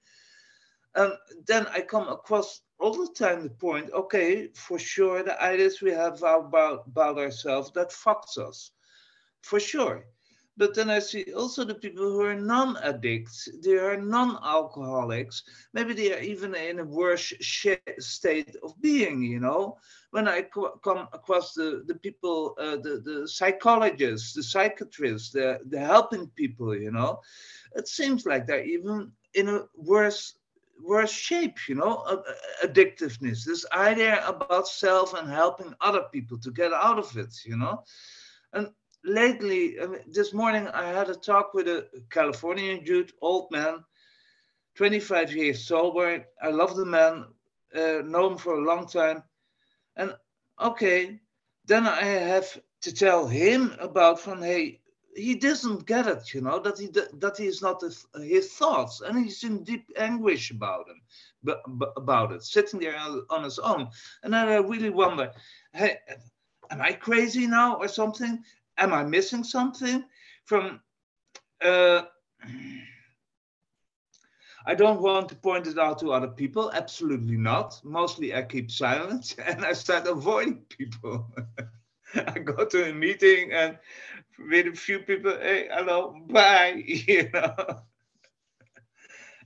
And 0.94 1.12
then 1.46 1.66
i 1.68 1.80
come 1.80 2.08
across 2.08 2.62
all 2.78 2.92
the 2.92 3.12
time 3.14 3.42
the 3.42 3.50
point 3.50 3.90
okay 3.92 4.48
for 4.54 4.78
sure 4.78 5.22
the 5.22 5.40
ideas 5.42 5.80
we 5.80 5.92
have 5.92 6.22
about 6.22 6.86
about 6.86 7.18
ourselves 7.18 7.70
that 7.72 7.90
fucks 7.90 8.36
us. 8.36 8.72
For 9.42 9.60
sure 9.60 10.04
but 10.56 10.74
then 10.74 10.90
I 10.90 11.00
see 11.00 11.32
also 11.32 11.64
the 11.64 11.74
people 11.74 12.04
who 12.04 12.20
are 12.22 12.34
non-addicts, 12.34 13.48
they 13.64 13.76
are 13.76 13.96
non-alcoholics. 14.00 15.42
Maybe 15.72 15.94
they 15.94 16.12
are 16.14 16.20
even 16.20 16.54
in 16.54 16.78
a 16.80 16.84
worse 16.84 17.32
state 17.98 18.48
of 18.56 18.68
being. 18.72 19.12
You 19.14 19.40
know, 19.40 19.66
when 20.00 20.18
I 20.18 20.32
co- 20.34 20.70
come 20.76 21.02
across 21.06 21.52
the 21.54 21.82
the 21.86 21.94
people, 21.94 22.54
uh, 22.58 22.76
the 22.76 23.00
the 23.04 23.28
psychologists, 23.28 24.32
the 24.34 24.42
psychiatrists, 24.42 25.30
the 25.32 25.60
the 25.68 25.78
helping 25.80 26.28
people, 26.28 26.74
you 26.76 26.90
know, 26.92 27.20
it 27.74 27.88
seems 27.88 28.26
like 28.26 28.46
they're 28.46 28.64
even 28.64 29.12
in 29.34 29.48
a 29.48 29.60
worse 29.76 30.34
worse 30.82 31.10
shape. 31.12 31.68
You 31.68 31.76
know, 31.76 32.22
addictiveness. 32.64 33.44
This 33.44 33.64
idea 33.72 34.26
about 34.28 34.60
self 34.60 35.06
and 35.06 35.20
helping 35.22 35.64
other 35.72 35.96
people 36.12 36.38
to 36.38 36.50
get 36.50 36.72
out 36.72 36.98
of 36.98 37.16
it. 37.16 37.34
You 37.44 37.56
know, 37.56 37.82
and 38.52 38.68
lately, 39.06 39.80
I 39.80 39.86
mean, 39.86 40.00
this 40.08 40.34
morning, 40.34 40.68
I 40.68 40.88
had 40.88 41.08
a 41.08 41.14
talk 41.14 41.54
with 41.54 41.68
a 41.68 41.86
Californian 42.10 42.84
dude, 42.84 43.12
old 43.22 43.50
man, 43.50 43.84
25 44.74 45.34
years 45.34 45.64
sober. 45.66 46.26
I 46.42 46.48
love 46.48 46.76
the 46.76 46.84
man, 46.84 47.26
uh, 47.74 48.02
know 48.04 48.30
him 48.30 48.36
for 48.36 48.54
a 48.54 48.64
long 48.64 48.86
time. 48.86 49.22
And 49.96 50.14
okay, 50.60 51.20
then 51.64 51.86
I 51.86 52.02
have 52.02 52.58
to 52.82 52.92
tell 52.92 53.26
him 53.26 53.74
about 53.80 54.20
from, 54.20 54.42
hey, 54.42 54.80
he 55.14 55.34
doesn't 55.34 55.86
get 55.86 56.06
it, 56.06 56.34
you 56.34 56.42
know, 56.42 56.58
that 56.58 56.78
he 56.78 56.88
that 56.88 57.36
he 57.38 57.46
is 57.46 57.62
not 57.62 57.80
his, 57.80 58.06
his 58.20 58.52
thoughts, 58.52 59.00
and 59.00 59.18
he's 59.18 59.42
in 59.44 59.64
deep 59.64 59.86
anguish 59.96 60.50
about 60.50 60.88
him, 60.88 61.00
but, 61.42 61.62
about 61.96 62.32
it, 62.32 62.42
sitting 62.42 62.80
there 62.80 62.94
on 63.30 63.42
his 63.42 63.58
own. 63.58 63.88
And 64.22 64.34
then 64.34 64.48
I 64.48 64.56
really 64.56 64.90
wonder, 64.90 65.32
hey, 65.72 65.96
am 66.70 66.82
I 66.82 66.92
crazy 66.92 67.46
now 67.46 67.76
or 67.76 67.88
something? 67.88 68.44
Am 68.78 68.92
I 68.92 69.04
missing 69.04 69.44
something 69.44 70.04
from? 70.44 70.80
Uh, 71.62 72.02
I 74.66 74.74
don't 74.74 75.00
want 75.00 75.28
to 75.28 75.36
point 75.36 75.66
it 75.66 75.78
out 75.78 75.98
to 76.00 76.12
other 76.12 76.28
people. 76.28 76.70
Absolutely 76.72 77.36
not. 77.36 77.80
Mostly 77.84 78.34
I 78.34 78.42
keep 78.42 78.70
silent 78.70 79.34
and 79.46 79.64
I 79.64 79.72
start 79.72 80.06
avoiding 80.06 80.64
people. 80.68 81.30
I 82.14 82.38
go 82.38 82.64
to 82.64 82.90
a 82.90 82.92
meeting 82.94 83.52
and 83.52 83.78
with 84.38 84.66
a 84.66 84.72
few 84.76 85.00
people, 85.00 85.32
hey, 85.32 85.68
hello, 85.70 86.14
bye, 86.28 86.82
you 86.86 87.30
know. 87.32 87.54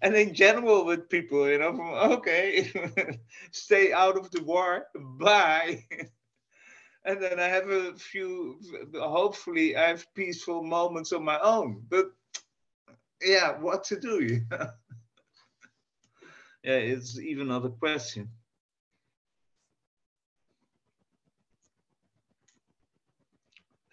and 0.03 0.15
in 0.15 0.35
general 0.35 0.85
with 0.85 1.09
people, 1.09 1.49
you 1.49 1.59
know, 1.59 1.75
from 1.75 1.89
okay, 2.19 2.71
stay 3.53 3.93
out 3.93 4.17
of 4.17 4.31
the 4.31 4.43
war, 4.43 4.87
bye 4.95 5.85
and 7.05 7.23
then 7.23 7.39
I 7.39 7.47
have 7.47 7.69
a 7.69 7.95
few. 7.95 8.61
Hopefully, 8.95 9.77
I 9.77 9.89
have 9.89 10.07
peaceful 10.15 10.63
moments 10.63 11.13
on 11.13 11.25
my 11.25 11.39
own. 11.41 11.85
But 11.89 12.07
yeah, 13.23 13.59
what 13.61 13.85
to 13.85 13.99
do? 13.99 14.41
Yeah, 16.63 16.75
it's 16.77 17.19
even 17.19 17.49
another 17.51 17.71
question. 17.71 18.31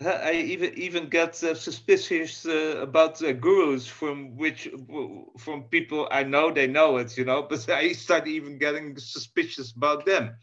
I 0.02 0.34
even 0.34 0.74
even 0.76 1.10
get 1.10 1.42
uh, 1.44 1.56
suspicious 1.56 2.46
uh, 2.46 2.80
about 2.82 3.22
uh, 3.24 3.32
gurus 3.34 3.88
from 3.88 4.36
which 4.38 4.70
from 5.38 5.64
people 5.64 6.08
I 6.12 6.24
know 6.24 6.52
they 6.52 6.68
know 6.68 6.98
it, 6.98 7.18
you 7.18 7.26
know, 7.26 7.44
but 7.50 7.68
I 7.70 7.94
start 7.94 8.28
even 8.28 8.58
getting 8.60 8.98
suspicious 8.98 9.72
about 9.72 10.06
them. 10.06 10.36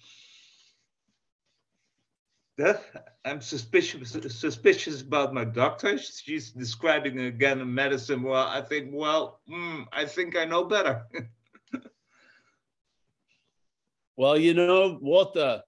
I'm 3.24 3.40
suspicious 3.40 4.16
suspicious 4.28 5.02
about 5.02 5.34
my 5.34 5.44
doctor. 5.44 5.98
She's 5.98 6.50
describing 6.52 7.18
again 7.18 7.60
a 7.60 7.64
medicine. 7.64 8.22
Well, 8.22 8.46
I 8.46 8.60
think, 8.60 8.90
well, 8.92 9.40
mm, 9.50 9.86
I 9.92 10.04
think 10.04 10.36
I 10.36 10.44
know 10.44 10.64
better. 10.64 11.02
well, 14.16 14.38
you 14.38 14.54
know, 14.54 14.98
Walter, 15.00 15.62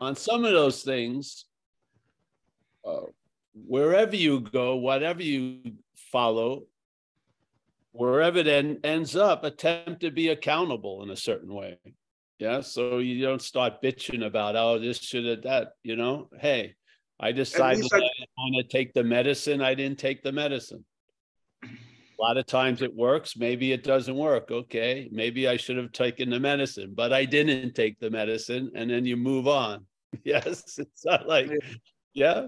on 0.00 0.16
some 0.16 0.44
of 0.44 0.52
those 0.52 0.82
things, 0.82 1.44
uh, 2.86 3.02
wherever 3.54 4.16
you 4.16 4.40
go, 4.40 4.76
whatever 4.76 5.22
you 5.22 5.60
follow, 5.94 6.64
wherever 7.92 8.38
it 8.38 8.48
en- 8.48 8.80
ends 8.82 9.14
up, 9.14 9.44
attempt 9.44 10.00
to 10.00 10.10
be 10.10 10.28
accountable 10.28 11.02
in 11.02 11.10
a 11.10 11.16
certain 11.16 11.52
way. 11.52 11.78
Yeah. 12.38 12.60
So 12.60 12.98
you 12.98 13.24
don't 13.24 13.42
start 13.42 13.82
bitching 13.82 14.24
about, 14.24 14.56
oh, 14.56 14.78
this 14.78 14.98
should 14.98 15.24
have 15.24 15.42
that, 15.42 15.72
you 15.82 15.96
know, 15.96 16.28
hey, 16.38 16.76
I 17.20 17.32
decided 17.32 17.84
I, 17.92 17.96
I 17.96 18.00
want 18.36 18.68
to 18.68 18.76
take 18.76 18.94
the 18.94 19.02
medicine. 19.02 19.60
I 19.60 19.74
didn't 19.74 19.98
take 19.98 20.22
the 20.22 20.32
medicine. 20.32 20.84
A 21.64 22.22
lot 22.22 22.36
of 22.36 22.46
times 22.46 22.82
it 22.82 22.94
works. 22.94 23.36
Maybe 23.36 23.72
it 23.72 23.82
doesn't 23.82 24.16
work. 24.16 24.50
Okay. 24.50 25.08
Maybe 25.10 25.48
I 25.48 25.56
should 25.56 25.76
have 25.76 25.92
taken 25.92 26.30
the 26.30 26.40
medicine, 26.40 26.92
but 26.94 27.12
I 27.12 27.24
didn't 27.24 27.74
take 27.74 27.98
the 27.98 28.10
medicine. 28.10 28.70
And 28.74 28.90
then 28.90 29.04
you 29.04 29.16
move 29.16 29.48
on. 29.48 29.86
Yes. 30.24 30.78
It's 30.78 31.04
not 31.04 31.28
like, 31.28 31.50
yeah. 32.14 32.46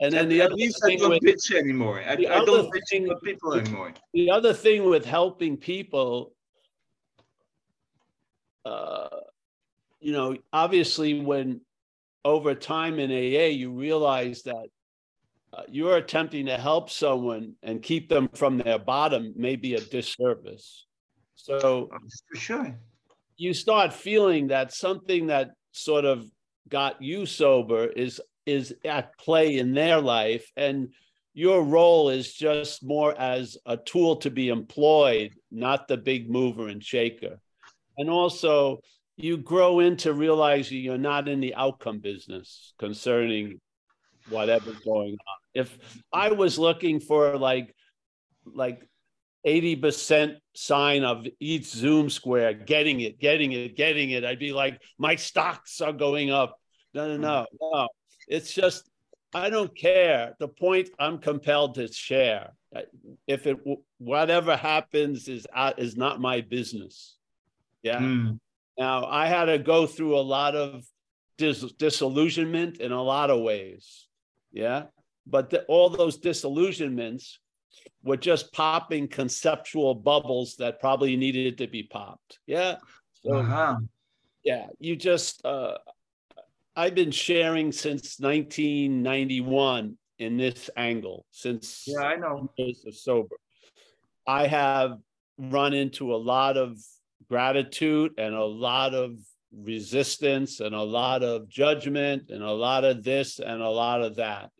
And 0.00 0.12
then 0.12 0.28
the 0.28 0.42
At 0.42 0.46
other 0.46 0.54
least 0.56 0.82
thing 0.84 0.98
I 0.98 1.00
don't 1.00 1.10
with, 1.10 1.22
bitch 1.22 1.56
anymore. 1.56 2.02
I, 2.06 2.12
I 2.12 2.16
don't 2.16 2.70
bitch 2.70 2.80
thing, 2.90 3.08
with 3.08 3.22
people 3.22 3.54
anymore. 3.54 3.94
The 4.12 4.30
other 4.30 4.52
thing 4.52 4.84
with 4.84 5.06
helping 5.06 5.56
people 5.56 6.34
uh, 8.64 9.08
you 10.00 10.12
know, 10.12 10.36
obviously, 10.52 11.20
when 11.20 11.60
over 12.24 12.54
time 12.54 12.98
in 12.98 13.10
AA, 13.10 13.48
you 13.48 13.72
realize 13.72 14.42
that 14.42 14.66
uh, 15.52 15.62
you're 15.68 15.96
attempting 15.96 16.46
to 16.46 16.56
help 16.56 16.90
someone 16.90 17.54
and 17.62 17.82
keep 17.82 18.08
them 18.08 18.28
from 18.34 18.58
their 18.58 18.78
bottom 18.78 19.32
may 19.36 19.56
be 19.56 19.74
a 19.74 19.80
disservice. 19.80 20.86
So, 21.34 21.88
for 22.32 22.38
sure, 22.38 22.78
you 23.36 23.54
start 23.54 23.92
feeling 23.92 24.48
that 24.48 24.72
something 24.72 25.28
that 25.28 25.52
sort 25.72 26.04
of 26.04 26.24
got 26.68 27.00
you 27.00 27.26
sober 27.26 27.86
is 27.86 28.20
is 28.46 28.74
at 28.84 29.16
play 29.18 29.58
in 29.58 29.74
their 29.74 30.00
life, 30.00 30.50
and 30.56 30.92
your 31.34 31.62
role 31.62 32.10
is 32.10 32.32
just 32.34 32.84
more 32.84 33.18
as 33.18 33.56
a 33.66 33.76
tool 33.76 34.16
to 34.16 34.30
be 34.30 34.48
employed, 34.48 35.32
not 35.50 35.88
the 35.88 35.96
big 35.96 36.30
mover 36.30 36.68
and 36.68 36.82
shaker. 36.82 37.38
And 37.98 38.08
also, 38.08 38.80
you 39.16 39.36
grow 39.36 39.80
into 39.80 40.12
realizing 40.12 40.78
you're 40.78 40.98
not 40.98 41.28
in 41.28 41.40
the 41.40 41.54
outcome 41.54 41.98
business 41.98 42.72
concerning 42.78 43.60
whatever's 44.28 44.78
going 44.80 45.12
on. 45.12 45.36
If 45.54 45.76
I 46.12 46.32
was 46.32 46.58
looking 46.58 47.00
for 47.00 47.36
like 47.36 47.74
like 48.46 48.88
80% 49.46 50.36
sign 50.54 51.04
of 51.04 51.26
each 51.38 51.66
Zoom 51.66 52.10
square, 52.10 52.52
getting 52.52 53.00
it, 53.00 53.18
getting 53.18 53.52
it, 53.52 53.76
getting 53.76 54.10
it, 54.10 54.24
I'd 54.24 54.38
be 54.38 54.52
like, 54.52 54.80
my 54.98 55.16
stocks 55.16 55.80
are 55.80 55.92
going 55.92 56.30
up. 56.30 56.56
No, 56.92 57.08
no, 57.08 57.16
no, 57.16 57.46
no. 57.60 57.88
It's 58.28 58.52
just, 58.52 58.88
I 59.32 59.48
don't 59.48 59.74
care. 59.76 60.34
The 60.38 60.48
point 60.48 60.90
I'm 60.98 61.18
compelled 61.18 61.76
to 61.76 61.90
share. 61.92 62.50
If 63.26 63.46
it, 63.46 63.58
whatever 63.98 64.56
happens 64.56 65.28
is, 65.28 65.46
uh, 65.54 65.72
is 65.78 65.96
not 65.96 66.20
my 66.20 66.42
business. 66.42 67.16
Yeah. 67.82 67.98
Mm. 67.98 68.38
Now, 68.78 69.06
I 69.06 69.26
had 69.26 69.46
to 69.46 69.58
go 69.58 69.86
through 69.86 70.16
a 70.16 70.20
lot 70.20 70.54
of 70.54 70.84
dis- 71.38 71.72
disillusionment 71.72 72.78
in 72.78 72.92
a 72.92 73.02
lot 73.02 73.30
of 73.30 73.40
ways. 73.40 74.06
Yeah. 74.52 74.84
But 75.26 75.50
the, 75.50 75.64
all 75.64 75.90
those 75.90 76.18
disillusionments 76.18 77.38
were 78.02 78.16
just 78.16 78.52
popping 78.52 79.08
conceptual 79.08 79.94
bubbles 79.94 80.56
that 80.56 80.80
probably 80.80 81.16
needed 81.16 81.58
to 81.58 81.66
be 81.66 81.82
popped. 81.82 82.38
Yeah. 82.46 82.76
So, 83.22 83.36
uh-huh. 83.36 83.76
yeah, 84.44 84.66
you 84.78 84.96
just, 84.96 85.44
uh, 85.44 85.76
I've 86.74 86.94
been 86.94 87.10
sharing 87.10 87.72
since 87.72 88.18
1991 88.18 89.98
in 90.18 90.36
this 90.36 90.70
angle, 90.76 91.26
since 91.30 91.84
yeah, 91.86 92.00
I 92.00 92.16
know. 92.16 92.50
Years 92.56 92.84
of 92.86 92.94
sober. 92.94 93.36
I 94.26 94.46
have 94.46 94.98
run 95.38 95.72
into 95.72 96.14
a 96.14 96.16
lot 96.16 96.56
of 96.56 96.78
gratitude 97.30 98.12
and 98.18 98.34
a 98.34 98.44
lot 98.44 98.92
of 98.92 99.12
resistance 99.56 100.58
and 100.58 100.74
a 100.74 100.82
lot 100.82 101.22
of 101.22 101.48
judgment 101.48 102.24
and 102.28 102.42
a 102.42 102.50
lot 102.50 102.84
of 102.84 103.04
this 103.04 103.38
and 103.38 103.62
a 103.62 103.68
lot 103.68 104.02
of 104.02 104.16
that. 104.16 104.50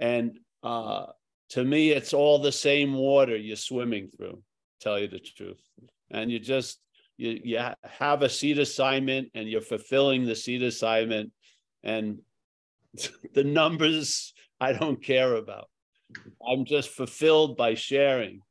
And 0.00 0.38
uh, 0.64 1.06
to 1.50 1.64
me, 1.64 1.90
it's 1.90 2.12
all 2.12 2.40
the 2.40 2.52
same 2.52 2.94
water 2.94 3.36
you're 3.36 3.56
swimming 3.56 4.08
through, 4.08 4.42
tell 4.80 4.98
you 4.98 5.06
the 5.06 5.20
truth. 5.20 5.62
And 6.10 6.30
you 6.30 6.40
just, 6.40 6.80
you, 7.16 7.40
you 7.44 7.64
have 7.84 8.22
a 8.22 8.28
seat 8.28 8.58
assignment 8.58 9.30
and 9.34 9.48
you're 9.48 9.60
fulfilling 9.60 10.26
the 10.26 10.36
seat 10.36 10.62
assignment. 10.62 11.30
And 11.84 12.18
the 13.34 13.44
numbers 13.44 14.34
I 14.60 14.72
don't 14.72 15.02
care 15.02 15.34
about. 15.36 15.68
I'm 16.46 16.64
just 16.64 16.90
fulfilled 16.90 17.56
by 17.56 17.74
sharing 17.74 18.42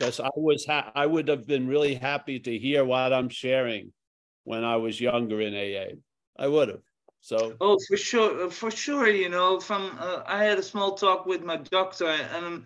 because 0.00 0.18
I 0.18 0.30
was 0.34 0.64
ha- 0.64 0.92
I 0.94 1.04
would 1.04 1.28
have 1.28 1.46
been 1.46 1.66
really 1.68 1.94
happy 1.94 2.40
to 2.40 2.58
hear 2.58 2.84
what 2.84 3.12
I'm 3.12 3.28
sharing 3.28 3.92
when 4.44 4.64
I 4.64 4.76
was 4.76 4.98
younger 5.00 5.40
in 5.42 5.54
AA. 5.54 5.96
I 6.42 6.48
would 6.48 6.68
have. 6.68 6.80
So 7.20 7.54
oh, 7.60 7.76
for 7.86 7.98
sure, 7.98 8.46
uh, 8.46 8.50
for 8.50 8.70
sure. 8.70 9.08
You 9.08 9.28
know, 9.28 9.60
from 9.60 9.94
uh, 10.00 10.22
I 10.26 10.44
had 10.44 10.58
a 10.58 10.62
small 10.62 10.94
talk 10.94 11.26
with 11.26 11.42
my 11.44 11.56
doctor, 11.56 12.08
and 12.08 12.64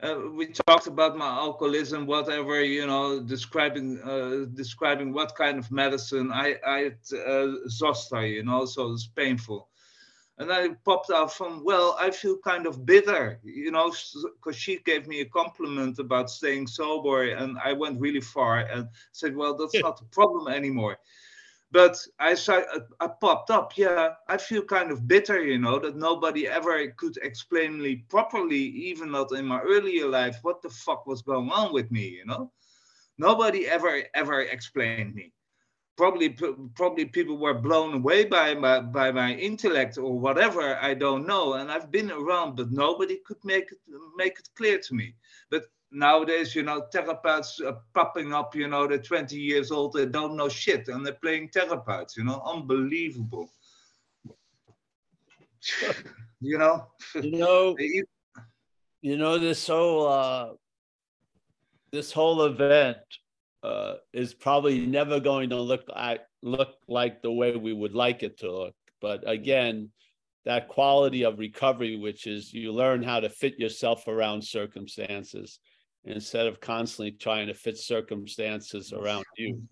uh, 0.00 0.30
we 0.34 0.48
talked 0.48 0.88
about 0.88 1.16
my 1.16 1.28
alcoholism, 1.28 2.04
whatever. 2.04 2.64
You 2.64 2.86
know, 2.88 3.20
describing 3.20 4.00
uh, 4.02 4.46
describing 4.52 5.12
what 5.12 5.36
kind 5.36 5.58
of 5.58 5.70
medicine 5.70 6.32
I 6.32 6.56
I 6.66 6.86
uh, 7.16 7.68
Zoster. 7.68 8.26
You 8.26 8.42
know, 8.42 8.64
so 8.64 8.92
it's 8.92 9.06
painful. 9.06 9.68
And 10.38 10.52
I 10.52 10.68
popped 10.84 11.10
out 11.10 11.32
from, 11.32 11.62
well, 11.64 11.96
I 11.98 12.10
feel 12.10 12.36
kind 12.38 12.66
of 12.66 12.84
bitter, 12.86 13.38
you 13.44 13.70
know, 13.70 13.92
because 14.36 14.56
she 14.56 14.78
gave 14.84 15.06
me 15.06 15.20
a 15.20 15.26
compliment 15.26 15.98
about 15.98 16.30
staying 16.30 16.66
sober, 16.66 17.28
and 17.30 17.56
I 17.62 17.72
went 17.72 18.00
really 18.00 18.20
far 18.20 18.58
and 18.60 18.88
said, 19.12 19.36
well, 19.36 19.56
that's 19.56 19.80
not 19.80 20.00
a 20.00 20.04
problem 20.06 20.48
anymore 20.52 20.98
but 21.72 21.96
I 22.18 22.34
saw 22.34 22.58
uh, 22.58 22.80
I 23.00 23.08
popped 23.20 23.50
up. 23.50 23.76
Yeah, 23.76 24.10
I 24.22 24.36
feel 24.36 24.56
kind 24.62 24.84
of 24.84 25.08
bitter, 25.08 25.42
you 25.42 25.58
know, 25.58 25.78
that 25.78 25.96
nobody 25.96 26.46
ever 26.46 26.86
could 26.96 27.16
explain 27.22 27.80
me 27.80 28.04
properly, 28.08 28.58
even 28.90 29.10
not 29.10 29.32
in 29.32 29.46
my 29.46 29.60
earlier 29.60 30.06
life, 30.08 30.38
what 30.42 30.62
the 30.62 30.70
fuck 30.70 31.06
was 31.06 31.22
going 31.22 31.50
on 31.50 31.72
with 31.72 31.90
me, 31.90 32.06
you 32.08 32.26
know. 32.26 32.52
Nobody 33.18 33.66
ever 33.66 34.02
ever 34.14 34.42
explained 34.42 35.06
me. 35.06 35.26
Probably 35.96 36.30
probably 36.74 37.04
people 37.04 37.36
were 37.36 37.54
blown 37.54 37.94
away 37.94 38.24
by 38.24 38.54
my 38.54 38.80
by 38.80 39.12
my 39.12 39.34
intellect 39.34 39.98
or 39.98 40.18
whatever. 40.18 40.76
I 40.80 40.94
don't 40.94 41.26
know. 41.26 41.54
And 41.54 41.70
I've 41.70 41.90
been 41.90 42.10
around, 42.10 42.56
but 42.56 42.72
nobody 42.72 43.18
could 43.26 43.44
make 43.44 43.70
it 43.70 43.78
make 44.16 44.38
it 44.38 44.48
clear 44.56 44.78
to 44.78 44.94
me. 44.94 45.14
But 45.50 45.64
nowadays, 45.92 46.54
you 46.54 46.62
know, 46.62 46.86
therapists 46.92 47.60
are 47.64 47.80
popping 47.94 48.32
up, 48.32 48.56
you 48.56 48.68
know, 48.68 48.86
they're 48.86 48.98
20 48.98 49.36
years 49.36 49.70
old, 49.70 49.92
they 49.92 50.06
don't 50.06 50.36
know 50.36 50.48
shit, 50.48 50.88
and 50.88 51.04
they're 51.04 51.14
playing 51.14 51.50
therapists, 51.50 52.16
you 52.16 52.24
know, 52.24 52.42
unbelievable. 52.44 53.50
you 56.40 56.58
know? 56.58 56.88
You 57.14 57.38
know, 57.38 57.76
you 59.02 59.16
know, 59.16 59.38
this 59.38 59.66
whole, 59.66 60.08
uh, 60.08 60.48
this 61.90 62.10
whole 62.12 62.42
event 62.44 62.98
uh, 63.62 63.94
is 64.12 64.34
probably 64.34 64.86
never 64.86 65.20
going 65.20 65.50
to 65.50 65.60
look 65.60 65.84
like, 65.88 66.22
look 66.42 66.74
like 66.88 67.22
the 67.22 67.32
way 67.32 67.56
we 67.56 67.72
would 67.72 67.94
like 67.94 68.22
it 68.22 68.38
to 68.38 68.50
look. 68.50 68.74
But 69.00 69.28
again, 69.28 69.90
that 70.44 70.68
quality 70.68 71.24
of 71.24 71.38
recovery, 71.38 71.96
which 71.96 72.26
is 72.26 72.52
you 72.52 72.72
learn 72.72 73.02
how 73.02 73.20
to 73.20 73.28
fit 73.28 73.58
yourself 73.58 74.08
around 74.08 74.42
circumstances 74.42 75.60
instead 76.04 76.46
of 76.46 76.60
constantly 76.60 77.12
trying 77.12 77.46
to 77.46 77.54
fit 77.54 77.78
circumstances 77.78 78.92
around 78.92 79.24
you. 79.36 79.62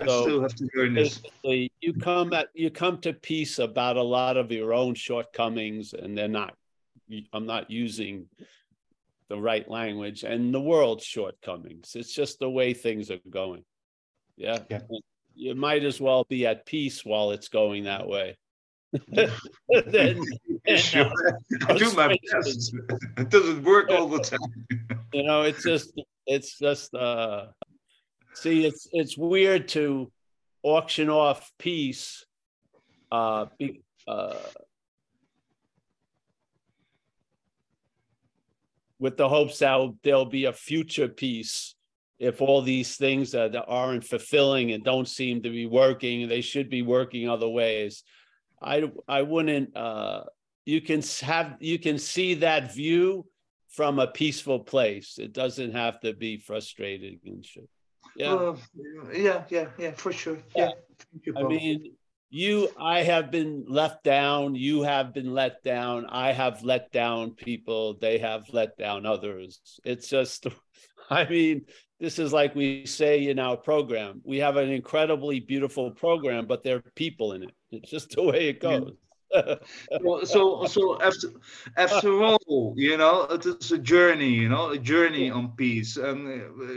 I 0.00 0.04
still 0.04 0.40
have 0.40 0.54
to 0.54 0.68
learn 0.74 0.94
this. 0.94 1.20
You 1.42 1.92
come 2.00 2.32
at 2.32 2.48
you 2.54 2.70
come 2.70 2.98
to 3.02 3.12
peace 3.12 3.58
about 3.58 3.96
a 3.96 4.02
lot 4.02 4.36
of 4.36 4.50
your 4.50 4.72
own 4.72 4.94
shortcomings, 4.94 5.92
and 5.92 6.16
they're 6.16 6.28
not. 6.28 6.54
I'm 7.34 7.44
not 7.44 7.70
using 7.70 8.26
the 9.28 9.38
right 9.38 9.68
language 9.68 10.22
and 10.22 10.52
the 10.52 10.60
world's 10.60 11.04
shortcomings. 11.04 11.92
It's 11.94 12.12
just 12.12 12.38
the 12.38 12.50
way 12.50 12.74
things 12.74 13.10
are 13.10 13.20
going. 13.28 13.64
Yeah. 14.36 14.60
yeah. 14.70 14.80
You 15.34 15.54
might 15.54 15.84
as 15.84 16.00
well 16.00 16.24
be 16.28 16.46
at 16.46 16.66
peace 16.66 17.04
while 17.04 17.30
it's 17.30 17.48
going 17.48 17.84
that 17.84 18.06
way. 18.06 18.36
then, 19.86 20.22
sure. 20.76 21.10
I 21.66 21.76
do 21.76 21.92
my 21.92 22.16
best. 22.32 22.74
It 23.16 23.30
doesn't 23.30 23.62
work 23.64 23.90
all 23.90 24.08
the 24.08 24.20
time. 24.20 24.38
you 25.12 25.22
know, 25.24 25.42
it's 25.42 25.62
just 25.62 25.92
it's 26.26 26.58
just 26.58 26.94
uh 26.94 27.46
see 28.34 28.64
it's 28.66 28.88
it's 28.92 29.16
weird 29.16 29.68
to 29.68 30.10
auction 30.62 31.10
off 31.10 31.50
peace 31.58 32.24
uh, 33.12 33.46
be, 33.58 33.82
uh 34.08 34.34
with 39.04 39.16
the 39.16 39.28
hopes 39.28 39.58
that 39.58 39.78
there'll 40.02 40.34
be 40.40 40.46
a 40.46 40.52
future 40.52 41.08
peace 41.08 41.74
if 42.18 42.40
all 42.40 42.62
these 42.62 42.96
things 42.96 43.32
that 43.32 43.52
aren't 43.82 44.04
fulfilling 44.12 44.66
and 44.72 44.82
don't 44.84 45.08
seem 45.20 45.42
to 45.42 45.50
be 45.50 45.66
working 45.66 46.16
they 46.28 46.44
should 46.50 46.68
be 46.78 46.82
working 46.96 47.28
other 47.28 47.50
ways 47.62 47.92
I 48.64 48.90
I 49.06 49.22
wouldn't. 49.22 49.76
Uh, 49.76 50.24
you 50.64 50.80
can 50.80 51.02
have 51.22 51.56
you 51.60 51.78
can 51.78 51.98
see 51.98 52.34
that 52.34 52.74
view 52.74 53.26
from 53.68 53.98
a 53.98 54.06
peaceful 54.06 54.60
place. 54.60 55.18
It 55.18 55.32
doesn't 55.32 55.72
have 55.72 56.00
to 56.00 56.14
be 56.14 56.38
frustrating 56.38 57.20
and 57.26 57.44
shit. 57.44 57.68
Yeah, 58.16 58.34
uh, 58.34 58.56
yeah, 59.12 59.44
yeah, 59.50 59.68
yeah, 59.78 59.92
for 59.92 60.12
sure. 60.12 60.38
Yeah, 60.56 60.70
yeah. 61.26 61.32
I 61.36 61.42
mean, 61.42 61.92
you, 62.34 62.68
I 62.76 63.04
have 63.04 63.30
been 63.30 63.64
left 63.68 64.02
down. 64.02 64.56
You 64.56 64.82
have 64.82 65.14
been 65.14 65.32
let 65.32 65.62
down. 65.62 66.06
I 66.06 66.32
have 66.32 66.64
let 66.64 66.90
down 66.90 67.30
people. 67.30 67.96
They 68.00 68.18
have 68.18 68.52
let 68.52 68.76
down 68.76 69.06
others. 69.06 69.60
It's 69.84 70.08
just, 70.08 70.48
I 71.10 71.28
mean, 71.28 71.66
this 72.00 72.18
is 72.18 72.32
like 72.32 72.56
we 72.56 72.86
say 72.86 73.28
in 73.28 73.38
our 73.38 73.56
program. 73.56 74.20
We 74.24 74.38
have 74.38 74.56
an 74.56 74.68
incredibly 74.68 75.38
beautiful 75.38 75.92
program, 75.92 76.46
but 76.46 76.64
there 76.64 76.78
are 76.78 76.92
people 76.96 77.34
in 77.34 77.44
it. 77.44 77.52
It's 77.70 77.88
just 77.88 78.10
the 78.16 78.24
way 78.24 78.48
it 78.48 78.60
goes. 78.60 78.90
well, 80.00 80.26
so 80.26 80.64
so 80.66 81.00
after 81.02 81.28
after 81.76 82.22
all, 82.22 82.74
you 82.76 82.96
know, 82.96 83.22
it 83.30 83.46
is 83.46 83.70
a 83.70 83.78
journey, 83.78 84.30
you 84.30 84.48
know, 84.48 84.70
a 84.70 84.78
journey 84.78 85.30
on 85.30 85.52
peace, 85.56 85.96
and 85.96 86.26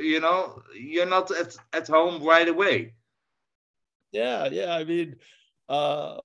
you 0.04 0.20
know, 0.20 0.62
you're 0.76 1.06
not 1.06 1.30
at 1.32 1.56
at 1.74 1.88
home 1.88 2.24
right 2.24 2.48
away. 2.48 2.94
Yeah, 4.12 4.48
yeah. 4.52 4.74
I 4.74 4.84
mean, 4.86 5.18
uh, 5.70 6.18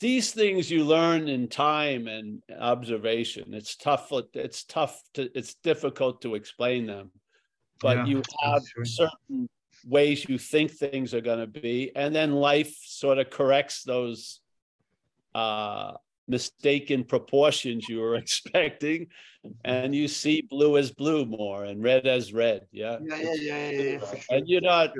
these 0.00 0.32
things 0.32 0.70
you 0.70 0.84
learn 0.84 1.28
in 1.28 1.48
time 1.48 2.06
and 2.06 2.42
observation. 2.58 3.52
It's 3.52 3.76
tough. 3.76 4.12
It's 4.34 4.64
tough 4.64 5.00
to. 5.14 5.30
It's 5.36 5.54
difficult 5.54 6.22
to 6.22 6.34
explain 6.34 6.86
them, 6.86 7.10
but 7.80 7.98
yeah, 7.98 8.06
you 8.06 8.22
have 8.42 8.62
certain 8.84 9.48
ways 9.86 10.28
you 10.28 10.38
think 10.38 10.72
things 10.72 11.14
are 11.14 11.20
going 11.20 11.38
to 11.38 11.46
be 11.46 11.92
and 11.94 12.14
then 12.14 12.32
life 12.32 12.74
sort 12.84 13.18
of 13.18 13.30
corrects 13.30 13.84
those 13.84 14.40
uh, 15.34 15.92
mistaken 16.26 17.04
proportions 17.04 17.88
you 17.88 18.00
were 18.00 18.14
expecting 18.24 19.06
and 19.64 19.94
you 19.94 20.08
see 20.08 20.42
blue 20.42 20.76
as 20.76 20.90
blue 20.90 21.24
more 21.24 21.64
and 21.64 21.82
red 21.82 22.06
as 22.06 22.32
red 22.32 22.66
yeah 22.72 22.98
yeah 23.00 23.16
yeah 23.20 23.34
yeah, 23.34 23.70
yeah, 23.70 23.98
yeah 24.02 24.20
and 24.30 24.48
you're 24.48 24.60
not 24.60 24.90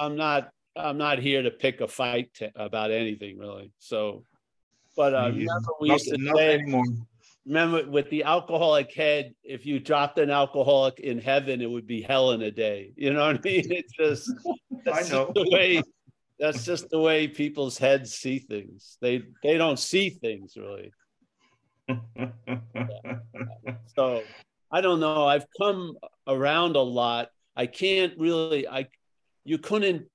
i'm 0.00 0.16
not 0.16 0.50
I'm 0.78 0.98
not 0.98 1.18
here 1.18 1.42
to 1.42 1.50
pick 1.50 1.80
a 1.80 1.88
fight 1.88 2.32
to, 2.34 2.50
about 2.56 2.90
anything 2.90 3.38
really. 3.38 3.72
So, 3.78 4.24
but 4.96 5.14
uh, 5.14 5.30
Yeah, 5.34 5.46
remember 5.46 5.68
we 5.80 5.90
used 5.90 6.08
to 6.08 6.18
say, 6.36 6.54
anymore. 6.54 6.84
remember 7.46 7.88
with 7.88 8.10
the 8.10 8.24
alcoholic 8.24 8.92
head, 8.94 9.34
if 9.42 9.66
you 9.66 9.80
dropped 9.80 10.18
an 10.18 10.30
alcoholic 10.30 11.00
in 11.00 11.18
heaven, 11.18 11.60
it 11.60 11.70
would 11.70 11.86
be 11.86 12.02
hell 12.02 12.32
in 12.32 12.42
a 12.42 12.50
day. 12.50 12.92
You 12.96 13.12
know 13.12 13.26
what 13.26 13.36
I 13.36 13.40
mean? 13.44 13.70
It's 13.72 13.92
just 13.98 14.30
I 14.46 14.50
that's 14.84 15.08
just 15.08 15.12
know. 15.12 15.32
the 15.34 15.48
way 15.50 15.82
that's 16.38 16.64
just 16.64 16.88
the 16.90 17.00
way 17.00 17.26
people's 17.28 17.78
heads 17.78 18.14
see 18.14 18.38
things. 18.38 18.96
They 19.00 19.22
they 19.42 19.56
don't 19.58 19.78
see 19.78 20.10
things 20.10 20.56
really. 20.56 20.92
So 23.96 24.22
I 24.70 24.80
don't 24.80 25.00
know. 25.00 25.26
I've 25.26 25.46
come 25.58 25.96
around 26.26 26.76
a 26.76 26.80
lot. 26.82 27.30
I 27.56 27.66
can't 27.66 28.14
really. 28.18 28.68
I 28.68 28.86
you 29.44 29.58
couldn't 29.58 30.06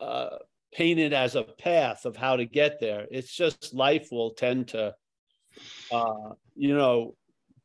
uh, 0.00 0.36
paint 0.72 0.98
it 0.98 1.12
as 1.12 1.34
a 1.34 1.42
path 1.42 2.04
of 2.04 2.16
how 2.16 2.36
to 2.36 2.44
get 2.44 2.80
there. 2.80 3.06
It's 3.10 3.32
just 3.32 3.74
life 3.74 4.08
will 4.10 4.32
tend 4.32 4.68
to, 4.68 4.94
uh, 5.90 6.30
you 6.54 6.76
know, 6.76 7.14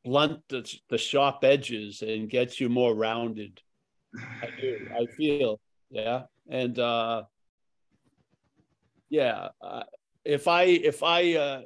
blunt 0.04 0.42
the, 0.50 0.70
the 0.90 0.98
sharp 0.98 1.44
edges 1.44 2.02
and 2.02 2.30
get 2.30 2.60
you 2.60 2.70
more 2.70 2.94
rounded. 2.94 3.62
I 4.42 4.50
do. 4.60 4.88
I 4.96 5.06
feel. 5.18 5.60
Yeah, 5.90 6.24
and 6.50 6.78
uh, 6.80 7.24
yeah. 9.10 9.50
Uh, 9.62 9.84
if 10.26 10.48
I 10.48 10.64
if 10.64 11.04
I 11.04 11.34
uh, 11.36 11.62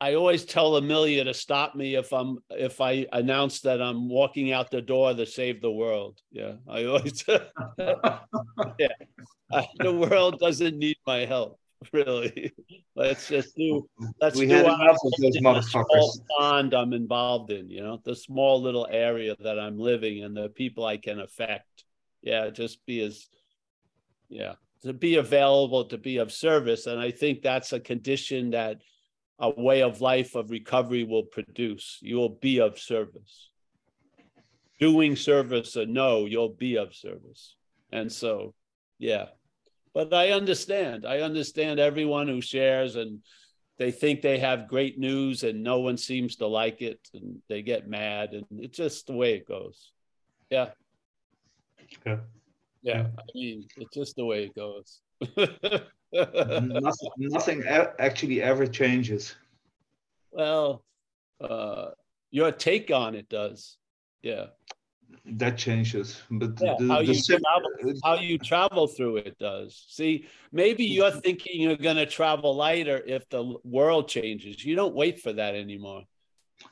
I 0.00 0.14
always 0.14 0.44
tell 0.44 0.76
Amelia 0.76 1.24
to 1.24 1.34
stop 1.34 1.74
me 1.74 1.96
if 1.96 2.12
I'm 2.12 2.38
if 2.50 2.80
I 2.80 3.06
announce 3.12 3.60
that 3.62 3.82
I'm 3.82 4.08
walking 4.08 4.52
out 4.52 4.70
the 4.70 4.80
door 4.80 5.12
to 5.12 5.26
save 5.26 5.60
the 5.60 5.72
world. 5.72 6.20
Yeah, 6.30 6.52
I 6.68 6.84
always. 6.84 7.24
yeah, 8.78 8.88
Uh, 9.50 9.62
the 9.78 9.92
world 9.92 10.38
doesn't 10.38 10.78
need 10.78 10.96
my 11.06 11.24
help. 11.24 11.58
Really, 11.92 12.52
let's 12.96 13.28
just 13.28 13.56
do. 13.56 13.88
Let's 14.20 14.36
we 14.36 14.46
do 14.46 14.54
had 14.54 14.66
enough 14.66 14.96
of 15.04 15.12
those 15.20 15.38
motherfuckers. 15.38 15.84
small 15.84 16.26
pond 16.36 16.74
I'm 16.74 16.92
involved 16.92 17.52
in. 17.52 17.70
You 17.70 17.82
know, 17.82 18.00
the 18.04 18.16
small 18.16 18.60
little 18.60 18.88
area 18.90 19.36
that 19.40 19.60
I'm 19.60 19.78
living 19.78 20.24
and 20.24 20.36
the 20.36 20.48
people 20.48 20.84
I 20.84 20.96
can 20.96 21.20
affect. 21.20 21.84
Yeah, 22.20 22.50
just 22.50 22.84
be 22.84 23.00
as. 23.02 23.28
Yeah, 24.28 24.54
to 24.82 24.92
be 24.92 25.16
available 25.16 25.84
to 25.86 25.98
be 25.98 26.18
of 26.18 26.32
service, 26.32 26.86
and 26.86 27.00
I 27.00 27.12
think 27.12 27.42
that's 27.42 27.72
a 27.72 27.80
condition 27.80 28.50
that 28.50 28.82
a 29.38 29.50
way 29.50 29.82
of 29.82 30.00
life 30.00 30.34
of 30.34 30.50
recovery 30.50 31.04
will 31.04 31.24
produce. 31.24 31.98
You 32.00 32.16
will 32.16 32.38
be 32.40 32.60
of 32.60 32.78
service. 32.78 33.50
Doing 34.80 35.16
service 35.16 35.76
or 35.76 35.86
no, 35.86 36.26
you'll 36.26 36.54
be 36.54 36.76
of 36.76 36.94
service. 36.94 37.54
And 37.92 38.10
so, 38.10 38.54
yeah. 38.98 39.26
But 39.94 40.12
I 40.12 40.30
understand. 40.30 41.06
I 41.06 41.20
understand 41.20 41.80
everyone 41.80 42.28
who 42.28 42.40
shares 42.40 42.96
and 42.96 43.20
they 43.78 43.90
think 43.90 44.22
they 44.22 44.38
have 44.38 44.68
great 44.68 44.98
news 44.98 45.44
and 45.44 45.62
no 45.62 45.80
one 45.80 45.96
seems 45.96 46.36
to 46.36 46.46
like 46.46 46.82
it 46.82 47.00
and 47.14 47.40
they 47.48 47.62
get 47.62 47.88
mad 47.88 48.30
and 48.32 48.44
it's 48.60 48.76
just 48.76 49.06
the 49.06 49.12
way 49.12 49.34
it 49.34 49.46
goes. 49.46 49.92
Yeah. 50.50 50.70
Yeah. 52.04 52.18
Yeah. 52.82 53.06
I 53.18 53.22
mean, 53.34 53.66
it's 53.76 53.94
just 53.94 54.16
the 54.16 54.24
way 54.24 54.44
it 54.44 54.54
goes. 54.54 55.00
nothing, 56.12 57.10
nothing 57.18 57.64
actually 57.98 58.42
ever 58.42 58.66
changes. 58.66 59.34
Well, 60.30 60.84
uh, 61.40 61.90
your 62.30 62.52
take 62.52 62.90
on 62.90 63.14
it 63.14 63.28
does. 63.28 63.76
Yeah. 64.22 64.46
That 65.24 65.56
changes, 65.56 66.20
but 66.30 66.60
Yeah, 66.60 66.76
the, 66.78 66.88
how 66.88 66.98
the 67.00 67.06
you 67.06 67.14
sim- 67.14 67.40
travel, 67.40 68.00
how 68.04 68.14
you 68.20 68.38
travel 68.38 68.86
through 68.86 69.18
it 69.18 69.38
does. 69.38 69.84
See, 69.88 70.26
maybe 70.52 70.84
you're 70.84 71.10
thinking 71.10 71.60
you're 71.62 71.76
going 71.76 71.96
to 71.96 72.06
travel 72.06 72.54
lighter 72.54 73.02
if 73.06 73.28
the 73.28 73.56
world 73.64 74.08
changes. 74.08 74.62
You 74.64 74.74
don't 74.76 74.94
wait 74.94 75.20
for 75.20 75.32
that 75.32 75.54
anymore. 75.54 76.02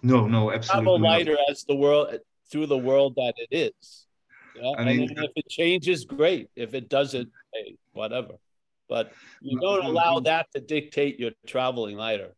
no, 0.03 0.27
no, 0.27 0.51
Travel 0.51 0.55
absolutely. 0.55 0.99
not. 1.01 1.09
lighter 1.09 1.37
as 1.51 1.65
the 1.65 1.75
world 1.77 2.19
through 2.51 2.67
the 2.67 2.79
world 2.79 3.15
that 3.17 3.35
it 3.39 3.49
is. 3.57 4.07
Yeah, 4.55 4.73
I 4.79 4.83
and 4.83 4.99
mean- 4.99 5.15
then 5.15 5.25
if 5.25 5.31
it 5.37 5.49
changes, 5.49 6.05
great. 6.05 6.49
If 6.57 6.75
it 6.75 6.89
doesn't, 6.89 7.31
hey, 7.55 7.77
whatever. 7.93 8.35
But 8.89 9.13
you 9.41 9.59
don't 9.61 9.85
allow 9.85 10.21
that 10.21 10.47
to 10.53 10.61
dictate 10.61 11.19
your 11.19 11.33
traveling 11.47 11.97
lighter. 11.97 12.35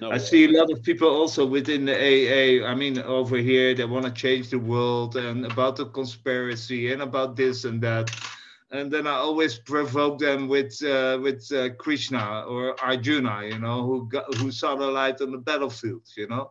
No 0.00 0.12
I 0.12 0.18
see 0.18 0.44
a 0.44 0.52
lot 0.52 0.70
of 0.70 0.82
people 0.82 1.08
also 1.08 1.46
within 1.46 1.84
the 1.84 1.94
AA. 1.94 2.66
I 2.66 2.74
mean, 2.74 2.98
over 2.98 3.36
here, 3.36 3.74
they 3.74 3.84
want 3.84 4.04
to 4.04 4.12
change 4.12 4.50
the 4.50 4.58
world 4.58 5.16
and 5.16 5.46
about 5.46 5.76
the 5.76 5.86
conspiracy 5.86 6.92
and 6.92 7.02
about 7.02 7.36
this 7.36 7.64
and 7.64 7.80
that. 7.82 8.10
And 8.70 8.92
then 8.92 9.06
I 9.06 9.14
always 9.14 9.58
provoke 9.58 10.18
them 10.18 10.46
with 10.46 10.82
uh, 10.84 11.18
with 11.22 11.50
uh, 11.52 11.70
Krishna 11.78 12.44
or 12.46 12.78
Arjuna, 12.82 13.46
you 13.46 13.58
know, 13.58 13.82
who 13.82 14.08
got, 14.08 14.32
who 14.36 14.50
saw 14.52 14.76
the 14.76 14.86
light 14.86 15.20
on 15.22 15.32
the 15.32 15.38
battlefield. 15.38 16.02
You 16.16 16.28
know, 16.28 16.50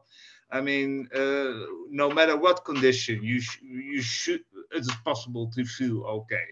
I 0.51 0.59
mean, 0.61 1.07
uh, 1.13 1.53
no 1.89 2.09
matter 2.09 2.35
what 2.35 2.65
condition, 2.65 3.23
you 3.23 3.39
sh- 3.39 3.61
you 3.61 4.01
should. 4.01 4.41
It's 4.71 4.93
possible 5.05 5.51
to 5.55 5.63
feel 5.63 6.03
okay. 6.03 6.47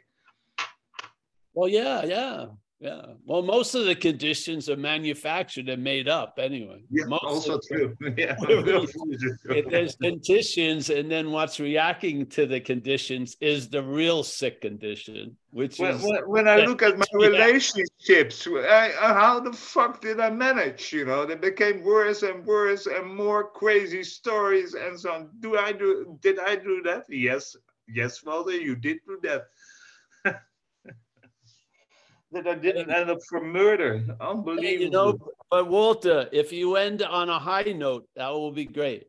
Well, 1.54 1.68
yeah, 1.68 2.06
yeah, 2.06 2.46
yeah. 2.86 3.02
Well, 3.26 3.42
most 3.42 3.74
of 3.74 3.86
the 3.86 3.96
conditions 3.96 4.70
are 4.70 4.78
manufactured 4.78 5.70
and 5.70 5.84
made 5.84 6.08
up 6.08 6.38
anyway. 6.38 6.84
Yeah, 6.92 7.06
Most 7.06 7.24
also 7.24 7.60
true. 7.68 7.98
yeah, 8.18 8.36
there's 9.70 9.96
conditions, 9.96 10.92
and 10.92 11.10
then 11.10 11.32
what's 11.32 11.60
reacting 11.60 12.28
to 12.28 12.46
the 12.46 12.60
conditions 12.60 13.38
is 13.42 13.70
the 13.70 13.82
real 13.82 14.22
sick 14.24 14.62
condition, 14.62 15.36
which 15.50 15.80
when, 15.80 15.96
is 15.96 16.06
when, 16.28 16.48
I 16.48 16.58
look 16.58 16.84
at 16.84 16.98
my 17.00 17.06
relationships, 17.14 18.48
I, 18.48 18.94
uh, 19.02 19.14
how 19.14 19.40
the 19.40 19.54
fuck 19.54 20.02
did 20.02 20.20
I 20.20 20.30
manage? 20.30 20.94
You 20.94 21.06
know, 21.06 21.26
they 21.26 21.36
became 21.36 21.84
worse 21.84 22.22
and 22.22 22.46
worse 22.46 22.86
and 22.86 23.08
more 23.16 23.50
crazy 23.50 24.04
stories 24.04 24.76
and 24.76 25.00
so 25.00 25.12
on. 25.12 25.30
Do 25.40 25.58
I 25.58 25.72
do? 25.72 26.20
Did 26.22 26.38
I 26.40 26.56
do 26.56 26.84
that? 26.84 27.06
Yes, 27.10 27.56
yes, 27.88 28.24
Walter, 28.24 28.52
you 28.52 28.76
did 28.76 29.00
do 29.08 29.20
that. 29.24 29.48
That 32.36 32.48
I 32.48 32.56
didn't 32.56 32.92
end 32.92 33.10
up 33.10 33.20
for 33.28 33.44
murder. 33.44 34.06
Unbelievable. 34.20 34.84
you 34.84 34.90
know. 34.90 35.18
But 35.50 35.68
Walter, 35.68 36.30
if 36.32 36.52
you 36.52 36.76
end 36.76 37.02
on 37.02 37.30
a 37.30 37.40
high 37.40 37.74
note, 37.76 38.08
that 38.16 38.30
will 38.30 38.52
be 38.52 38.66
great. 38.66 39.08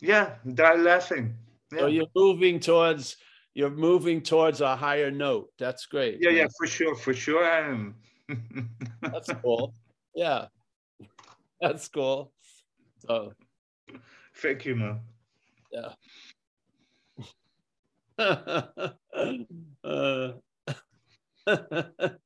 yeah, 0.00 0.36
die 0.54 0.76
laughing. 0.76 1.34
So 1.76 1.86
you're 1.86 2.06
moving 2.16 2.58
towards 2.60 3.16
you're 3.54 3.70
moving 3.70 4.22
towards 4.22 4.60
a 4.60 4.76
higher 4.76 5.10
note. 5.10 5.50
That's 5.58 5.86
great. 5.86 6.18
yeah, 6.20 6.30
yeah, 6.30 6.46
for 6.56 6.66
sure, 6.66 6.94
for 6.94 7.12
sure. 7.12 7.44
I 7.44 7.68
am. 7.68 7.96
That's 9.02 9.30
cool. 9.42 9.74
Yeah, 10.14 10.46
that's 11.60 11.88
cool. 11.88 12.32
So. 12.98 13.32
Thank 14.36 14.64
you, 14.64 14.76
man. 14.76 15.00
Yeah. 15.72 15.92
uh, 19.84 20.32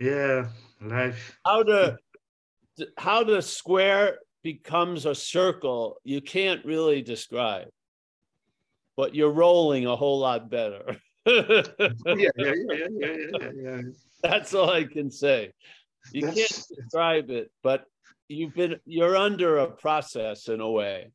Yeah, 0.00 0.46
life. 0.80 1.36
how 1.44 1.64
the 1.64 1.98
how 2.96 3.24
the 3.24 3.42
square 3.42 4.18
becomes 4.42 5.06
a 5.06 5.14
circle 5.14 5.96
you 6.04 6.20
can't 6.20 6.64
really 6.64 7.02
describe 7.02 7.68
but 8.96 9.14
you're 9.14 9.32
rolling 9.32 9.86
a 9.86 9.96
whole 9.96 10.20
lot 10.20 10.48
better 10.48 10.96
Yeah, 11.26 11.52
yeah, 12.06 12.30
yeah, 12.36 12.52
yeah, 12.70 12.86
yeah, 12.90 13.16
yeah, 13.40 13.50
yeah. 13.60 13.80
that's 14.22 14.54
all 14.54 14.70
i 14.70 14.84
can 14.84 15.10
say 15.10 15.52
you 16.12 16.22
can't 16.22 16.62
describe 16.76 17.30
it 17.30 17.50
but 17.62 17.84
you've 18.28 18.54
been 18.54 18.76
you're 18.86 19.16
under 19.16 19.58
a 19.58 19.66
process 19.66 20.48
in 20.48 20.60
a 20.60 20.70
way 20.70 21.10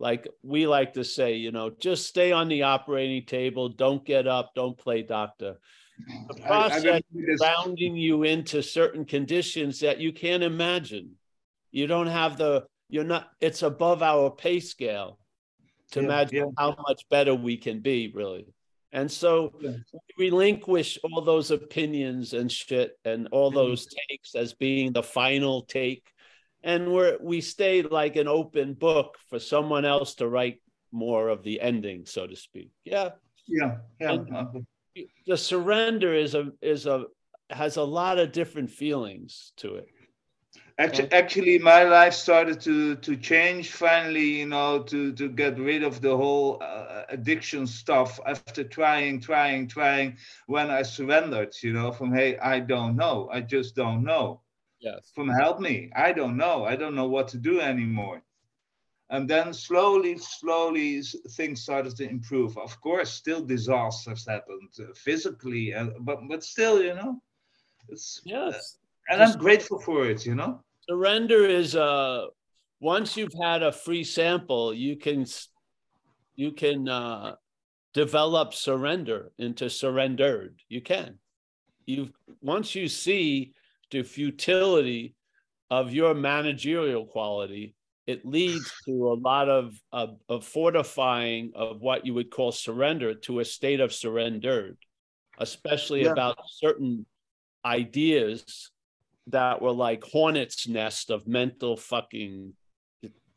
like 0.00 0.26
we 0.42 0.66
like 0.66 0.94
to 0.94 1.04
say 1.04 1.34
you 1.36 1.52
know 1.52 1.70
just 1.70 2.08
stay 2.08 2.32
on 2.32 2.48
the 2.48 2.62
operating 2.62 3.24
table 3.24 3.68
don't 3.68 4.04
get 4.04 4.26
up 4.26 4.52
don't 4.56 4.76
play 4.76 5.02
doctor 5.02 5.56
the 6.28 6.34
process 6.42 7.02
rounding 7.40 7.96
you 7.96 8.22
into 8.22 8.62
certain 8.62 9.04
conditions 9.04 9.80
that 9.80 9.98
you 9.98 10.12
can't 10.12 10.44
imagine. 10.44 11.16
You 11.72 11.88
don't 11.88 12.06
have 12.06 12.36
the, 12.38 12.66
you're 12.88 13.02
not, 13.04 13.30
it's 13.40 13.62
above 13.62 14.00
our 14.02 14.30
pay 14.30 14.60
scale 14.60 15.18
to 15.90 15.98
Yeah, 16.00 16.04
imagine 16.06 16.36
yeah. 16.36 16.44
how 16.56 16.76
much 16.86 17.02
better 17.10 17.34
we 17.34 17.56
can 17.56 17.80
be, 17.80 18.12
really. 18.14 18.46
And 18.92 19.10
so 19.10 19.52
Yeah. 19.60 19.70
we 20.18 20.26
relinquish 20.30 20.98
all 21.02 21.20
those 21.20 21.50
opinions 21.50 22.32
and 22.32 22.50
shit 22.50 22.96
and 23.04 23.26
all 23.32 23.50
Mhm. 23.50 23.54
those 23.54 23.88
takes 24.08 24.36
as 24.36 24.54
being 24.54 24.92
the 24.92 25.02
final 25.02 25.62
take. 25.62 26.12
And 26.62 26.92
we're, 26.92 27.16
we 27.20 27.40
stay 27.40 27.82
like 27.82 28.16
an 28.16 28.28
open 28.28 28.74
book 28.74 29.16
for 29.28 29.38
someone 29.38 29.84
else 29.84 30.14
to 30.16 30.28
write 30.28 30.60
more 30.92 31.28
of 31.28 31.42
the 31.42 31.60
ending, 31.60 32.04
so 32.06 32.26
to 32.26 32.36
speak. 32.36 32.70
Yeah 32.84 33.10
Yeah, 33.46 33.76
yeah. 34.00 34.12
And- 34.12 34.66
the 35.26 35.36
surrender 35.36 36.12
is 36.14 36.34
a 36.34 36.50
is 36.60 36.86
a 36.86 37.04
has 37.48 37.76
a 37.76 37.82
lot 37.82 38.18
of 38.18 38.32
different 38.32 38.70
feelings 38.70 39.52
to 39.56 39.76
it. 39.76 39.86
Actually, 40.78 41.12
actually, 41.12 41.58
my 41.58 41.84
life 41.84 42.14
started 42.14 42.60
to 42.62 42.96
to 42.96 43.16
change 43.16 43.70
finally. 43.70 44.40
You 44.40 44.46
know, 44.46 44.82
to 44.84 45.12
to 45.12 45.28
get 45.28 45.58
rid 45.58 45.82
of 45.82 46.00
the 46.00 46.16
whole 46.16 46.58
uh, 46.60 47.04
addiction 47.08 47.66
stuff 47.66 48.18
after 48.26 48.64
trying, 48.64 49.20
trying, 49.20 49.68
trying. 49.68 50.16
When 50.46 50.70
I 50.70 50.82
surrendered, 50.82 51.54
you 51.62 51.72
know, 51.72 51.92
from 51.92 52.12
hey, 52.12 52.38
I 52.38 52.60
don't 52.60 52.96
know, 52.96 53.28
I 53.32 53.40
just 53.42 53.76
don't 53.76 54.02
know. 54.02 54.40
Yes. 54.80 55.12
From 55.14 55.28
help 55.28 55.60
me, 55.60 55.90
I 55.94 56.12
don't 56.12 56.36
know, 56.36 56.64
I 56.64 56.74
don't 56.76 56.94
know 56.94 57.08
what 57.08 57.28
to 57.28 57.38
do 57.38 57.60
anymore. 57.60 58.22
And 59.10 59.28
then 59.28 59.52
slowly, 59.52 60.16
slowly, 60.18 61.02
things 61.32 61.62
started 61.62 61.96
to 61.96 62.08
improve. 62.08 62.56
Of 62.56 62.80
course, 62.80 63.12
still 63.12 63.44
disasters 63.44 64.26
happened 64.26 64.70
uh, 64.78 64.94
physically, 64.94 65.72
and 65.72 65.92
but 66.00 66.20
but 66.28 66.44
still, 66.44 66.80
you 66.82 66.94
know, 66.94 67.20
it's 67.88 68.22
Yes. 68.24 68.78
and 69.08 69.22
I'm 69.22 69.36
grateful 69.36 69.80
for 69.80 70.06
it. 70.06 70.24
You 70.24 70.36
know. 70.36 70.62
Surrender 70.88 71.44
is 71.44 71.74
uh 71.74 72.26
once 72.80 73.16
you've 73.16 73.34
had 73.42 73.62
a 73.62 73.72
free 73.72 74.04
sample, 74.04 74.72
you 74.72 74.96
can 74.96 75.26
you 76.36 76.52
can 76.52 76.88
uh 76.88 77.34
develop 77.92 78.54
surrender 78.54 79.32
into 79.38 79.68
surrendered. 79.68 80.62
You 80.68 80.80
can. 80.80 81.18
You 81.84 82.10
once 82.40 82.76
you 82.76 82.86
see 82.86 83.54
the 83.90 84.02
futility 84.02 85.14
of 85.70 85.92
your 85.92 86.14
managerial 86.14 87.06
quality, 87.06 87.74
it 88.06 88.24
leads 88.24 88.70
to 88.86 89.12
a 89.12 89.14
lot 89.14 89.48
of, 89.48 89.74
of, 89.92 90.18
of 90.28 90.44
fortifying 90.44 91.52
of 91.54 91.80
what 91.80 92.06
you 92.06 92.14
would 92.14 92.30
call 92.30 92.52
surrender 92.52 93.14
to 93.14 93.40
a 93.40 93.44
state 93.44 93.80
of 93.80 93.92
surrendered, 93.92 94.76
especially 95.38 96.02
Yeah. 96.04 96.12
about 96.12 96.38
certain 96.48 97.06
ideas 97.64 98.70
that 99.28 99.60
were 99.62 99.72
like 99.72 100.02
hornet's 100.02 100.66
nest 100.66 101.10
of 101.10 101.26
mental 101.28 101.76
fucking 101.76 102.52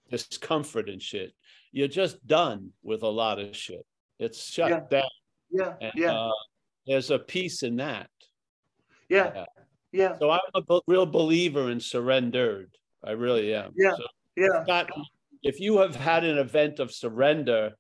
discomfort 0.10 0.90
and 0.90 1.02
shit. 1.02 1.34
You're 1.72 1.88
just 1.88 2.26
done 2.26 2.72
with 2.84 3.04
a 3.04 3.08
lot 3.10 3.40
of 3.40 3.56
shit. 3.56 3.86
It's 4.20 4.44
shut 4.52 4.70
Yeah. 4.70 4.80
down. 4.90 5.10
Yeah, 5.52 5.74
And, 5.82 5.92
yeah, 5.96 6.14
uh, 6.14 6.32
there's 6.88 7.12
a 7.12 7.20
peace 7.20 7.62
in 7.64 7.76
that. 7.76 8.10
yeah, 9.10 9.32
yeah. 9.36 9.46
Yeah, 9.94 10.18
So 10.20 10.32
I'm 10.32 10.40
a 10.56 10.80
real 10.88 11.06
believer 11.06 11.70
in 11.72 11.80
surrendered. 11.80 12.76
I 13.04 13.12
really 13.12 13.54
am. 13.54 13.72
Yeah. 13.78 13.96
So 13.96 14.04
yeah. 14.36 14.86
If 15.44 15.60
you 15.60 15.78
have 15.78 15.96
had 15.96 16.24
an 16.24 16.38
event 16.38 16.80
of 16.80 16.92
surrender, 16.92 17.76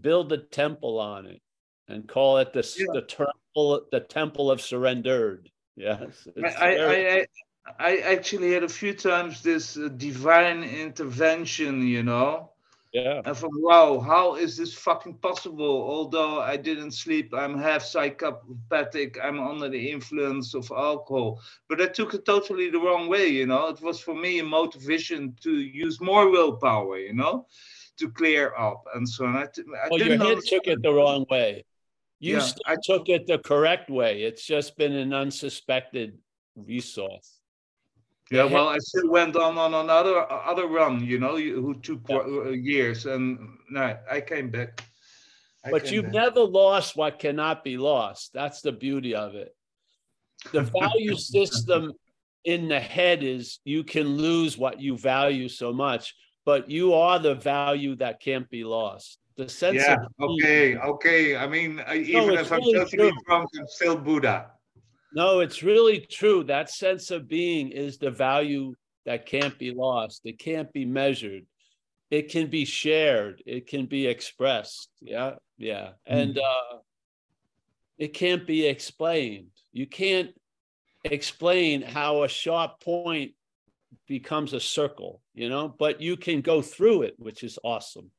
build 0.00 0.32
a 0.32 0.38
temple 0.38 0.98
on 0.98 1.26
it 1.26 1.40
and 1.88 2.08
call 2.08 2.38
it 2.38 2.52
the, 2.52 2.66
Yeah. 2.78 2.86
the 2.94 3.02
temple, 3.02 3.86
the 3.92 4.00
temple 4.00 4.50
of 4.50 4.60
surrendered. 4.60 5.50
Yes. 5.76 6.26
I, 6.36 6.74
very- 6.74 7.12
I, 7.12 7.18
I 7.20 7.26
I 7.78 7.96
actually 7.98 8.52
had 8.52 8.64
a 8.64 8.68
few 8.68 8.94
times 8.94 9.42
this 9.42 9.76
uh, 9.76 9.88
divine 9.88 10.64
intervention, 10.64 11.86
you 11.86 12.02
know. 12.02 12.49
Yeah. 12.92 13.20
And 13.24 13.36
from 13.36 13.50
wow, 13.54 14.00
how 14.00 14.34
is 14.34 14.56
this 14.56 14.74
fucking 14.74 15.14
possible? 15.18 15.64
Although 15.82 16.40
I 16.40 16.56
didn't 16.56 16.90
sleep, 16.92 17.32
I'm 17.32 17.56
half 17.56 17.82
psychopathic, 17.82 19.18
I'm 19.22 19.40
under 19.40 19.68
the 19.68 19.90
influence 19.90 20.54
of 20.54 20.70
alcohol. 20.70 21.40
But 21.68 21.80
I 21.80 21.86
took 21.86 22.14
it 22.14 22.24
totally 22.24 22.68
the 22.70 22.80
wrong 22.80 23.08
way, 23.08 23.28
you 23.28 23.46
know. 23.46 23.68
It 23.68 23.80
was 23.80 24.00
for 24.00 24.14
me 24.14 24.40
a 24.40 24.44
motivation 24.44 25.36
to 25.42 25.52
use 25.60 26.00
more 26.00 26.30
willpower, 26.30 26.98
you 26.98 27.14
know, 27.14 27.46
to 27.98 28.10
clear 28.10 28.54
up 28.56 28.84
and 28.94 29.08
so 29.08 29.26
on. 29.26 29.36
I, 29.36 29.46
t- 29.46 29.62
I 29.62 29.88
Well, 29.88 30.00
your 30.00 30.18
head 30.18 30.38
took 30.44 30.66
it 30.66 30.82
the 30.82 30.92
wrong 30.92 31.26
way. 31.30 31.64
You 32.18 32.38
Yeah, 32.38 32.48
I- 32.66 32.76
took 32.82 33.08
it 33.08 33.26
the 33.26 33.38
correct 33.38 33.88
way. 33.88 34.22
It's 34.22 34.44
just 34.44 34.76
been 34.76 34.92
an 34.92 35.14
unsuspected 35.14 36.18
resource. 36.56 37.39
Yeah, 38.30 38.44
well, 38.44 38.68
I 38.76 38.78
still 38.78 39.10
went 39.10 39.36
on 39.36 39.58
on 39.58 39.74
another 39.74 40.30
other 40.30 40.66
run, 40.66 41.04
you 41.04 41.18
know, 41.18 41.36
who 41.36 41.74
took 41.80 42.00
Yeah. 42.08 42.18
uh, 42.18 42.50
years, 42.50 43.06
and 43.06 43.38
no, 43.70 43.96
I 44.10 44.20
came 44.20 44.50
back. 44.50 44.82
I 45.64 45.70
But 45.70 45.82
came 45.82 45.92
you've 45.92 46.04
back. 46.04 46.12
never 46.12 46.40
lost 46.40 46.96
what 46.96 47.18
cannot 47.18 47.64
be 47.64 47.76
lost. 47.76 48.32
That's 48.32 48.62
the 48.62 48.72
beauty 48.72 49.14
of 49.14 49.34
it. 49.34 49.54
The 50.52 50.62
value 50.80 51.14
system 51.16 51.92
in 52.44 52.68
the 52.68 52.80
head 52.80 53.22
is 53.22 53.58
you 53.64 53.84
can 53.84 54.16
lose 54.16 54.56
what 54.56 54.80
you 54.80 54.96
value 54.96 55.48
so 55.48 55.72
much, 55.72 56.14
but 56.46 56.70
you 56.70 56.94
are 56.94 57.18
the 57.18 57.34
value 57.34 57.96
that 57.96 58.20
can't 58.20 58.48
be 58.48 58.64
lost. 58.64 59.18
The 59.36 59.48
sense 59.48 59.88
Yeah, 59.88 59.96
of 60.18 60.30
okay, 60.30 60.76
okay. 60.76 61.36
I 61.36 61.46
mean, 61.46 61.80
I, 61.86 61.96
even 61.96 62.34
if 62.34 62.50
I'm 62.52 62.58
really 62.60 62.74
totally 62.78 63.10
true. 63.10 63.12
drunk, 63.26 63.48
I'm 63.58 63.66
still 63.68 63.96
Buddha. 63.96 64.50
No, 65.12 65.40
it's 65.40 65.62
really 65.62 66.00
true. 66.00 66.44
That 66.44 66.70
sense 66.70 67.10
of 67.10 67.28
being 67.28 67.70
is 67.70 67.98
the 67.98 68.10
value 68.10 68.74
that 69.06 69.26
can't 69.26 69.58
be 69.58 69.72
lost. 69.72 70.22
It 70.24 70.38
can't 70.38 70.72
be 70.72 70.84
measured. 70.84 71.46
It 72.10 72.30
can 72.30 72.48
be 72.48 72.64
shared. 72.64 73.42
It 73.46 73.66
can 73.66 73.86
be 73.86 74.06
expressed. 74.06 74.88
Yeah, 75.00 75.34
yeah. 75.58 75.90
And 76.06 76.38
uh, 76.38 76.78
it 77.98 78.14
can't 78.14 78.46
be 78.46 78.66
explained. 78.66 79.48
You 79.72 79.86
can't 79.86 80.30
explain 81.04 81.82
how 81.82 82.22
a 82.22 82.28
sharp 82.28 82.80
point 82.80 83.32
becomes 84.06 84.52
a 84.52 84.60
circle, 84.60 85.22
you 85.34 85.48
know, 85.48 85.68
but 85.68 86.00
you 86.00 86.16
can 86.16 86.40
go 86.40 86.62
through 86.62 87.02
it, 87.02 87.14
which 87.18 87.42
is 87.42 87.58
awesome. 87.64 88.10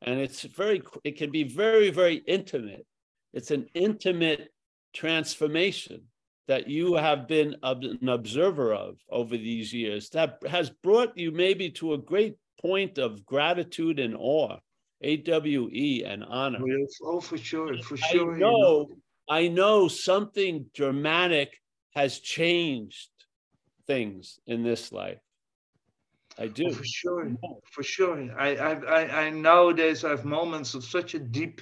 And 0.00 0.18
it's 0.18 0.42
very, 0.42 0.82
it 1.04 1.16
can 1.16 1.30
be 1.30 1.44
very, 1.44 1.90
very 1.90 2.16
intimate. 2.16 2.86
It's 3.32 3.50
an 3.50 3.66
intimate 3.74 4.48
transformation 4.92 6.02
that 6.48 6.68
you 6.68 6.94
have 6.94 7.28
been 7.28 7.56
an 7.62 8.08
observer 8.08 8.74
of 8.74 8.98
over 9.10 9.36
these 9.36 9.72
years 9.72 10.10
that 10.10 10.38
has 10.48 10.70
brought 10.70 11.16
you 11.16 11.30
maybe 11.30 11.70
to 11.70 11.94
a 11.94 11.98
great 11.98 12.36
point 12.60 12.98
of 12.98 13.24
gratitude 13.24 13.98
and 13.98 14.16
awe, 14.16 14.58
AWE 15.02 16.02
and 16.04 16.24
honor. 16.24 16.58
Oh, 16.62 16.86
Oh, 17.04 17.20
for 17.20 17.38
sure, 17.38 17.80
for 17.82 17.94
I 17.94 18.12
sure. 18.12 18.34
you 18.34 18.40
know, 18.40 18.88
I 19.28 19.48
know 19.48 19.88
something 19.88 20.66
dramatic 20.74 21.60
has 21.94 22.18
changed 22.18 23.10
things 23.86 24.38
in 24.46 24.62
this 24.62 24.92
life. 24.92 25.18
I 26.38 26.48
do. 26.48 26.66
Oh, 26.68 26.72
for 26.72 26.84
sure, 26.84 27.30
for 27.70 27.82
sure. 27.82 28.40
I, 28.40 28.56
I, 28.56 28.72
I, 28.74 29.24
I 29.26 29.30
nowadays 29.30 30.04
I 30.04 30.10
have 30.10 30.24
moments 30.24 30.74
of 30.74 30.84
such 30.84 31.14
a 31.14 31.18
deep 31.18 31.60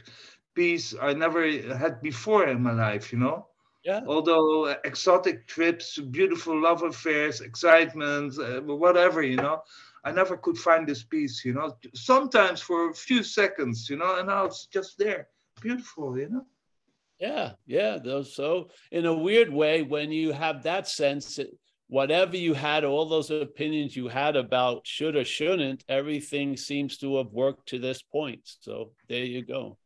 peace 0.55 0.95
I 1.01 1.13
never 1.13 1.51
had 1.77 2.01
before 2.01 2.49
in 2.49 2.63
my 2.63 2.73
life. 2.73 3.13
You 3.13 3.19
know. 3.19 3.50
Yeah. 3.85 4.03
although 4.07 4.67
uh, 4.67 4.75
exotic 4.85 5.47
trips, 5.47 5.99
beautiful 5.99 6.61
love 6.61 6.83
affairs, 6.83 7.41
excitement, 7.41 8.39
uh, 8.39 8.61
whatever, 8.61 9.23
you 9.23 9.37
know, 9.37 9.63
I 10.05 10.13
never 10.13 10.37
could 10.37 10.59
find 10.59 10.87
this 10.87 11.03
peace, 11.03 11.45
you 11.45 11.55
know. 11.55 11.77
Sometimes 11.95 12.61
for 12.61 12.91
a 12.91 12.95
few 12.95 13.23
seconds, 13.23 13.89
you 13.89 13.97
know, 13.97 14.19
and 14.19 14.29
now 14.29 14.45
it's 14.45 14.67
just 14.67 14.99
there, 14.99 15.29
beautiful, 15.63 16.19
you 16.19 16.29
know. 16.29 16.47
Yeah, 17.19 17.53
yeah. 17.67 17.99
Those 17.99 18.35
so 18.35 18.71
in 18.91 19.05
a 19.07 19.15
weird 19.15 19.53
way, 19.53 19.83
when 19.83 20.11
you 20.11 20.33
have 20.33 20.63
that 20.63 20.89
sense, 20.89 21.39
it- 21.39 21.57
whatever 21.89 22.37
you 22.37 22.55
had, 22.55 22.85
all 22.85 23.07
those 23.09 23.31
opinions 23.33 23.97
you 23.97 24.07
had 24.09 24.37
about 24.37 24.87
should 24.87 25.17
or 25.17 25.25
shouldn't, 25.25 25.85
everything 25.89 26.57
seems 26.57 26.97
to 26.99 27.17
have 27.17 27.33
worked 27.33 27.67
to 27.71 27.79
this 27.81 28.01
point. 28.01 28.41
So 28.61 28.93
there 29.09 29.25
you 29.25 29.43
go. 29.43 29.77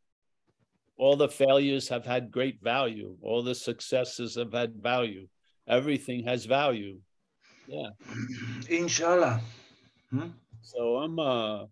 All 0.97 1.15
the 1.17 1.27
failures 1.27 1.89
have 1.89 2.05
had 2.05 2.31
great 2.31 2.61
value. 2.61 3.17
All 3.21 3.43
the 3.43 3.55
successes 3.55 4.35
have 4.35 4.53
had 4.53 4.75
value. 4.81 5.27
Everything 5.67 6.23
has 6.25 6.45
value. 6.45 6.99
Yeah. 7.67 7.89
Inshallah. 8.69 9.41
Hmm? 10.11 10.29
So 10.61 10.97
I'm 10.97 11.19
uh 11.19 11.65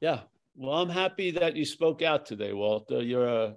yeah. 0.00 0.20
Well, 0.56 0.78
I'm 0.82 0.88
happy 0.88 1.30
that 1.32 1.54
you 1.54 1.64
spoke 1.64 2.02
out 2.02 2.26
today, 2.26 2.52
Walter. 2.52 3.00
You're 3.00 3.28
a, 3.28 3.54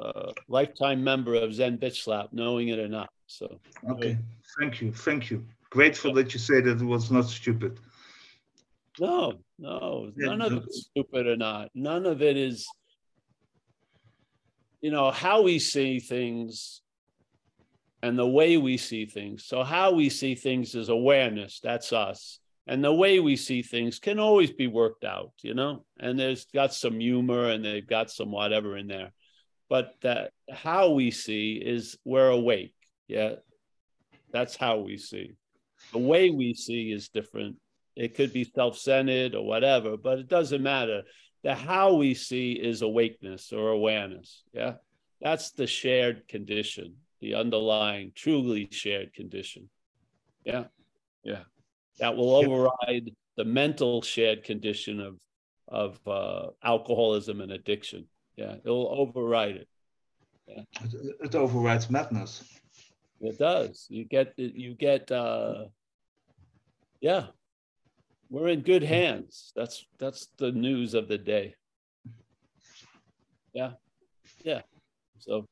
a 0.00 0.32
lifetime 0.48 1.04
member 1.04 1.34
of 1.34 1.52
Zen 1.52 1.76
Bitch 1.76 2.02
Slap, 2.02 2.32
knowing 2.32 2.68
it 2.68 2.78
or 2.78 2.88
not. 2.88 3.10
So 3.26 3.60
Okay, 3.90 4.16
thank 4.58 4.80
you, 4.80 4.90
thank 4.92 5.30
you. 5.30 5.44
Grateful 5.68 6.14
that 6.14 6.32
you 6.32 6.40
say 6.40 6.62
that 6.62 6.80
it 6.80 6.84
was 6.84 7.10
not 7.10 7.26
stupid. 7.26 7.78
no, 8.98 9.34
no, 9.58 10.10
Yeah, 10.16 10.28
none 10.28 10.40
of 10.40 10.52
it's 10.64 10.88
stupid 10.90 11.26
or 11.26 11.36
not. 11.36 11.70
None 11.74 12.06
of 12.06 12.22
it 12.22 12.38
is, 12.38 12.66
you 14.80 14.90
know, 14.90 15.10
how 15.10 15.42
we 15.42 15.58
see 15.58 15.98
things 16.00 16.82
and 18.02 18.18
the 18.18 18.26
way 18.26 18.56
we 18.56 18.76
see 18.76 19.06
things. 19.06 19.44
So 19.44 19.64
how 19.64 19.92
we 19.92 20.08
see 20.08 20.34
things 20.34 20.74
is 20.74 20.88
awareness. 20.88 21.60
That's 21.62 21.92
us. 21.92 22.38
And 22.66 22.84
the 22.84 22.92
way 22.92 23.18
we 23.18 23.36
see 23.36 23.62
things 23.62 23.98
can 23.98 24.18
always 24.18 24.52
be 24.52 24.66
worked 24.66 25.04
out, 25.04 25.32
you 25.42 25.54
know, 25.54 25.84
and 25.98 26.18
there's 26.18 26.44
got 26.54 26.74
some 26.74 27.00
humor 27.00 27.48
and 27.48 27.64
they've 27.64 27.86
got 27.86 28.10
some 28.10 28.30
whatever 28.30 28.76
in 28.76 28.86
there. 28.86 29.12
But 29.70 29.94
that 30.02 30.32
how 30.50 30.90
we 30.90 31.10
see 31.10 31.54
is 31.54 31.98
we're 32.04 32.28
awake. 32.28 32.74
Yeah. 33.06 33.36
That's 34.30 34.54
how 34.54 34.78
we 34.78 34.98
see. 34.98 35.32
The 35.92 35.98
way 35.98 36.30
we 36.30 36.52
see 36.54 36.92
is 36.92 37.08
different. 37.08 37.56
It 37.96 38.14
could 38.14 38.32
be 38.32 38.44
self-centered 38.44 39.34
or 39.34 39.46
whatever, 39.46 39.96
but 39.96 40.18
it 40.18 40.28
doesn't 40.28 40.62
matter. 40.62 41.02
The 41.44 41.54
how 41.54 41.94
we 41.94 42.14
see 42.14 42.52
is 42.52 42.82
awakeness 42.82 43.52
or 43.52 43.70
awareness. 43.70 44.42
Yeah. 44.52 44.74
That's 45.20 45.50
the 45.52 45.66
shared 45.66 46.28
condition, 46.28 46.96
the 47.20 47.34
underlying, 47.34 48.12
truly 48.14 48.68
shared 48.70 49.14
condition. 49.14 49.68
Yeah. 50.44 50.64
Yeah. 51.24 51.42
that 51.98 52.16
will 52.16 52.34
override 52.34 53.10
the 53.36 53.44
mental 53.44 54.02
shared 54.02 54.44
condition 54.44 55.00
of 55.00 55.18
of 55.68 56.00
uh, 56.08 56.48
alcoholism 56.62 57.40
and 57.42 57.52
addiction. 57.52 58.06
Yeah, 58.36 58.54
it'll 58.64 58.88
override 58.88 59.56
it. 59.56 59.68
Yeah. 60.46 60.62
It, 60.82 61.16
it 61.24 61.34
overrides 61.34 61.90
madness. 61.90 62.42
It 63.20 63.38
does. 63.38 63.86
You 63.90 64.04
get 64.04 64.32
you 64.36 64.74
get 64.74 65.10
uh 65.12 65.66
yeah. 67.00 67.26
We're 68.30 68.48
in 68.48 68.60
good 68.60 68.82
hands. 68.82 69.52
That's 69.56 69.86
that's 69.98 70.28
the 70.36 70.52
news 70.52 70.94
of 70.94 71.08
the 71.08 71.18
day. 71.18 71.54
Yeah. 73.54 73.72
Yeah. 74.44 74.60
So 75.18 75.46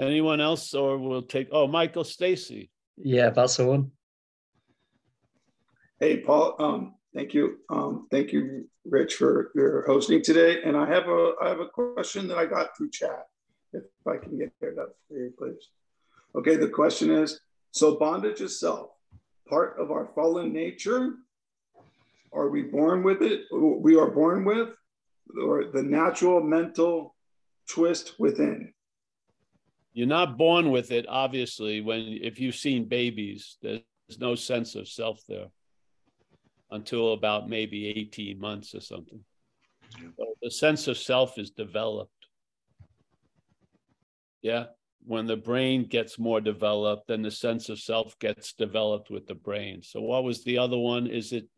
anyone 0.00 0.40
else 0.40 0.74
or 0.74 0.98
we'll 0.98 1.22
take 1.22 1.48
oh 1.52 1.68
Michael 1.68 2.04
Stacy. 2.04 2.70
Yeah, 2.96 3.30
that's 3.30 3.56
the 3.56 3.66
one. 3.66 3.92
Hey 6.00 6.18
Paul, 6.18 6.56
um, 6.58 6.94
thank 7.14 7.34
you. 7.34 7.58
Um, 7.70 8.06
thank 8.10 8.32
you, 8.32 8.68
Rich, 8.84 9.14
for 9.14 9.50
your 9.54 9.84
hosting 9.86 10.22
today. 10.22 10.62
And 10.64 10.76
I 10.76 10.86
have 10.86 11.08
a 11.08 11.32
I 11.40 11.48
have 11.48 11.60
a 11.60 11.66
question 11.66 12.26
that 12.28 12.38
I 12.38 12.46
got 12.46 12.76
through 12.76 12.90
chat. 12.90 13.26
If 13.72 13.84
I 14.06 14.16
can 14.16 14.38
get 14.38 14.52
it 14.60 14.78
up 14.78 14.96
for 15.08 15.18
you, 15.18 15.32
please. 15.38 15.70
Okay, 16.34 16.56
the 16.56 16.68
question 16.68 17.10
is 17.10 17.40
so 17.70 17.96
bondage 17.96 18.40
is 18.40 18.58
self, 18.58 18.90
part 19.48 19.76
of 19.78 19.90
our 19.90 20.08
fallen 20.14 20.52
nature. 20.52 21.14
Are 22.32 22.48
we 22.48 22.62
born 22.62 23.02
with 23.02 23.22
it? 23.22 23.42
We 23.50 23.96
are 23.96 24.10
born 24.10 24.44
with, 24.44 24.70
or 25.42 25.64
the 25.72 25.82
natural 25.82 26.40
mental 26.40 27.14
twist 27.68 28.14
within? 28.18 28.72
You're 29.92 30.06
not 30.06 30.38
born 30.38 30.70
with 30.70 30.92
it, 30.92 31.06
obviously. 31.08 31.80
When 31.80 32.00
if 32.22 32.38
you've 32.38 32.54
seen 32.54 32.88
babies, 32.88 33.56
there's 33.62 33.82
no 34.18 34.34
sense 34.34 34.74
of 34.74 34.88
self 34.88 35.20
there 35.28 35.46
until 36.70 37.14
about 37.14 37.48
maybe 37.48 37.88
18 37.88 38.38
months 38.38 38.74
or 38.74 38.80
something. 38.80 39.24
So 40.16 40.26
the 40.42 40.50
sense 40.50 40.86
of 40.86 40.98
self 40.98 41.38
is 41.38 41.50
developed. 41.50 42.12
Yeah 44.42 44.66
when 45.08 45.26
the 45.26 45.36
brain 45.36 45.86
gets 45.86 46.18
more 46.18 46.40
developed, 46.40 47.08
then 47.08 47.22
the 47.22 47.30
sense 47.30 47.70
of 47.70 47.78
self 47.78 48.18
gets 48.18 48.52
developed 48.52 49.10
with 49.10 49.26
the 49.26 49.34
brain. 49.34 49.82
So 49.82 50.02
what 50.02 50.22
was 50.22 50.44
the 50.44 50.58
other 50.58 50.76
one? 50.76 51.06
Is 51.06 51.32
it 51.32 51.48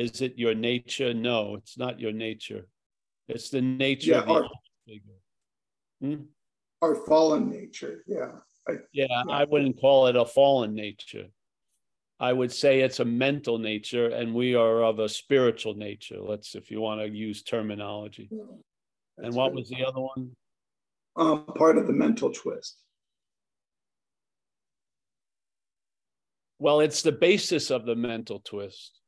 is 0.00 0.22
it 0.22 0.38
your 0.38 0.54
nature? 0.54 1.12
No, 1.12 1.56
it's 1.56 1.76
not 1.76 2.00
your 2.00 2.12
nature. 2.12 2.66
It's 3.28 3.50
the 3.50 3.60
nature 3.60 4.12
yeah, 4.12 4.20
of 4.20 4.26
the 4.26 4.32
our, 4.32 4.48
hmm? 6.00 6.22
our 6.80 6.94
fallen 6.94 7.50
nature. 7.50 8.02
Yeah. 8.06 8.32
I, 8.66 8.72
yeah, 8.92 9.06
yeah, 9.10 9.22
I 9.28 9.44
wouldn't 9.44 9.78
call 9.78 10.06
it 10.06 10.16
a 10.16 10.24
fallen 10.24 10.74
nature. 10.74 11.26
I 12.18 12.32
would 12.32 12.52
say 12.52 12.80
it's 12.80 13.00
a 13.00 13.04
mental 13.04 13.58
nature, 13.58 14.08
and 14.08 14.34
we 14.34 14.54
are 14.54 14.84
of 14.84 14.98
a 14.98 15.08
spiritual 15.08 15.74
nature. 15.74 16.18
Let's, 16.20 16.54
if 16.54 16.70
you 16.70 16.80
want 16.80 17.00
to 17.00 17.08
use 17.08 17.42
terminology. 17.42 18.30
and 19.18 19.34
what 19.34 19.54
was 19.54 19.68
the 19.68 19.84
other 19.84 20.00
one? 20.00 20.30
Um, 21.16 21.44
part 21.56 21.76
of 21.76 21.86
the 21.86 21.92
mental 21.92 22.32
twist. 22.32 22.76
Well, 26.58 26.80
it's 26.80 27.02
the 27.02 27.12
basis 27.12 27.70
of 27.70 27.86
the 27.86 27.96
mental 27.96 28.40
twist. 28.40 28.99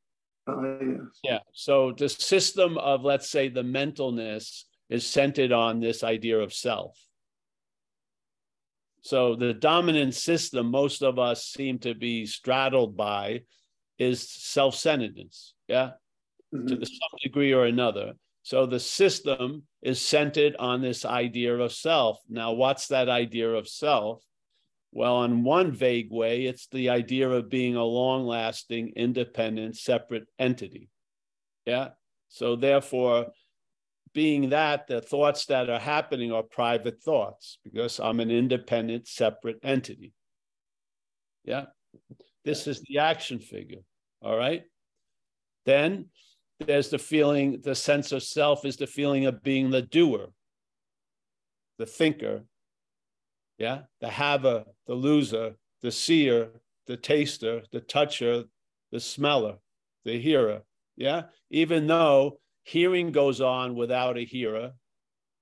Uh, 0.47 0.79
yes. 0.79 0.99
Yeah. 1.23 1.39
So 1.53 1.93
the 1.97 2.09
system 2.09 2.77
of, 2.77 3.03
let's 3.03 3.29
say, 3.29 3.49
the 3.49 3.63
mentalness 3.63 4.63
is 4.89 5.07
centered 5.07 5.51
on 5.51 5.79
this 5.79 6.03
idea 6.03 6.39
of 6.39 6.53
self. 6.53 6.97
So 9.01 9.35
the 9.35 9.53
dominant 9.53 10.15
system 10.15 10.71
most 10.71 11.01
of 11.01 11.19
us 11.19 11.45
seem 11.45 11.79
to 11.79 11.93
be 11.93 12.25
straddled 12.25 12.95
by 12.95 13.41
is 13.99 14.29
self-centeredness. 14.29 15.53
Yeah. 15.67 15.91
Mm-hmm. 16.53 16.67
To 16.67 16.85
some 16.85 17.19
degree 17.21 17.53
or 17.53 17.65
another. 17.65 18.13
So 18.43 18.65
the 18.65 18.79
system 18.79 19.63
is 19.81 20.01
centered 20.01 20.55
on 20.59 20.81
this 20.81 21.05
idea 21.05 21.55
of 21.55 21.71
self. 21.71 22.19
Now, 22.29 22.51
what's 22.51 22.87
that 22.87 23.09
idea 23.09 23.49
of 23.49 23.67
self? 23.67 24.21
Well, 24.95 25.23
in 25.23 25.43
one 25.43 25.71
vague 25.71 26.11
way, 26.11 26.45
it's 26.45 26.67
the 26.67 26.89
idea 26.89 27.27
of 27.27 27.49
being 27.49 27.75
a 27.75 27.83
long 27.83 28.27
lasting, 28.27 28.93
independent, 28.95 29.75
separate 29.75 30.27
entity. 30.37 30.87
Yeah. 31.65 31.89
So, 32.29 32.55
therefore, 32.55 33.27
being 34.13 34.51
that, 34.51 34.85
the 34.85 35.01
thoughts 35.01 35.47
that 35.47 35.67
are 35.67 35.79
happening 35.79 36.31
are 36.31 36.43
private 36.43 37.01
thoughts 37.01 37.57
because 37.63 37.99
I'm 37.99 38.19
an 38.19 38.29
independent, 38.29 39.07
separate 39.07 39.57
entity. 39.63 40.13
Yeah. 41.43 41.65
This 42.45 42.67
is 42.67 42.81
the 42.81 42.99
action 42.99 43.39
figure. 43.39 43.81
All 44.21 44.37
right. 44.37 44.61
Then 45.65 46.09
there's 46.59 46.89
the 46.89 46.99
feeling, 46.99 47.61
the 47.63 47.73
sense 47.73 48.11
of 48.11 48.21
self 48.21 48.63
is 48.63 48.77
the 48.77 48.85
feeling 48.85 49.25
of 49.25 49.41
being 49.41 49.71
the 49.71 49.81
doer, 49.81 50.27
the 51.79 51.87
thinker, 51.87 52.43
yeah, 53.63 53.79
the 54.01 54.09
haver, 54.09 54.65
the 54.87 54.93
loser, 54.93 55.55
the 55.81 55.89
seer, 55.89 56.49
the 56.85 56.97
taster, 56.97 57.61
the 57.71 57.79
toucher, 57.79 58.43
the 58.91 58.99
smeller, 58.99 59.55
the 60.03 60.19
hearer. 60.19 60.63
Yeah, 60.97 61.23
even 61.49 61.87
though 61.87 62.39
hearing 62.63 63.13
goes 63.13 63.39
on 63.39 63.75
without 63.75 64.17
a 64.17 64.25
hearer, 64.25 64.73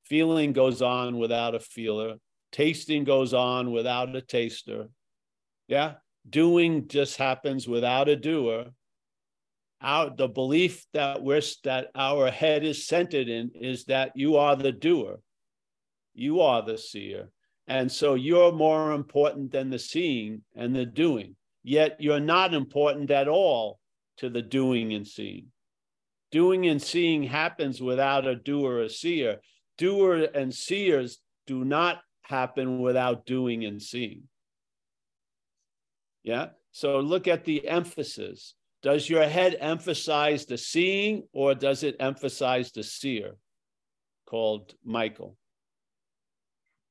feeling 0.04 0.54
goes 0.54 0.84
on 0.84 1.18
without 1.18 1.56
a 1.56 1.60
feeler, 1.60 2.18
tasting 2.52 3.06
goes 3.06 3.34
on 3.34 3.72
without 3.72 4.16
a 4.16 4.22
taster. 4.22 4.90
Yeah, 5.68 5.94
doing 6.30 6.88
just 6.88 7.18
happens 7.18 7.68
without 7.68 8.08
a 8.08 8.16
doer. 8.16 8.66
Our, 9.82 10.16
the 10.16 10.28
belief 10.28 10.86
that 10.94 11.24
we're 11.24 11.42
that 11.64 11.88
our 11.96 12.30
head 12.30 12.64
is 12.64 12.86
centered 12.86 13.30
in 13.30 13.50
is 13.56 13.86
that 13.86 14.12
you 14.14 14.38
are 14.38 14.56
the 14.56 14.72
doer, 14.72 15.22
you 16.14 16.42
are 16.42 16.62
the 16.62 16.78
seer, 16.78 17.32
and 17.72 17.90
so 17.90 18.16
you're 18.16 18.52
more 18.52 18.92
important 18.92 19.54
than 19.54 19.70
the 19.70 19.80
seeing 19.80 20.42
and 20.58 20.76
the 20.76 20.86
doing. 20.86 21.38
Yet 21.64 21.96
you're 22.02 22.20
not 22.20 22.54
important 22.54 23.10
at 23.12 23.30
all 23.30 23.80
to 24.18 24.30
the 24.30 24.42
doing 24.42 24.92
and 24.92 25.08
seeing. 25.08 25.46
Doing 26.34 26.68
and 26.68 26.82
seeing 26.82 27.24
happens 27.24 27.82
without 27.82 28.28
a 28.28 28.36
doer 28.36 28.74
or 28.74 28.82
a 28.82 28.90
seer. 28.90 29.40
Doer 29.78 30.28
and 30.36 30.54
seers 30.54 31.20
do 31.48 31.64
not 31.64 32.02
happen 32.24 32.82
without 32.82 33.26
doing 33.26 33.64
and 33.64 33.82
seeing. 33.82 34.24
Yeah. 36.24 36.48
So 36.74 37.00
look 37.00 37.30
at 37.30 37.46
the 37.46 37.66
emphasis. 37.66 38.54
Does 38.84 39.10
your 39.10 39.24
head 39.24 39.56
emphasize 39.58 40.46
the 40.46 40.58
seeing 40.58 41.24
or 41.32 41.56
does 41.56 41.84
it 41.84 41.96
emphasize 42.02 42.74
the 42.74 42.84
seer 42.84 43.38
called 44.26 44.74
Michael? 44.84 45.38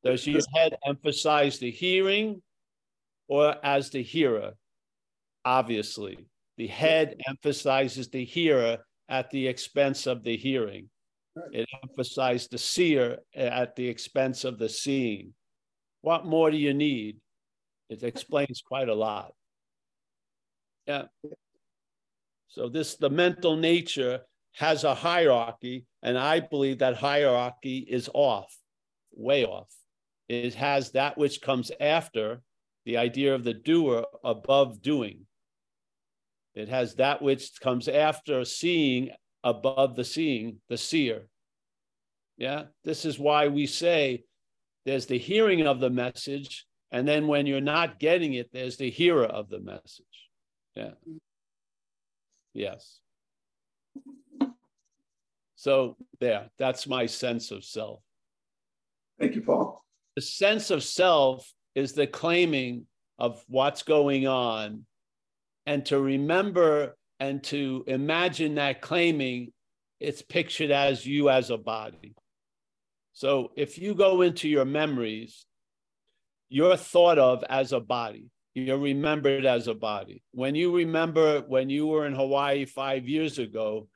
Does 0.02 0.26
your 0.26 0.40
head 0.54 0.76
emphasize 0.86 1.58
the 1.58 1.70
hearing 1.70 2.42
or 3.28 3.54
as 3.62 3.90
the 3.90 4.02
hearer? 4.02 4.52
Obviously, 5.44 6.26
the 6.56 6.66
head 6.66 7.16
emphasizes 7.28 8.08
the 8.08 8.24
hearer 8.24 8.78
at 9.08 9.30
the 9.30 9.46
expense 9.46 10.06
of 10.06 10.22
the 10.22 10.36
hearing. 10.36 10.88
It 11.52 11.68
emphasizes 11.82 12.48
the 12.48 12.58
seer 12.58 13.18
at 13.34 13.76
the 13.76 13.88
expense 13.88 14.44
of 14.44 14.58
the 14.58 14.68
seeing. 14.68 15.34
What 16.00 16.26
more 16.26 16.50
do 16.50 16.56
you 16.56 16.74
need? 16.74 17.18
It 17.88 18.02
explains 18.02 18.62
quite 18.66 18.88
a 18.88 18.94
lot. 18.94 19.32
Yeah. 20.86 21.04
So 22.48 22.68
this 22.68 22.96
the 22.96 23.10
mental 23.10 23.56
nature 23.56 24.20
has 24.54 24.84
a 24.84 24.94
hierarchy, 24.94 25.86
and 26.02 26.18
I 26.18 26.40
believe 26.40 26.78
that 26.78 26.96
hierarchy 26.96 27.78
is 27.78 28.10
off, 28.12 28.52
way 29.12 29.44
off 29.44 29.68
it 30.30 30.54
has 30.54 30.92
that 30.92 31.18
which 31.18 31.40
comes 31.40 31.72
after 31.80 32.40
the 32.84 32.98
idea 32.98 33.34
of 33.34 33.42
the 33.42 33.52
doer 33.52 34.04
above 34.22 34.80
doing. 34.80 35.26
It 36.54 36.68
has 36.68 36.94
that 36.96 37.20
which 37.20 37.60
comes 37.60 37.88
after 37.88 38.44
seeing 38.44 39.10
above 39.42 39.96
the 39.96 40.04
seeing, 40.04 40.58
the 40.68 40.76
seer. 40.76 41.26
Yeah, 42.36 42.66
this 42.84 43.04
is 43.04 43.18
why 43.18 43.48
we 43.48 43.66
say 43.66 44.22
there's 44.86 45.06
the 45.06 45.18
hearing 45.18 45.66
of 45.66 45.80
the 45.80 45.90
message, 45.90 46.64
and 46.92 47.08
then 47.08 47.26
when 47.26 47.46
you're 47.46 47.60
not 47.60 47.98
getting 47.98 48.34
it, 48.34 48.50
there's 48.52 48.76
the 48.76 48.88
hearer 48.88 49.26
of 49.26 49.48
the 49.48 49.58
message. 49.58 50.28
Yeah. 50.76 50.92
Yes. 52.54 53.00
So, 55.56 55.96
there, 56.20 56.50
that's 56.56 56.86
my 56.86 57.06
sense 57.06 57.50
of 57.50 57.64
self. 57.64 58.00
Thank 59.18 59.34
you, 59.34 59.42
Paul 59.42 59.84
the 60.20 60.26
sense 60.26 60.70
of 60.70 60.84
self 60.84 61.50
is 61.74 61.94
the 61.94 62.06
claiming 62.06 62.84
of 63.18 63.42
what's 63.48 63.82
going 63.82 64.26
on 64.26 64.84
and 65.64 65.86
to 65.86 65.98
remember 65.98 66.94
and 67.20 67.42
to 67.42 67.82
imagine 67.86 68.56
that 68.56 68.82
claiming 68.82 69.50
it's 69.98 70.20
pictured 70.20 70.70
as 70.70 71.06
you 71.06 71.30
as 71.30 71.48
a 71.48 71.56
body 71.56 72.14
so 73.14 73.50
if 73.56 73.78
you 73.78 73.94
go 73.94 74.20
into 74.20 74.46
your 74.46 74.66
memories 74.66 75.46
you're 76.50 76.76
thought 76.76 77.18
of 77.18 77.42
as 77.48 77.72
a 77.72 77.80
body 77.80 78.30
you're 78.52 78.76
remembered 78.78 79.46
as 79.46 79.68
a 79.68 79.74
body. 79.74 80.24
When 80.32 80.56
you 80.56 80.74
remember 80.74 81.40
when 81.46 81.70
you 81.70 81.86
were 81.86 82.04
in 82.04 82.14
Hawaii 82.14 82.64
five 82.64 83.08
years 83.08 83.38
ago, 83.38 83.86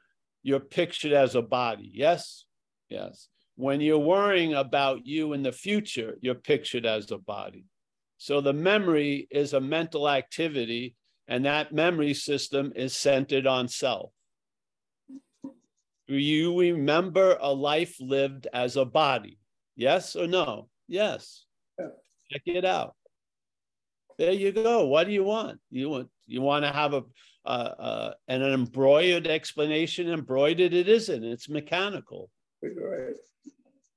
you're 0.44 0.60
pictured 0.60 1.12
as 1.12 1.34
a 1.34 1.42
body. 1.42 1.90
Yes? 1.92 2.44
Yes. 2.88 3.28
When 3.57 3.80
you're 3.80 3.98
worrying 3.98 4.55
about 4.55 5.07
you 5.07 5.32
in 5.32 5.42
the 5.42 5.52
future, 5.52 6.16
you're 6.20 6.34
pictured 6.34 6.86
as 6.86 7.11
a 7.11 7.18
body. 7.18 7.66
So 8.18 8.40
the 8.40 8.52
memory 8.52 9.28
is 9.30 9.52
a 9.52 9.61
mental 9.61 10.09
activity, 10.09 10.96
and 11.28 11.44
that 11.44 11.72
memory 11.72 12.14
system 12.14 12.72
is 12.74 12.96
centered 12.96 13.46
on 13.46 13.68
self. 13.68 14.11
Do 16.07 16.16
you 16.16 16.59
remember 16.59 17.38
a 17.40 17.52
life 17.52 17.96
lived 18.00 18.46
as 18.52 18.76
a 18.76 18.84
body? 18.84 19.38
Yes 19.76 20.16
or 20.16 20.26
no? 20.26 20.68
Yes. 20.86 21.46
Yeah. 21.78 21.86
Check 22.30 22.42
it 22.46 22.64
out. 22.64 22.94
There 24.18 24.32
you 24.32 24.52
go. 24.52 24.86
What 24.86 25.07
do 25.07 25.12
you 25.12 25.24
want? 25.24 25.61
You 25.70 25.88
want 25.88 26.09
you 26.26 26.40
want 26.40 26.64
to 26.64 26.70
have 26.70 26.94
a 26.94 27.02
uh, 27.44 27.48
uh, 27.48 28.14
an 28.28 28.42
embroidered 28.42 29.26
explanation? 29.26 30.09
Embroidered 30.09 30.72
it 30.72 30.88
isn't. 30.88 31.24
It's 31.24 31.48
mechanical. 31.48 32.30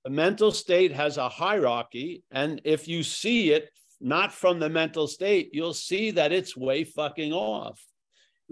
The 0.04 0.10
mental 0.10 0.52
state 0.52 0.92
has 0.94 1.18
a 1.18 1.30
hierarchy, 1.30 2.24
and 2.32 2.62
if 2.64 2.88
you 2.88 3.04
see 3.04 3.52
it 3.52 3.70
not 4.00 4.32
from 4.32 4.60
the 4.60 4.70
mental 4.70 5.08
state, 5.08 5.50
you'll 5.54 5.74
see 5.74 6.12
that 6.12 6.32
it's 6.32 6.56
way 6.56 6.84
fucking 6.84 7.34
off. 7.34 7.82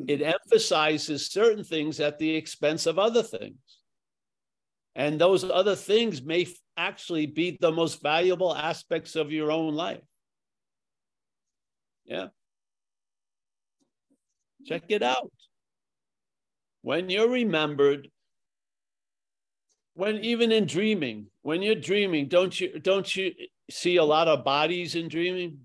It 0.07 0.21
emphasizes 0.21 1.27
certain 1.31 1.63
things 1.63 1.99
at 1.99 2.19
the 2.19 2.35
expense 2.35 2.85
of 2.85 2.99
other 2.99 3.23
things. 3.23 3.79
And 4.95 5.19
those 5.19 5.43
other 5.43 5.75
things 5.75 6.21
may 6.21 6.47
actually 6.77 7.25
be 7.25 7.57
the 7.59 7.71
most 7.71 8.01
valuable 8.01 8.55
aspects 8.55 9.15
of 9.15 9.31
your 9.31 9.51
own 9.51 9.75
life. 9.75 10.01
Yeah. 12.05 12.27
Check 14.65 14.83
it 14.89 15.03
out. 15.03 15.31
When 16.81 17.09
you're 17.09 17.29
remembered, 17.29 18.09
when 19.95 20.17
even 20.17 20.51
in 20.51 20.65
dreaming, 20.65 21.27
when 21.41 21.61
you're 21.61 21.75
dreaming, 21.75 22.27
don't 22.27 22.59
you 22.59 22.79
don't 22.79 23.15
you 23.15 23.33
see 23.71 23.95
a 23.95 24.03
lot 24.03 24.27
of 24.27 24.43
bodies 24.43 24.95
in 24.95 25.07
dreaming? 25.07 25.59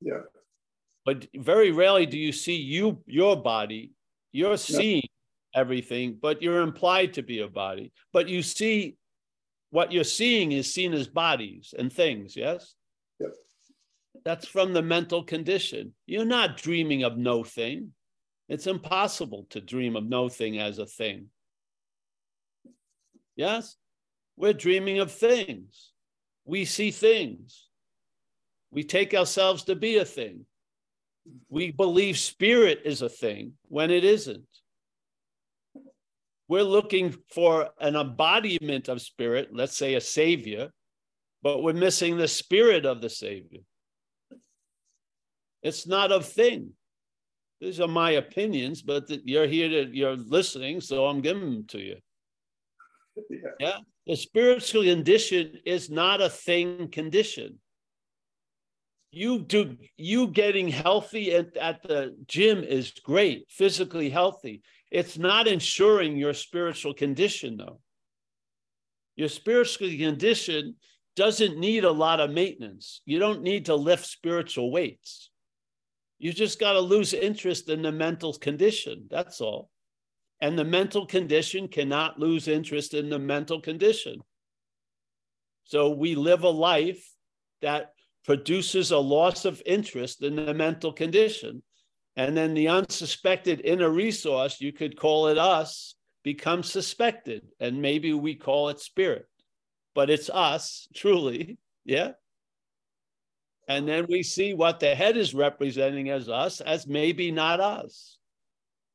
Yeah. 0.00 0.22
But 1.04 1.26
very 1.34 1.70
rarely 1.70 2.04
do 2.04 2.18
you 2.18 2.32
see 2.32 2.56
you 2.56 3.02
your 3.06 3.36
body. 3.40 3.92
You're 4.32 4.56
seeing 4.56 5.02
everything, 5.54 6.18
but 6.20 6.42
you're 6.42 6.62
implied 6.62 7.14
to 7.14 7.22
be 7.22 7.40
a 7.40 7.48
body. 7.48 7.92
But 8.12 8.28
you 8.28 8.42
see 8.42 8.96
what 9.70 9.92
you're 9.92 10.04
seeing 10.04 10.52
is 10.52 10.72
seen 10.72 10.92
as 10.92 11.06
bodies 11.06 11.74
and 11.78 11.92
things, 11.92 12.36
yes? 12.36 12.74
Yep. 13.20 13.30
That's 14.24 14.46
from 14.46 14.72
the 14.72 14.82
mental 14.82 15.22
condition. 15.22 15.94
You're 16.06 16.24
not 16.24 16.56
dreaming 16.56 17.04
of 17.04 17.16
no 17.16 17.44
thing. 17.44 17.92
It's 18.48 18.66
impossible 18.66 19.46
to 19.50 19.60
dream 19.60 19.96
of 19.96 20.04
no 20.04 20.28
thing 20.28 20.58
as 20.58 20.78
a 20.78 20.86
thing. 20.86 21.28
Yes? 23.42 23.76
We're 24.36 24.52
dreaming 24.52 25.00
of 25.00 25.10
things. 25.10 25.90
We 26.44 26.64
see 26.64 26.92
things. 26.92 27.66
We 28.70 28.84
take 28.84 29.14
ourselves 29.14 29.64
to 29.64 29.74
be 29.74 29.96
a 29.96 30.04
thing. 30.04 30.46
We 31.48 31.72
believe 31.72 32.18
spirit 32.18 32.82
is 32.84 33.02
a 33.02 33.08
thing 33.08 33.54
when 33.66 33.90
it 33.90 34.04
isn't. 34.04 34.46
We're 36.46 36.62
looking 36.76 37.16
for 37.34 37.70
an 37.80 37.96
embodiment 37.96 38.88
of 38.88 39.02
spirit, 39.02 39.48
let's 39.52 39.76
say 39.76 39.94
a 39.94 40.00
savior, 40.00 40.70
but 41.42 41.64
we're 41.64 41.72
missing 41.72 42.16
the 42.16 42.28
spirit 42.28 42.86
of 42.86 43.00
the 43.00 43.10
savior. 43.10 43.62
It's 45.64 45.84
not 45.84 46.12
a 46.12 46.20
thing. 46.20 46.74
These 47.60 47.80
are 47.80 47.88
my 47.88 48.12
opinions, 48.12 48.82
but 48.82 49.10
you're 49.26 49.48
here 49.48 49.68
to 49.68 49.96
you're 49.96 50.16
listening, 50.16 50.80
so 50.80 51.06
I'm 51.06 51.20
giving 51.20 51.50
them 51.50 51.64
to 51.68 51.80
you. 51.80 51.96
Yeah. 53.28 53.48
yeah. 53.60 53.78
The 54.06 54.16
spiritual 54.16 54.82
condition 54.84 55.58
is 55.64 55.90
not 55.90 56.20
a 56.20 56.28
thing 56.28 56.88
condition. 56.90 57.58
You 59.10 59.40
do 59.40 59.76
you 59.98 60.28
getting 60.28 60.68
healthy 60.68 61.34
at, 61.34 61.56
at 61.56 61.82
the 61.82 62.16
gym 62.26 62.64
is 62.64 62.92
great, 63.04 63.46
physically 63.50 64.08
healthy. 64.08 64.62
It's 64.90 65.18
not 65.18 65.46
ensuring 65.46 66.16
your 66.16 66.34
spiritual 66.34 66.94
condition, 66.94 67.56
though. 67.58 67.80
Your 69.16 69.28
spiritual 69.28 69.88
condition 69.88 70.76
doesn't 71.16 71.58
need 71.58 71.84
a 71.84 71.90
lot 71.90 72.20
of 72.20 72.30
maintenance. 72.30 73.02
You 73.04 73.18
don't 73.18 73.42
need 73.42 73.66
to 73.66 73.74
lift 73.74 74.06
spiritual 74.06 74.70
weights. 74.70 75.30
You 76.18 76.32
just 76.32 76.60
got 76.60 76.74
to 76.74 76.80
lose 76.80 77.12
interest 77.12 77.68
in 77.68 77.82
the 77.82 77.92
mental 77.92 78.32
condition. 78.34 79.08
That's 79.10 79.40
all. 79.40 79.71
And 80.42 80.58
the 80.58 80.64
mental 80.64 81.06
condition 81.06 81.68
cannot 81.68 82.18
lose 82.18 82.48
interest 82.48 82.94
in 82.94 83.08
the 83.08 83.18
mental 83.20 83.60
condition. 83.60 84.22
So 85.62 85.90
we 85.90 86.16
live 86.16 86.42
a 86.42 86.48
life 86.48 87.08
that 87.60 87.92
produces 88.24 88.90
a 88.90 88.98
loss 88.98 89.44
of 89.44 89.62
interest 89.64 90.20
in 90.20 90.34
the 90.34 90.52
mental 90.52 90.92
condition. 90.92 91.62
And 92.16 92.36
then 92.36 92.54
the 92.54 92.66
unsuspected 92.66 93.60
inner 93.62 93.88
resource, 93.88 94.60
you 94.60 94.72
could 94.72 94.98
call 94.98 95.28
it 95.28 95.38
us, 95.38 95.94
becomes 96.24 96.68
suspected. 96.68 97.42
And 97.60 97.80
maybe 97.80 98.12
we 98.12 98.34
call 98.34 98.68
it 98.68 98.80
spirit, 98.80 99.26
but 99.94 100.10
it's 100.10 100.28
us, 100.28 100.88
truly. 100.94 101.56
Yeah. 101.84 102.14
And 103.68 103.86
then 103.86 104.06
we 104.08 104.24
see 104.24 104.54
what 104.54 104.80
the 104.80 104.96
head 104.96 105.16
is 105.16 105.34
representing 105.34 106.10
as 106.10 106.28
us 106.28 106.60
as 106.60 106.84
maybe 106.84 107.30
not 107.30 107.60
us. 107.60 108.18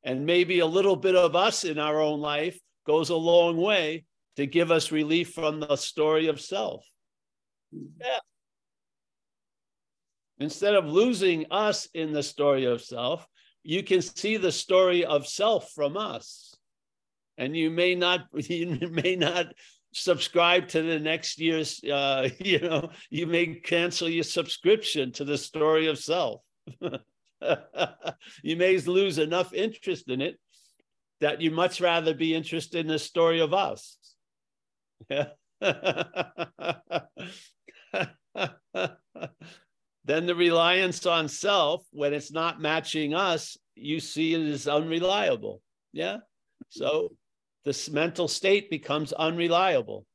And 0.08 0.24
maybe 0.24 0.60
a 0.60 0.66
little 0.66 0.96
bit 0.96 1.14
of 1.14 1.36
us 1.36 1.64
in 1.64 1.78
our 1.78 2.00
own 2.00 2.18
life 2.22 2.58
goes 2.86 3.10
a 3.10 3.14
long 3.14 3.58
way 3.58 4.06
to 4.36 4.46
give 4.46 4.70
us 4.70 4.90
relief 4.90 5.34
from 5.34 5.60
the 5.60 5.76
story 5.76 6.28
of 6.28 6.40
self. 6.40 6.82
Yeah. 7.70 8.20
Instead 10.38 10.74
of 10.76 10.86
losing 10.86 11.44
us 11.50 11.88
in 11.92 12.14
the 12.14 12.22
story 12.22 12.64
of 12.64 12.80
self, 12.80 13.26
you 13.62 13.82
can 13.82 14.00
see 14.00 14.38
the 14.38 14.50
story 14.50 15.04
of 15.04 15.26
self 15.26 15.72
from 15.72 15.98
us. 15.98 16.56
And 17.36 17.54
you 17.54 17.68
may 17.68 17.94
not, 17.94 18.20
you 18.32 18.78
may 18.90 19.14
not 19.14 19.48
subscribe 19.92 20.68
to 20.68 20.80
the 20.80 20.98
next 20.98 21.38
year's, 21.38 21.84
uh, 21.84 22.30
you 22.38 22.60
know, 22.60 22.88
you 23.10 23.26
may 23.26 23.56
cancel 23.56 24.08
your 24.08 24.24
subscription 24.24 25.12
to 25.12 25.26
the 25.26 25.36
story 25.36 25.86
of 25.86 25.98
self. 25.98 26.40
you 28.42 28.56
may 28.56 28.76
lose 28.78 29.18
enough 29.18 29.52
interest 29.52 30.08
in 30.08 30.20
it 30.20 30.38
that 31.20 31.40
you 31.40 31.50
much 31.50 31.80
rather 31.80 32.14
be 32.14 32.34
interested 32.34 32.80
in 32.80 32.86
the 32.86 32.98
story 32.98 33.40
of 33.40 33.52
us. 33.52 33.98
Yeah. 35.08 35.28
then 40.04 40.26
the 40.26 40.34
reliance 40.34 41.06
on 41.06 41.28
self, 41.28 41.84
when 41.90 42.14
it's 42.14 42.32
not 42.32 42.60
matching 42.60 43.14
us, 43.14 43.56
you 43.74 44.00
see 44.00 44.34
it 44.34 44.52
as 44.52 44.68
unreliable. 44.68 45.62
Yeah. 45.92 46.18
So 46.70 47.16
this 47.64 47.90
mental 47.90 48.28
state 48.28 48.70
becomes 48.70 49.12
unreliable. 49.12 50.06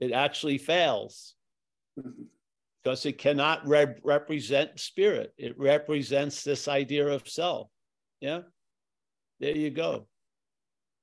It 0.00 0.12
actually 0.12 0.58
fails. 0.58 1.34
Mm-hmm. 1.98 2.24
Because 2.82 3.06
it 3.06 3.18
cannot 3.18 3.66
re- 3.66 3.94
represent 4.02 4.80
spirit. 4.80 5.32
It 5.38 5.58
represents 5.58 6.42
this 6.42 6.66
idea 6.66 7.06
of 7.06 7.28
self. 7.28 7.68
Yeah. 8.20 8.40
There 9.38 9.56
you 9.56 9.70
go. 9.70 10.08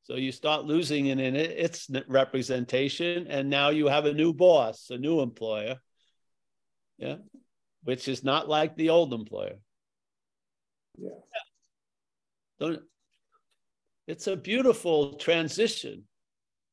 So 0.03 0.15
you 0.15 0.31
start 0.31 0.65
losing 0.65 1.05
it 1.05 1.19
in 1.19 1.35
its 1.35 1.89
representation, 2.07 3.27
and 3.27 3.49
now 3.49 3.69
you 3.69 3.87
have 3.87 4.05
a 4.05 4.13
new 4.13 4.33
boss, 4.33 4.89
a 4.89 4.97
new 4.97 5.21
employer. 5.21 5.77
Yeah. 6.97 7.17
Which 7.83 8.07
is 8.07 8.23
not 8.23 8.49
like 8.49 8.75
the 8.75 8.89
old 8.89 9.13
employer. 9.13 9.55
Yeah. 10.97 11.09
Don't, 12.59 12.81
it's 14.07 14.27
a 14.27 14.35
beautiful 14.35 15.13
transition. 15.13 16.03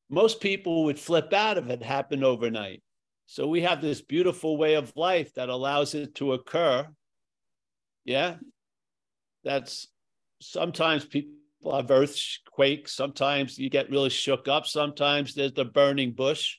Most 0.09 0.41
people 0.41 0.85
would 0.85 0.99
flip 0.99 1.31
out 1.31 1.57
if 1.57 1.69
it 1.69 1.83
happened 1.83 2.25
overnight. 2.25 2.81
So 3.27 3.47
we 3.47 3.61
have 3.61 3.81
this 3.81 4.01
beautiful 4.01 4.57
way 4.57 4.75
of 4.75 4.95
life 4.95 5.33
that 5.35 5.49
allows 5.49 5.93
it 5.93 6.15
to 6.15 6.33
occur. 6.33 6.87
Yeah. 8.05 8.35
That's 9.43 9.87
sometimes 10.41 11.05
people 11.05 11.75
have 11.75 11.91
earthquakes. 11.91 12.93
Sometimes 12.93 13.59
you 13.59 13.69
get 13.69 13.91
really 13.91 14.09
shook 14.09 14.47
up. 14.47 14.65
Sometimes 14.65 15.35
there's 15.35 15.53
the 15.53 15.65
burning 15.65 16.13
bush. 16.13 16.55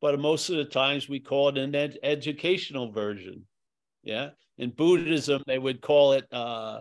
But 0.00 0.18
most 0.18 0.48
of 0.48 0.56
the 0.56 0.64
times 0.64 1.08
we 1.08 1.20
call 1.20 1.48
it 1.48 1.58
an 1.58 1.74
ed- 1.74 1.98
educational 2.02 2.92
version. 2.92 3.46
Yeah. 4.02 4.30
In 4.58 4.70
Buddhism, 4.70 5.42
they 5.46 5.58
would 5.58 5.80
call 5.80 6.12
it 6.12 6.26
uh, 6.32 6.80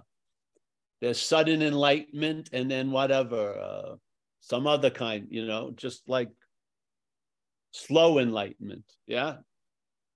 there's 1.01 1.19
sudden 1.19 1.63
enlightenment 1.63 2.49
and 2.53 2.69
then 2.69 2.91
whatever, 2.91 3.59
uh, 3.59 3.95
some 4.39 4.67
other 4.67 4.91
kind, 4.91 5.27
you 5.31 5.45
know, 5.45 5.71
just 5.75 6.07
like 6.07 6.29
slow 7.71 8.19
enlightenment. 8.19 8.83
Yeah. 9.07 9.37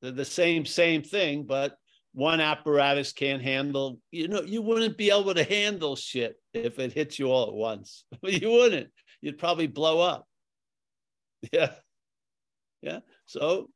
They're 0.02 0.11
the 0.11 0.26
same, 0.26 0.65
same 0.65 1.03
thing, 1.03 1.44
but 1.44 1.77
one 2.14 2.40
apparatus 2.40 3.11
can't 3.11 3.41
handle, 3.41 3.99
you 4.11 4.27
know, 4.27 4.41
you 4.41 4.61
wouldn't 4.61 4.98
be 4.98 5.10
able 5.10 5.34
to 5.34 5.44
handle 5.44 5.95
shit 5.95 6.36
if 6.53 6.80
it 6.80 6.94
hits 6.94 7.19
you 7.19 7.27
all 7.27 7.48
at 7.48 7.53
once. 7.53 8.06
you 8.23 8.52
wouldn't. 8.52 8.90
You'd 9.22 9.38
probably 9.38 9.68
blow 9.68 10.02
up. 10.02 10.27
Yeah. 11.52 11.72
Yeah. 12.82 12.99
So, 13.27 13.69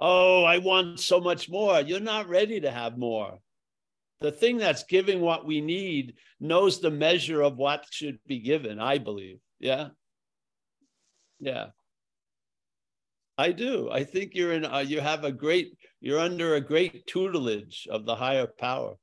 oh, 0.00 0.42
I 0.42 0.58
want 0.58 0.98
so 0.98 1.20
much 1.20 1.48
more. 1.48 1.80
You're 1.80 2.00
not 2.00 2.28
ready 2.28 2.60
to 2.60 2.70
have 2.70 2.98
more. 2.98 3.38
The 4.20 4.32
thing 4.32 4.56
that's 4.56 4.84
giving 4.84 5.20
what 5.20 5.46
we 5.46 5.60
need 5.60 6.14
knows 6.40 6.80
the 6.80 6.90
measure 6.90 7.42
of 7.42 7.56
what 7.56 7.86
should 7.90 8.18
be 8.26 8.38
given, 8.38 8.80
I 8.80 8.98
believe. 8.98 9.38
Yeah. 9.60 9.88
Yeah. 11.38 11.66
I 13.38 13.52
do. 13.52 13.90
I 13.90 14.04
think 14.04 14.34
you're 14.34 14.52
in, 14.52 14.64
uh, 14.64 14.78
you 14.78 15.00
have 15.00 15.24
a 15.24 15.32
great, 15.32 15.76
you're 16.00 16.20
under 16.20 16.54
a 16.54 16.60
great 16.60 17.06
tutelage 17.06 17.88
of 17.90 18.04
the 18.04 18.14
higher 18.14 18.46
power. 18.46 18.94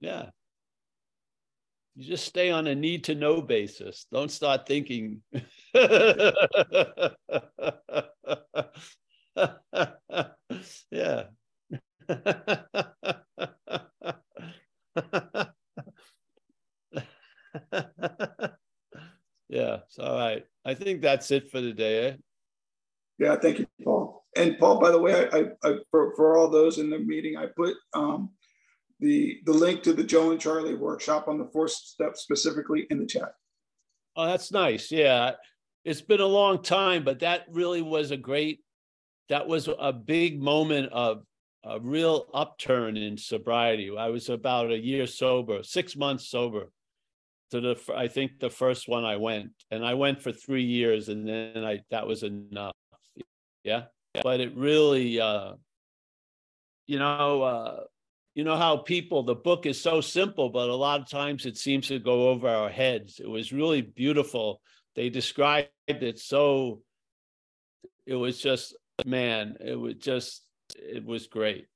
Yeah. 0.00 0.30
You 1.94 2.08
just 2.08 2.26
stay 2.26 2.50
on 2.50 2.66
a 2.66 2.74
need 2.74 3.04
to 3.04 3.14
know 3.14 3.40
basis. 3.40 4.06
Don't 4.10 4.30
start 4.30 4.66
thinking. 4.66 5.22
yeah. 10.90 11.24
yeah, 19.48 19.78
it's 19.86 19.98
all 19.98 20.16
right. 20.16 20.44
I 20.64 20.74
think 20.74 21.00
that's 21.00 21.30
it 21.30 21.50
for 21.50 21.60
the 21.60 21.72
day. 21.72 22.06
Eh? 22.08 22.16
Yeah, 23.18 23.36
thank 23.36 23.58
you, 23.58 23.66
Paul. 23.82 24.24
And 24.36 24.58
Paul, 24.58 24.80
by 24.80 24.90
the 24.90 25.00
way, 25.00 25.28
I, 25.32 25.44
I 25.62 25.74
for, 25.90 26.14
for 26.16 26.36
all 26.36 26.48
those 26.48 26.78
in 26.78 26.90
the 26.90 26.98
meeting, 26.98 27.36
I 27.36 27.46
put 27.46 27.74
um, 27.92 28.30
the 29.00 29.38
the 29.44 29.52
link 29.52 29.82
to 29.84 29.92
the 29.92 30.02
Joe 30.02 30.32
and 30.32 30.40
Charlie 30.40 30.74
workshop 30.74 31.28
on 31.28 31.38
the 31.38 31.48
fourth 31.52 31.72
step 31.72 32.16
specifically 32.16 32.86
in 32.90 32.98
the 32.98 33.06
chat. 33.06 33.32
Oh, 34.16 34.26
that's 34.26 34.50
nice. 34.50 34.90
Yeah, 34.90 35.32
it's 35.84 36.00
been 36.00 36.20
a 36.20 36.26
long 36.26 36.62
time, 36.62 37.04
but 37.04 37.20
that 37.20 37.46
really 37.50 37.82
was 37.82 38.10
a 38.10 38.16
great. 38.16 38.60
That 39.28 39.46
was 39.46 39.68
a 39.78 39.92
big 39.92 40.40
moment 40.40 40.92
of 40.92 41.22
a 41.64 41.80
real 41.80 42.26
upturn 42.34 42.96
in 42.96 43.16
sobriety. 43.16 43.90
I 43.96 44.08
was 44.08 44.28
about 44.28 44.70
a 44.70 44.78
year 44.78 45.06
sober, 45.06 45.62
six 45.62 45.96
months 45.96 46.28
sober. 46.28 46.70
To 47.50 47.60
the, 47.60 47.80
I 47.94 48.08
think 48.08 48.40
the 48.40 48.50
first 48.50 48.88
one 48.88 49.04
I 49.04 49.16
went, 49.16 49.50
and 49.70 49.84
I 49.84 49.94
went 49.94 50.22
for 50.22 50.32
three 50.32 50.64
years, 50.64 51.08
and 51.08 51.28
then 51.28 51.64
I 51.64 51.80
that 51.90 52.06
was 52.06 52.22
enough. 52.22 52.74
Yeah, 53.62 53.84
but 54.22 54.40
it 54.40 54.56
really, 54.56 55.20
uh, 55.20 55.52
you 56.86 56.98
know, 56.98 57.42
uh, 57.42 57.80
you 58.34 58.44
know 58.44 58.56
how 58.56 58.78
people. 58.78 59.22
The 59.22 59.34
book 59.34 59.66
is 59.66 59.80
so 59.80 60.00
simple, 60.00 60.48
but 60.48 60.68
a 60.68 60.74
lot 60.74 61.00
of 61.00 61.08
times 61.08 61.46
it 61.46 61.56
seems 61.56 61.88
to 61.88 61.98
go 61.98 62.28
over 62.30 62.48
our 62.48 62.70
heads. 62.70 63.20
It 63.20 63.28
was 63.28 63.52
really 63.52 63.82
beautiful. 63.82 64.60
They 64.96 65.10
described 65.10 65.68
it 65.86 66.18
so. 66.18 66.82
It 68.06 68.16
was 68.16 68.40
just 68.40 68.74
man. 69.06 69.56
It 69.60 69.78
was 69.78 69.94
just 69.94 70.42
it 70.76 71.04
was 71.04 71.26
great. 71.26 71.66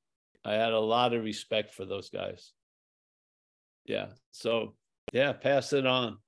I 0.45 0.55
had 0.55 0.73
a 0.73 0.81
lot 0.81 1.15
of 1.15 1.23
respect 1.23 1.75
for 1.75 1.85
those 1.85 2.11
guys. 2.11 2.53
Yeah. 3.85 4.09
So, 4.31 4.75
yeah, 5.13 5.33
pass 5.33 5.73
it 5.73 5.87
on. 5.87 6.19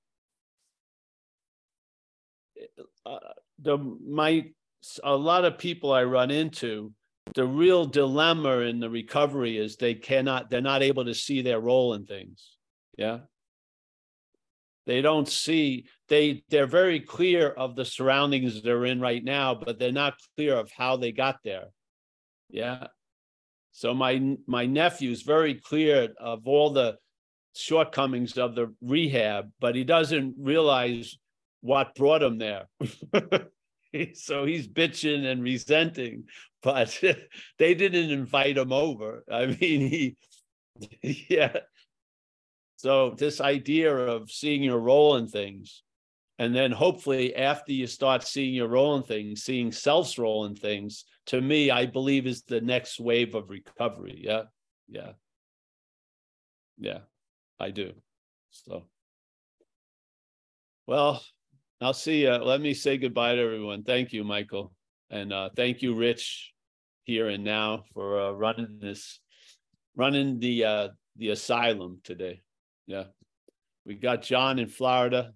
Uh, 3.07 3.19
the 3.59 3.79
my 3.79 4.51
a 5.03 5.15
lot 5.15 5.45
of 5.45 5.59
people 5.59 5.93
I 5.93 6.05
run 6.05 6.31
into, 6.31 6.93
the 7.35 7.45
real 7.45 7.85
dilemma 7.85 8.61
in 8.61 8.81
the 8.81 8.91
recovery 8.91 9.59
is 9.59 9.77
they 9.77 9.95
cannot, 9.95 10.51
they're 10.51 10.61
not 10.61 10.83
able 10.83 11.05
to 11.05 11.15
see 11.15 11.43
their 11.43 11.61
role 11.61 11.95
in 11.95 12.07
things. 12.07 12.57
Yeah. 12.97 13.19
They 14.87 15.03
don't 15.03 15.29
see, 15.29 15.87
they 16.09 16.43
they're 16.49 16.67
very 16.67 17.01
clear 17.01 17.51
of 17.51 17.77
the 17.77 17.85
surroundings 17.85 18.63
they're 18.63 18.87
in 18.87 19.01
right 19.01 19.23
now, 19.23 19.55
but 19.55 19.79
they're 19.79 19.93
not 19.93 20.15
clear 20.37 20.57
of 20.57 20.71
how 20.77 20.97
they 20.97 21.13
got 21.13 21.37
there. 21.45 21.67
Yeah. 22.49 22.89
So 23.73 23.95
my 23.95 24.37
my 24.47 24.67
nephew's 24.67 25.23
very 25.23 25.55
clear 25.55 26.09
of 26.19 26.49
all 26.49 26.71
the 26.71 26.97
shortcomings 27.55 28.39
of 28.39 28.55
the 28.55 28.73
rehab, 28.81 29.51
but 29.61 29.75
he 29.75 29.85
doesn't 29.85 30.35
realize 30.39 31.19
what 31.61 31.95
brought 31.95 32.23
him 32.23 32.39
there. 32.39 32.67
so 34.15 34.45
he's 34.45 34.69
bitching 34.69 35.25
and 35.25 35.43
resenting, 35.43 36.25
but 36.63 36.99
they 37.59 37.75
didn't 37.75 38.11
invite 38.11 38.57
him 38.57 38.73
over. 38.73 39.25
I 39.31 39.47
mean, 39.47 39.81
he, 39.89 40.17
yeah. 41.29 41.57
So 42.77 43.15
this 43.19 43.41
idea 43.41 43.95
of 43.95 44.31
seeing 44.31 44.63
your 44.63 44.79
role 44.79 45.17
in 45.17 45.29
things, 45.29 45.83
and 46.39 46.55
then 46.55 46.73
hopefully 46.73 47.37
after 47.37 47.73
you 47.73 47.87
start 47.87 48.27
seeing 48.27 48.55
your 48.55 48.69
role 48.69 48.97
in 48.97 49.03
things, 49.03 49.43
seeing 49.43 49.71
self's 49.71 50.19
role 50.19 50.47
in 50.47 50.55
things, 50.55 51.05
to 51.27 51.41
me, 51.41 51.71
I 51.71 51.85
believe 51.85 52.27
is 52.27 52.43
the 52.43 52.63
next 52.63 52.99
wave 52.99 53.35
of 53.35 53.51
recovery. 53.51 54.23
Yeah. 54.25 54.45
Yeah. 54.89 55.13
Yeah, 56.81 57.01
I 57.61 57.71
do. 57.71 57.93
So, 58.51 58.85
well, 60.87 61.23
I'll 61.81 61.93
see 61.93 62.23
you. 62.23 62.33
Let 62.33 62.61
me 62.61 62.75
say 62.75 62.97
goodbye 62.97 63.37
to 63.37 63.41
everyone. 63.43 63.85
Thank 63.85 64.13
you, 64.13 64.25
Michael. 64.25 64.73
And 65.11 65.33
uh, 65.33 65.51
thank 65.55 65.83
you, 65.83 65.95
Rich, 65.95 66.53
here 67.05 67.29
and 67.29 67.45
now 67.45 67.85
for 67.93 68.21
uh, 68.21 68.31
running 68.33 68.79
this, 68.81 69.21
running 69.95 70.41
the 70.41 70.65
uh, 70.65 70.89
the 71.17 71.29
asylum 71.29 72.01
today. 72.03 72.43
Yeah. 72.87 73.05
We 73.85 73.95
got 73.95 74.23
John 74.23 74.59
in 74.59 74.69
Florida. 74.69 75.33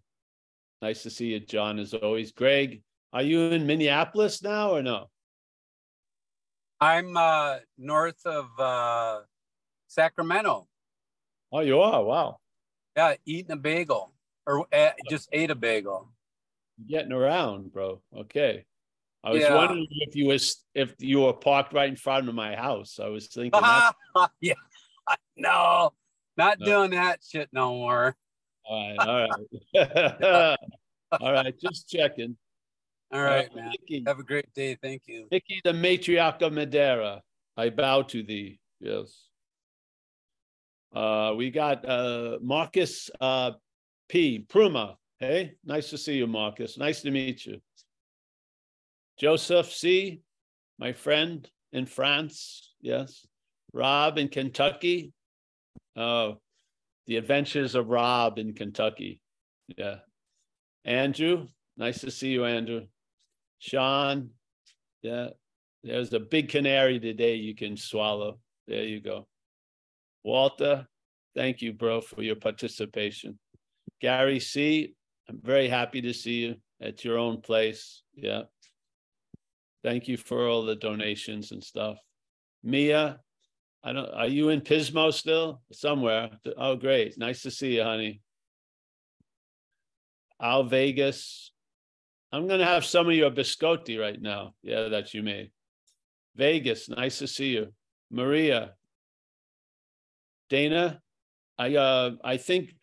Nice 0.82 1.02
to 1.02 1.10
see 1.10 1.28
you, 1.28 1.40
John, 1.40 1.78
as 1.78 1.94
always. 1.94 2.32
Greg, 2.32 2.82
are 3.12 3.22
you 3.22 3.40
in 3.40 3.66
Minneapolis 3.66 4.42
now 4.42 4.70
or 4.70 4.82
no? 4.82 5.10
I'm 6.80 7.16
uh, 7.16 7.56
north 7.78 8.24
of 8.26 8.46
uh, 8.58 9.20
Sacramento. 9.86 10.68
Oh, 11.52 11.60
you 11.60 11.80
are? 11.80 12.02
Wow. 12.02 12.38
Yeah, 12.96 13.14
eating 13.26 13.52
a 13.52 13.56
bagel 13.56 14.12
or 14.46 14.66
uh, 14.72 14.90
just 15.08 15.28
ate 15.32 15.50
a 15.50 15.54
bagel. 15.54 16.08
Getting 16.88 17.12
around, 17.12 17.72
bro. 17.72 18.00
Okay. 18.16 18.64
I 19.22 19.30
was 19.30 19.40
yeah. 19.40 19.54
wondering 19.54 19.86
if 19.90 20.14
you 20.14 20.26
was 20.26 20.62
if 20.74 20.94
you 20.98 21.20
were 21.20 21.32
parked 21.32 21.72
right 21.72 21.88
in 21.88 21.96
front 21.96 22.28
of 22.28 22.34
my 22.34 22.54
house. 22.54 22.98
I 23.02 23.08
was 23.08 23.28
thinking. 23.28 23.60
yeah. 24.40 24.54
No, 25.36 25.92
not 26.36 26.60
no. 26.60 26.66
doing 26.66 26.90
that 26.90 27.20
shit 27.26 27.48
no 27.52 27.70
more. 27.70 28.16
All 28.66 28.96
right. 28.96 28.98
All 29.74 30.30
right. 30.32 30.58
all 31.20 31.32
right. 31.32 31.54
Just 31.58 31.88
checking. 31.88 32.36
All 33.12 33.22
right, 33.22 33.48
uh, 33.52 33.56
man. 33.56 34.04
Have 34.06 34.18
a 34.18 34.24
great 34.24 34.52
day. 34.54 34.76
Thank 34.82 35.02
you. 35.06 35.28
Mickey, 35.30 35.60
the 35.62 35.72
matriarch 35.72 36.42
of 36.42 36.52
Madeira, 36.52 37.22
I 37.56 37.70
bow 37.70 38.02
to 38.02 38.22
thee. 38.22 38.58
Yes. 38.80 39.28
Uh, 40.94 41.34
we 41.36 41.50
got 41.50 41.88
uh, 41.88 42.38
Marcus 42.40 43.10
uh, 43.20 43.52
P. 44.08 44.44
Pruma. 44.48 44.94
Hey, 45.18 45.54
nice 45.64 45.90
to 45.90 45.98
see 45.98 46.14
you, 46.14 46.26
Marcus. 46.26 46.78
Nice 46.78 47.02
to 47.02 47.10
meet 47.10 47.44
you. 47.46 47.60
Joseph 49.18 49.72
C., 49.72 50.22
my 50.78 50.92
friend 50.92 51.48
in 51.72 51.86
France. 51.86 52.74
Yes. 52.80 53.26
Rob 53.72 54.18
in 54.18 54.28
Kentucky. 54.28 55.12
Oh, 55.96 56.38
the 57.06 57.16
adventures 57.16 57.74
of 57.74 57.88
Rob 57.88 58.38
in 58.38 58.54
Kentucky. 58.54 59.20
Yeah. 59.76 59.96
Andrew, 60.84 61.48
nice 61.76 62.00
to 62.00 62.10
see 62.10 62.28
you, 62.28 62.44
Andrew. 62.44 62.82
Sean, 63.58 64.30
yeah, 65.02 65.28
there's 65.82 66.12
a 66.12 66.20
big 66.20 66.50
canary 66.50 67.00
today 67.00 67.36
you 67.36 67.54
can 67.54 67.76
swallow. 67.76 68.38
There 68.68 68.84
you 68.84 69.00
go. 69.00 69.26
Walter, 70.24 70.86
thank 71.36 71.62
you, 71.62 71.72
bro, 71.72 72.00
for 72.00 72.22
your 72.22 72.36
participation. 72.36 73.38
Gary 74.00 74.40
C., 74.40 74.94
I'm 75.28 75.40
very 75.42 75.68
happy 75.68 76.00
to 76.02 76.12
see 76.12 76.44
you 76.44 76.56
at 76.80 77.04
your 77.04 77.18
own 77.18 77.40
place. 77.40 78.02
Yeah. 78.14 78.42
Thank 79.82 80.08
you 80.08 80.16
for 80.16 80.48
all 80.48 80.64
the 80.64 80.76
donations 80.76 81.52
and 81.52 81.62
stuff. 81.62 81.98
Mia, 82.62 83.20
I 83.82 83.92
don't 83.92 84.08
are 84.14 84.26
you 84.26 84.48
in 84.48 84.62
Pismo 84.62 85.12
still? 85.12 85.60
Somewhere. 85.72 86.30
Oh, 86.56 86.76
great. 86.76 87.18
Nice 87.18 87.42
to 87.42 87.50
see 87.50 87.76
you, 87.76 87.84
honey. 87.84 88.22
Al 90.40 90.64
Vegas, 90.64 91.52
I'm 92.32 92.48
to 92.48 92.64
have 92.64 92.84
some 92.84 93.08
of 93.08 93.14
your 93.14 93.30
biscotti 93.30 94.00
right 94.00 94.20
now. 94.20 94.54
Yeah, 94.62 94.88
that 94.88 95.14
you 95.14 95.22
made. 95.22 95.50
Vegas, 96.34 96.88
nice 96.88 97.18
to 97.18 97.26
see 97.26 97.48
you. 97.48 97.72
Maria, 98.10 98.72
Dana, 100.50 101.00
I 101.58 101.76
uh, 101.76 102.12
I 102.22 102.36
think 102.36 102.74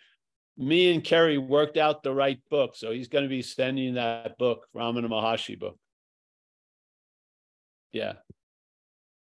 me 0.58 0.94
and 0.94 1.04
Kerry 1.04 1.38
worked 1.38 1.78
out 1.78 2.04
the 2.04 2.14
right 2.14 2.40
book, 2.50 2.76
so 2.76 2.92
he's 2.92 3.08
going 3.08 3.24
to 3.24 3.30
be 3.30 3.42
sending 3.42 3.96
that 3.96 4.38
book, 4.38 4.68
Ramana 4.76 5.08
Maharshi 5.08 5.60
book. 5.60 5.78
Yeah. 7.92 8.14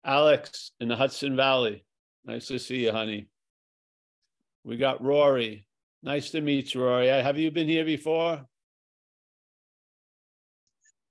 Alex 0.05 0.73
in 0.81 0.89
the 0.89 0.97
Hudson 0.97 1.37
Valley. 1.37 1.85
Nice 2.25 2.47
to 2.49 2.59
see 2.59 2.85
you, 2.85 2.93
honey. 2.93 3.29
We 4.65 4.77
got 4.77 5.03
Rory. 5.03 5.67
Nice 6.03 6.31
to 6.31 6.41
meet 6.41 6.75
you, 6.75 6.83
Rory. 6.83 7.11
Uh, 7.11 7.23
Have 7.23 7.39
you 7.39 7.51
been 7.51 7.69
here 7.69 7.85
before? 7.85 8.45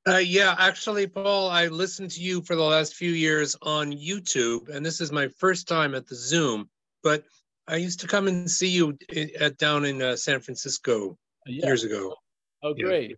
Uh, 0.07 0.17
yeah, 0.17 0.55
actually, 0.57 1.05
Paul, 1.05 1.49
I 1.49 1.67
listened 1.67 2.11
to 2.11 2.21
you 2.21 2.41
for 2.41 2.55
the 2.55 2.63
last 2.63 2.95
few 2.95 3.11
years 3.11 3.55
on 3.61 3.91
YouTube, 3.91 4.69
and 4.69 4.83
this 4.83 5.01
is 5.01 5.11
my 5.11 5.27
first 5.27 5.67
time 5.67 5.93
at 5.93 6.07
the 6.07 6.15
Zoom. 6.15 6.69
But 7.03 7.23
I 7.67 7.77
used 7.77 7.99
to 8.01 8.07
come 8.07 8.27
and 8.27 8.49
see 8.49 8.67
you 8.69 8.97
at 9.39 9.57
down 9.57 9.85
in 9.85 10.01
uh, 10.01 10.15
San 10.15 10.39
Francisco 10.39 11.17
Yeah. 11.45 11.67
years 11.67 11.83
ago. 11.83 12.15
Oh, 12.63 12.73
Yeah. 12.75 12.83
great. 12.85 13.17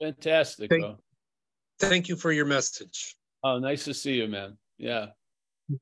Fantastic. 0.00 0.70
Thank-. 0.70 0.98
Thank 1.78 2.08
you 2.08 2.16
for 2.16 2.32
your 2.32 2.46
message. 2.46 3.16
Oh, 3.44 3.58
nice 3.58 3.84
to 3.84 3.94
see 3.94 4.14
you, 4.14 4.28
man. 4.28 4.58
Yeah. 4.78 5.08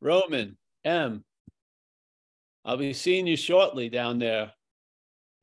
Roman, 0.00 0.56
M. 0.84 1.24
I'll 2.64 2.76
be 2.76 2.92
seeing 2.92 3.26
you 3.26 3.36
shortly 3.36 3.88
down 3.88 4.18
there. 4.18 4.52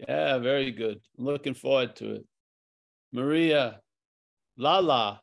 Yeah, 0.08 0.38
very 0.38 0.72
good. 0.72 1.00
I'm 1.18 1.26
looking 1.26 1.56
forward 1.56 1.96
to 1.98 2.16
it. 2.16 2.26
Maria, 3.12 3.82
Lala. 4.58 5.22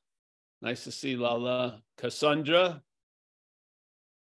Nice 0.60 0.84
to 0.84 0.90
see 0.92 1.14
Lala. 1.16 1.80
Cassandra, 1.98 2.82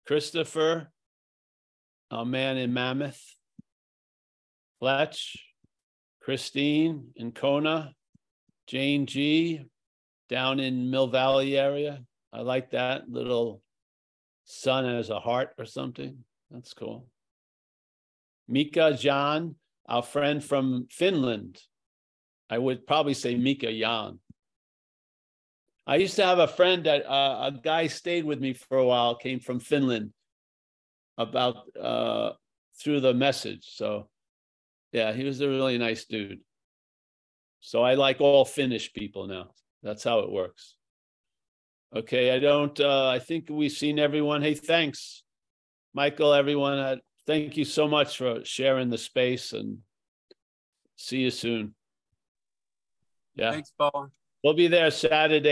Christopher, 0.06 0.92
our 2.10 2.24
man 2.24 2.56
in 2.56 2.72
Mammoth, 2.72 3.22
Fletch, 4.78 5.36
Christine 6.20 7.08
in 7.16 7.32
Kona, 7.32 7.92
Jane 8.66 9.06
G, 9.06 9.64
down 10.28 10.60
in 10.60 10.90
Mill 10.90 11.08
Valley 11.08 11.56
area. 11.56 12.02
I 12.32 12.40
like 12.40 12.70
that 12.70 13.08
little 13.08 13.62
sun 14.44 14.86
as 14.86 15.10
a 15.10 15.20
heart 15.20 15.50
or 15.58 15.64
something. 15.64 16.18
That's 16.50 16.74
cool. 16.74 17.06
Mika 18.48 18.96
Jan, 18.96 19.56
our 19.88 20.02
friend 20.02 20.42
from 20.42 20.86
Finland. 20.90 21.60
I 22.48 22.58
would 22.58 22.86
probably 22.86 23.14
say 23.14 23.34
Mika 23.34 23.72
Jan. 23.72 24.20
I 25.88 25.96
used 25.96 26.16
to 26.16 26.24
have 26.24 26.38
a 26.38 26.48
friend 26.48 26.84
that 26.84 27.08
uh, 27.08 27.50
a 27.52 27.60
guy 27.60 27.86
stayed 27.86 28.24
with 28.24 28.40
me 28.40 28.52
for 28.52 28.78
a 28.78 28.84
while, 28.84 29.16
came 29.16 29.40
from 29.40 29.60
Finland 29.60 30.12
about 31.18 31.56
uh, 31.80 32.32
through 32.80 33.00
the 33.00 33.14
message. 33.14 33.66
So, 33.74 34.08
yeah, 34.92 35.12
he 35.12 35.24
was 35.24 35.40
a 35.40 35.48
really 35.48 35.78
nice 35.78 36.04
dude. 36.04 36.40
So 37.60 37.82
I 37.82 37.94
like 37.94 38.20
all 38.20 38.44
Finnish 38.44 38.92
people 38.92 39.26
now. 39.26 39.50
That's 39.82 40.04
how 40.04 40.20
it 40.20 40.30
works. 40.30 40.76
Okay, 41.94 42.30
I 42.34 42.38
don't, 42.38 42.78
uh, 42.80 43.08
I 43.08 43.18
think 43.18 43.46
we've 43.48 43.72
seen 43.72 43.98
everyone. 43.98 44.42
Hey, 44.42 44.54
thanks, 44.54 45.22
Michael, 45.94 46.32
everyone. 46.34 46.78
Uh, 46.78 46.96
thank 47.26 47.56
you 47.56 47.64
so 47.64 47.88
much 47.88 48.18
for 48.18 48.44
sharing 48.44 48.90
the 48.90 48.98
space 48.98 49.52
and 49.52 49.78
see 50.96 51.18
you 51.18 51.30
soon. 51.30 51.74
Yeah, 53.34 53.52
Thanks, 53.52 53.72
Paul. 53.78 54.10
we'll 54.42 54.54
be 54.54 54.68
there 54.68 54.90
Saturday. 54.90 55.40